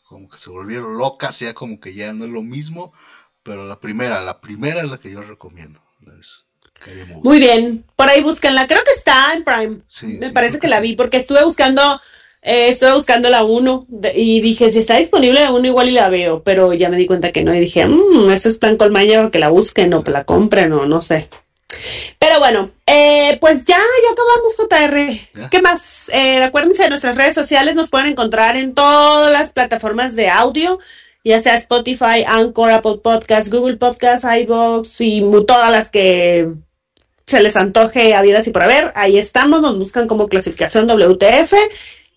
como 0.09 0.29
que 0.29 0.39
se 0.39 0.51
volvieron 0.51 0.99
locas, 0.99 1.39
ya 1.39 1.55
como 1.55 1.79
que 1.79 1.95
ya 1.95 2.13
no 2.13 2.25
es 2.25 2.31
lo 2.31 2.43
mismo, 2.43 2.93
pero 3.45 3.65
la 3.67 3.79
primera, 3.79 4.21
la 4.21 4.41
primera 4.41 4.81
es 4.81 4.91
la 4.91 4.99
que 4.99 5.13
yo 5.13 5.23
recomiendo, 5.23 5.81
Movie. 6.01 6.47
Muy 7.23 7.39
bien. 7.39 7.85
Por 7.97 8.09
ahí 8.09 8.23
búsquenla. 8.23 8.67
Creo 8.67 8.83
que 8.85 8.93
está 8.93 9.35
en 9.35 9.45
Prime. 9.45 9.79
Sí, 9.87 10.07
Me 10.07 10.29
sí, 10.29 10.33
parece 10.33 10.59
que 10.59 10.69
la 10.69 10.81
vi 10.81 10.95
porque 10.95 11.19
estuve 11.19 11.45
buscando, 11.45 11.83
eh, 12.43 12.69
estuve 12.69 12.95
buscando 12.95 13.29
la 13.29 13.45
1 13.45 13.87
y 14.15 14.41
dije, 14.41 14.71
si 14.71 14.79
está 14.79 14.97
disponible 14.97 15.41
la 15.41 15.53
1 15.53 15.67
igual 15.67 15.89
y 15.89 15.93
la 15.93 16.09
veo, 16.09 16.43
pero 16.43 16.73
ya 16.73 16.89
me 16.89 16.97
di 16.97 17.07
cuenta 17.07 17.33
que 17.33 17.45
no 17.45 17.55
y 17.55 17.61
dije, 17.61 17.87
mmm, 17.87 18.31
eso 18.31 18.49
es 18.49 18.59
plan 18.59 18.77
colmaña 18.77 19.31
que 19.31 19.39
la 19.39 19.51
busquen 19.51 19.93
o 19.95 20.03
que 20.03 20.11
la 20.11 20.25
compren 20.25 20.73
o 20.73 20.87
no 20.87 21.03
sé. 21.03 21.29
Pero 22.19 22.39
bueno, 22.39 22.71
eh, 22.87 23.39
pues 23.41 23.65
ya, 23.65 23.79
ya 23.79 24.13
acabamos 24.13 24.57
JR. 24.57 25.21
Ya. 25.35 25.51
¿Qué 25.51 25.63
más? 25.63 26.11
Eh, 26.13 26.43
acuérdense 26.43 26.83
de 26.83 26.91
nuestras 26.91 27.17
redes 27.17 27.35
sociales, 27.35 27.75
nos 27.75 27.91
pueden 27.91 28.09
encontrar 28.09 28.57
en 28.57 28.75
todas 28.75 29.33
las 29.33 29.53
plataformas 29.53 30.17
de 30.17 30.29
audio, 30.29 30.79
ya 31.25 31.41
sea 31.41 31.55
Spotify, 31.55 32.25
Anchor, 32.27 32.71
Apple 32.71 32.99
Podcasts, 33.03 33.51
Google 33.51 33.77
Podcasts, 33.77 34.27
iVoox 34.27 35.01
y 35.01 35.23
todas 35.47 35.71
las 35.71 35.91
que 35.91 36.51
se 37.31 37.41
les 37.41 37.57
antoje 37.57 38.15
a 38.15 38.23
vidas 38.23 38.47
y 38.47 38.51
por 38.51 38.63
haber. 38.63 38.93
Ahí 38.95 39.19
estamos, 39.19 39.63
nos 39.63 39.79
buscan 39.79 40.07
como 40.07 40.29
clasificación 40.29 40.87
WTF. 40.87 41.55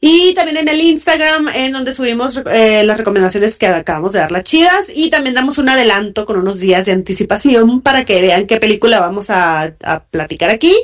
Y 0.01 0.33
también 0.33 0.57
en 0.57 0.67
el 0.67 0.81
Instagram, 0.81 1.47
en 1.47 1.71
donde 1.71 1.93
subimos 1.93 2.41
eh, 2.51 2.83
las 2.83 2.97
recomendaciones 2.97 3.57
que 3.57 3.67
acabamos 3.67 4.11
de 4.11 4.19
dar 4.19 4.31
las 4.33 4.43
chidas. 4.43 4.87
Y 4.93 5.09
también 5.09 5.33
damos 5.35 5.57
un 5.57 5.69
adelanto 5.69 6.25
con 6.25 6.37
unos 6.37 6.59
días 6.59 6.85
de 6.85 6.91
anticipación 6.91 7.81
para 7.81 8.03
que 8.03 8.21
vean 8.21 8.47
qué 8.47 8.57
película 8.57 8.99
vamos 8.99 9.29
a, 9.29 9.73
a 9.81 10.03
platicar 10.03 10.49
aquí. 10.49 10.75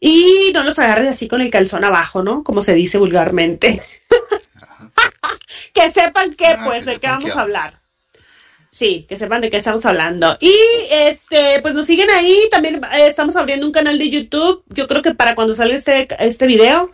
Y 0.00 0.52
no 0.54 0.62
los 0.62 0.78
agarres 0.78 1.08
así 1.08 1.28
con 1.28 1.40
el 1.40 1.50
calzón 1.50 1.84
abajo, 1.84 2.22
¿no? 2.22 2.44
Como 2.44 2.62
se 2.62 2.74
dice 2.74 2.96
vulgarmente. 2.96 3.82
que 5.74 5.90
sepan 5.90 6.32
que, 6.34 6.46
Ah, 6.46 6.62
pues, 6.64 6.86
de 6.86 6.98
qué 6.98 7.06
vamos 7.08 7.36
a 7.36 7.42
hablar. 7.42 7.85
Sí, 8.76 9.06
que 9.08 9.16
sepan 9.16 9.40
de 9.40 9.48
qué 9.48 9.56
estamos 9.56 9.86
hablando. 9.86 10.36
Y 10.38 10.52
este, 10.90 11.60
pues 11.62 11.72
nos 11.72 11.86
siguen 11.86 12.10
ahí. 12.10 12.36
También 12.50 12.82
eh, 12.92 13.06
estamos 13.06 13.34
abriendo 13.34 13.64
un 13.64 13.72
canal 13.72 13.98
de 13.98 14.10
YouTube. 14.10 14.62
Yo 14.68 14.86
creo 14.86 15.00
que 15.00 15.14
para 15.14 15.34
cuando 15.34 15.54
salga 15.54 15.74
este, 15.74 16.06
este 16.18 16.46
video, 16.46 16.90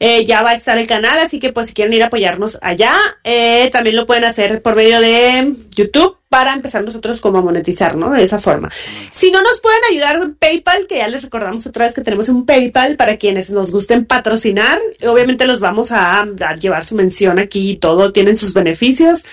eh, 0.00 0.24
ya 0.24 0.42
va 0.42 0.50
a 0.50 0.54
estar 0.54 0.76
el 0.76 0.88
canal. 0.88 1.20
Así 1.20 1.38
que 1.38 1.52
pues 1.52 1.68
si 1.68 1.72
quieren 1.72 1.94
ir 1.94 2.02
a 2.02 2.06
apoyarnos 2.06 2.58
allá, 2.62 2.96
eh, 3.22 3.70
también 3.70 3.94
lo 3.94 4.06
pueden 4.06 4.24
hacer 4.24 4.60
por 4.60 4.74
medio 4.74 5.00
de 5.00 5.54
YouTube 5.70 6.18
para 6.28 6.52
empezar 6.52 6.82
nosotros 6.82 7.20
como 7.20 7.38
a 7.38 7.42
monetizar, 7.42 7.94
¿no? 7.94 8.10
De 8.10 8.24
esa 8.24 8.40
forma. 8.40 8.68
Si 9.12 9.30
no 9.30 9.40
nos 9.40 9.60
pueden 9.60 9.82
ayudar 9.88 10.16
en 10.16 10.34
PayPal, 10.34 10.88
que 10.88 10.96
ya 10.96 11.06
les 11.06 11.22
recordamos 11.22 11.64
otra 11.64 11.84
vez 11.84 11.94
que 11.94 12.02
tenemos 12.02 12.28
un 12.28 12.44
PayPal 12.44 12.96
para 12.96 13.18
quienes 13.18 13.50
nos 13.50 13.70
gusten 13.70 14.04
patrocinar. 14.04 14.80
Obviamente 15.06 15.46
los 15.46 15.60
vamos 15.60 15.92
a, 15.92 16.22
a 16.22 16.56
llevar 16.56 16.84
su 16.84 16.96
mención 16.96 17.38
aquí 17.38 17.70
y 17.70 17.76
todo, 17.76 18.12
tienen 18.12 18.34
sus 18.34 18.52
beneficios. 18.52 19.24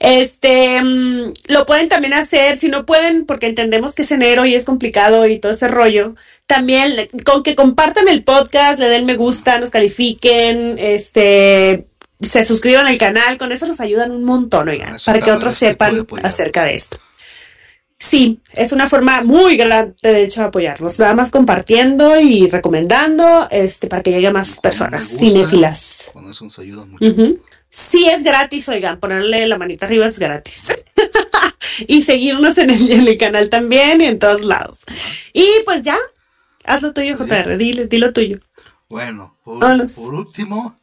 Este, 0.00 0.82
mm, 0.82 1.32
lo 1.48 1.66
pueden 1.66 1.88
también 1.88 2.14
hacer, 2.14 2.58
si 2.58 2.68
no 2.68 2.84
pueden, 2.84 3.26
porque 3.26 3.46
entendemos 3.46 3.94
que 3.94 4.02
es 4.02 4.10
enero 4.10 4.44
y 4.44 4.54
es 4.54 4.64
complicado 4.64 5.26
y 5.26 5.38
todo 5.38 5.52
ese 5.52 5.68
rollo. 5.68 6.14
También 6.46 7.08
con 7.24 7.42
que 7.42 7.54
compartan 7.54 8.08
el 8.08 8.24
podcast, 8.24 8.78
le 8.78 8.88
den 8.88 9.06
me 9.06 9.16
gusta, 9.16 9.58
nos 9.58 9.70
califiquen, 9.70 10.76
este, 10.78 11.86
se 12.20 12.44
suscriban 12.44 12.86
al 12.86 12.98
canal, 12.98 13.38
con 13.38 13.52
eso 13.52 13.66
nos 13.66 13.80
ayudan 13.80 14.10
un 14.10 14.24
montón, 14.24 14.68
oigan, 14.68 14.96
para 15.04 15.20
que 15.20 15.32
otros 15.32 15.54
sepan 15.54 16.06
acerca 16.22 16.64
de 16.64 16.74
esto. 16.74 16.98
Sí, 17.98 18.40
es 18.52 18.72
una 18.72 18.86
forma 18.86 19.22
muy 19.22 19.56
grande 19.56 19.94
de 20.02 20.24
hecho 20.24 20.40
de 20.40 20.48
apoyarnos, 20.48 20.98
nada 20.98 21.14
más 21.14 21.30
compartiendo 21.30 22.20
y 22.20 22.48
recomendando, 22.48 23.48
este, 23.50 23.86
para 23.86 24.02
que 24.02 24.10
llegue 24.10 24.26
a 24.26 24.32
más 24.32 24.60
personas 24.60 25.06
cinéfilas. 25.06 26.10
Con 26.12 26.30
eso 26.30 26.44
nos 26.44 26.58
ayuda 26.58 26.84
mucho. 26.84 27.14
Sí, 27.74 28.08
es 28.08 28.22
gratis, 28.22 28.68
oigan, 28.68 29.00
ponerle 29.00 29.48
la 29.48 29.58
manita 29.58 29.86
arriba 29.86 30.06
es 30.06 30.20
gratis. 30.20 30.66
y 31.88 32.02
seguirnos 32.02 32.56
en 32.58 32.70
el, 32.70 32.92
en 32.92 33.08
el 33.08 33.18
canal 33.18 33.50
también 33.50 34.00
y 34.00 34.04
en 34.04 34.20
todos 34.20 34.44
lados. 34.44 34.78
Y 35.32 35.44
pues 35.64 35.82
ya, 35.82 35.98
haz 36.64 36.82
lo 36.82 36.92
tuyo. 36.92 37.16
JR, 37.16 37.56
dile, 37.58 37.88
di 37.88 37.98
lo 37.98 38.12
tuyo. 38.12 38.38
Bueno, 38.88 39.36
por, 39.42 40.14
último, 40.14 40.76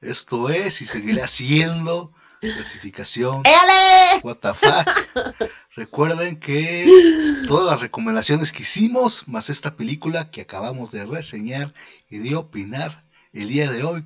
esto 0.00 0.48
es 0.48 0.82
y 0.82 0.86
seguirá 0.86 1.28
siendo 1.28 2.12
clasificación 2.40 3.42
¡Éale! 3.44 4.20
What 4.24 4.38
the 4.38 4.52
fuck. 4.52 5.48
Recuerden 5.76 6.40
que 6.40 7.44
todas 7.46 7.70
las 7.70 7.80
recomendaciones 7.80 8.50
que 8.50 8.64
hicimos, 8.64 9.28
más 9.28 9.48
esta 9.48 9.76
película 9.76 10.28
que 10.32 10.40
acabamos 10.40 10.90
de 10.90 11.06
reseñar 11.06 11.72
y 12.10 12.18
de 12.18 12.34
opinar 12.34 13.04
el 13.32 13.48
día 13.48 13.70
de 13.70 13.84
hoy, 13.84 14.04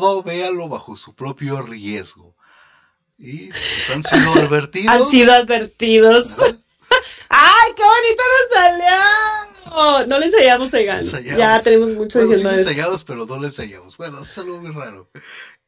todo 0.00 0.22
véalo 0.22 0.68
bajo 0.70 0.96
su 0.96 1.14
propio 1.14 1.60
riesgo. 1.60 2.34
Y 3.18 3.48
pues, 3.48 3.90
han 3.94 4.02
sido 4.02 4.32
advertidos. 4.32 4.88
Han 4.88 5.04
sido 5.10 5.32
advertidos. 5.34 6.28
¡Ay, 7.28 7.72
qué 7.76 7.82
bonito 7.82 8.22
nos 8.32 8.58
salió! 8.58 10.06
No 10.06 10.18
le 10.18 10.26
ensayamos. 10.26 10.72
Ensayamos. 10.72 11.36
Ya 11.36 11.60
tenemos 11.60 11.90
mucho 11.90 12.18
Bueno, 12.18 12.28
sí 12.28 12.36
diciendo 12.36 12.50
le 12.56 12.60
eso. 12.60 12.70
enseñamos, 12.70 13.04
pero 13.04 13.26
no 13.26 13.38
le 13.38 13.46
enseñamos. 13.48 13.96
Bueno, 13.98 14.22
es 14.22 14.38
algo 14.38 14.58
muy 14.58 14.70
raro. 14.72 15.10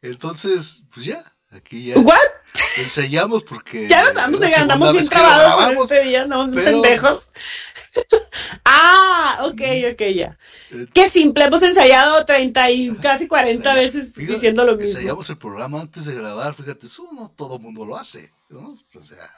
Entonces, 0.01 0.85
pues 0.93 1.05
ya, 1.07 1.22
aquí 1.53 1.85
ya. 1.87 1.99
¿What? 1.99 2.16
Ensayamos 2.79 3.43
porque. 3.45 3.89
Ya 3.89 4.05
nos 4.05 4.14
vamos, 4.14 4.41
la 4.41 4.57
andamos 4.57 4.93
bien 4.93 5.09
trabados 5.09 5.53
en 5.53 5.59
grabamos. 5.59 5.91
este 5.91 6.05
día, 6.05 6.22
andamos 6.22 6.51
pero- 6.55 6.83
pendejos. 6.83 7.27
ah, 8.64 9.39
ok, 9.43 9.61
ok, 9.93 10.01
ya. 10.14 10.39
Eh, 10.70 10.87
Qué 10.93 11.09
simple, 11.09 11.45
hemos 11.45 11.62
ensayado 11.62 12.25
30 12.25 12.70
y 12.70 12.95
casi 12.97 13.29
40 13.29 13.70
ensaya- 13.70 13.75
veces 13.81 14.12
fíjate, 14.14 14.33
diciendo 14.33 14.64
lo 14.64 14.77
mismo. 14.77 14.91
Ensayamos 14.99 15.31
el 15.31 15.39
programa 15.39 15.81
antes 15.81 16.05
de 16.07 16.14
grabar, 16.14 16.55
fíjate, 16.55 16.87
eso 16.87 17.07
no 17.12 17.31
todo 17.37 17.59
mundo 17.59 17.85
lo 17.85 17.97
hace, 17.97 18.33
¿no? 18.51 18.77
O 18.95 19.03
sea, 19.03 19.31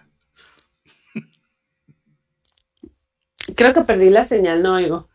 Creo 3.54 3.72
que 3.72 3.82
perdí 3.82 4.10
la 4.10 4.24
señal, 4.24 4.60
no 4.62 4.74
oigo. 4.74 5.08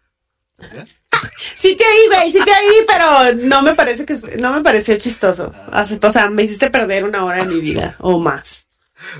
¿ya? 0.73 0.85
Sí 1.37 1.75
te 1.75 1.83
oí, 1.83 2.07
güey, 2.07 2.31
sí 2.31 2.39
te 2.43 2.51
oí, 2.51 2.85
pero 2.87 3.47
no 3.47 3.61
me 3.61 3.73
parece 3.73 4.05
que 4.05 4.15
no 4.39 4.53
me 4.53 4.61
pareció 4.61 4.97
chistoso. 4.97 5.51
O 5.71 6.11
sea, 6.11 6.29
me 6.29 6.43
hiciste 6.43 6.69
perder 6.69 7.03
una 7.03 7.23
hora 7.23 7.43
de 7.45 7.53
mi 7.53 7.61
vida 7.61 7.95
o 7.99 8.19
más. 8.19 8.69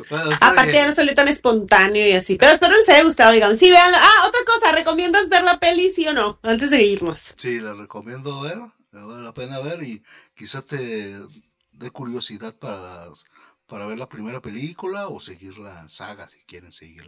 Bueno, 0.10 0.30
Aparte 0.40 0.74
ya 0.74 0.88
no 0.88 0.96
salió 0.96 1.16
tan 1.16 1.28
espontáneo 1.28 2.08
y 2.08 2.14
así. 2.14 2.36
Pero 2.36 2.52
espero 2.52 2.74
les 2.76 2.88
haya 2.90 3.04
gustado, 3.04 3.32
digan. 3.32 3.58
Sí, 3.58 3.70
vean. 3.70 3.94
Ah, 3.96 4.28
otra 4.28 4.42
cosa, 4.46 4.72
¿recomiendas 4.72 5.30
ver 5.30 5.44
la 5.44 5.60
peli, 5.60 5.90
sí 5.90 6.08
o 6.08 6.14
no? 6.14 6.40
Antes 6.44 6.70
de 6.70 6.84
irnos. 6.84 7.34
Sí, 7.36 7.60
la 7.60 7.74
recomiendo 7.74 8.42
ver, 8.42 8.60
vale 8.92 9.24
la 9.24 9.34
pena 9.34 9.60
ver 9.60 9.82
y 9.84 10.04
quizás 10.36 10.66
te 10.66 11.20
dé 11.72 11.92
curiosidad 11.92 12.56
para, 12.58 13.06
para 13.66 13.86
ver 13.88 13.98
la 13.98 14.08
primera 14.08 14.42
película 14.42 15.08
o 15.08 15.20
seguir 15.20 15.58
la 15.58 15.88
saga, 15.90 16.30
si 16.30 16.44
quieren 16.46 16.72
seguir 16.72 17.08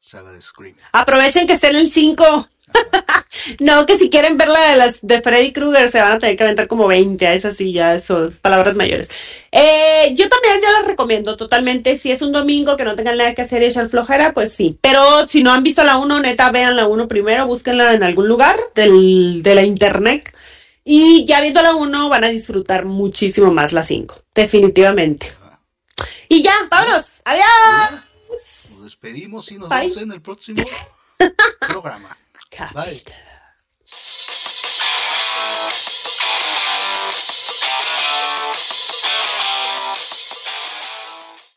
de 0.00 0.42
Scream. 0.42 0.76
Aprovechen 0.92 1.46
que 1.46 1.54
esté 1.54 1.68
en 1.68 1.76
el 1.76 1.90
5. 1.90 2.48
no, 3.60 3.86
que 3.86 3.96
si 3.96 4.10
quieren 4.10 4.36
ver 4.36 4.48
la 4.48 4.70
de 4.70 4.76
las 4.76 4.98
de 5.02 5.20
Freddy 5.20 5.52
Krueger 5.52 5.88
se 5.88 6.00
van 6.00 6.12
a 6.12 6.18
tener 6.18 6.36
que 6.36 6.44
aventar 6.44 6.66
como 6.68 6.86
20. 6.86 7.26
A 7.26 7.34
esas 7.34 7.56
sí, 7.56 7.72
ya 7.72 7.98
son 7.98 8.32
palabras 8.40 8.76
mayores. 8.76 9.10
Eh, 9.50 10.12
yo 10.14 10.28
también 10.28 10.60
ya 10.62 10.70
las 10.72 10.86
recomiendo 10.86 11.36
totalmente. 11.36 11.96
Si 11.96 12.12
es 12.12 12.22
un 12.22 12.32
domingo 12.32 12.76
que 12.76 12.84
no 12.84 12.94
tengan 12.94 13.18
nada 13.18 13.34
que 13.34 13.42
hacer 13.42 13.62
y 13.62 13.66
echar 13.66 13.88
flojera, 13.88 14.32
pues 14.32 14.52
sí. 14.52 14.78
Pero 14.80 15.26
si 15.26 15.42
no 15.42 15.52
han 15.52 15.62
visto 15.62 15.82
la 15.82 15.98
1, 15.98 16.20
neta, 16.20 16.50
vean 16.50 16.76
la 16.76 16.86
1 16.86 17.08
primero, 17.08 17.46
búsquenla 17.46 17.92
en 17.94 18.02
algún 18.02 18.28
lugar 18.28 18.56
del, 18.74 19.42
de 19.42 19.54
la 19.54 19.62
internet. 19.62 20.32
Y 20.84 21.24
ya 21.24 21.40
viendo 21.40 21.62
la 21.62 21.74
1 21.74 22.08
van 22.08 22.24
a 22.24 22.28
disfrutar 22.28 22.84
muchísimo 22.84 23.52
más 23.52 23.72
la 23.72 23.82
5. 23.82 24.14
Definitivamente. 24.34 25.32
Y 26.28 26.42
ya, 26.42 26.54
vámonos. 26.70 27.22
Adiós. 27.24 28.65
Despedimos 29.06 29.52
y 29.52 29.58
nos 29.58 29.68
Bye. 29.68 29.82
vemos 29.82 29.96
en 29.98 30.12
el 30.12 30.20
próximo 30.20 30.62
programa. 31.60 32.16
Bye. 32.74 33.02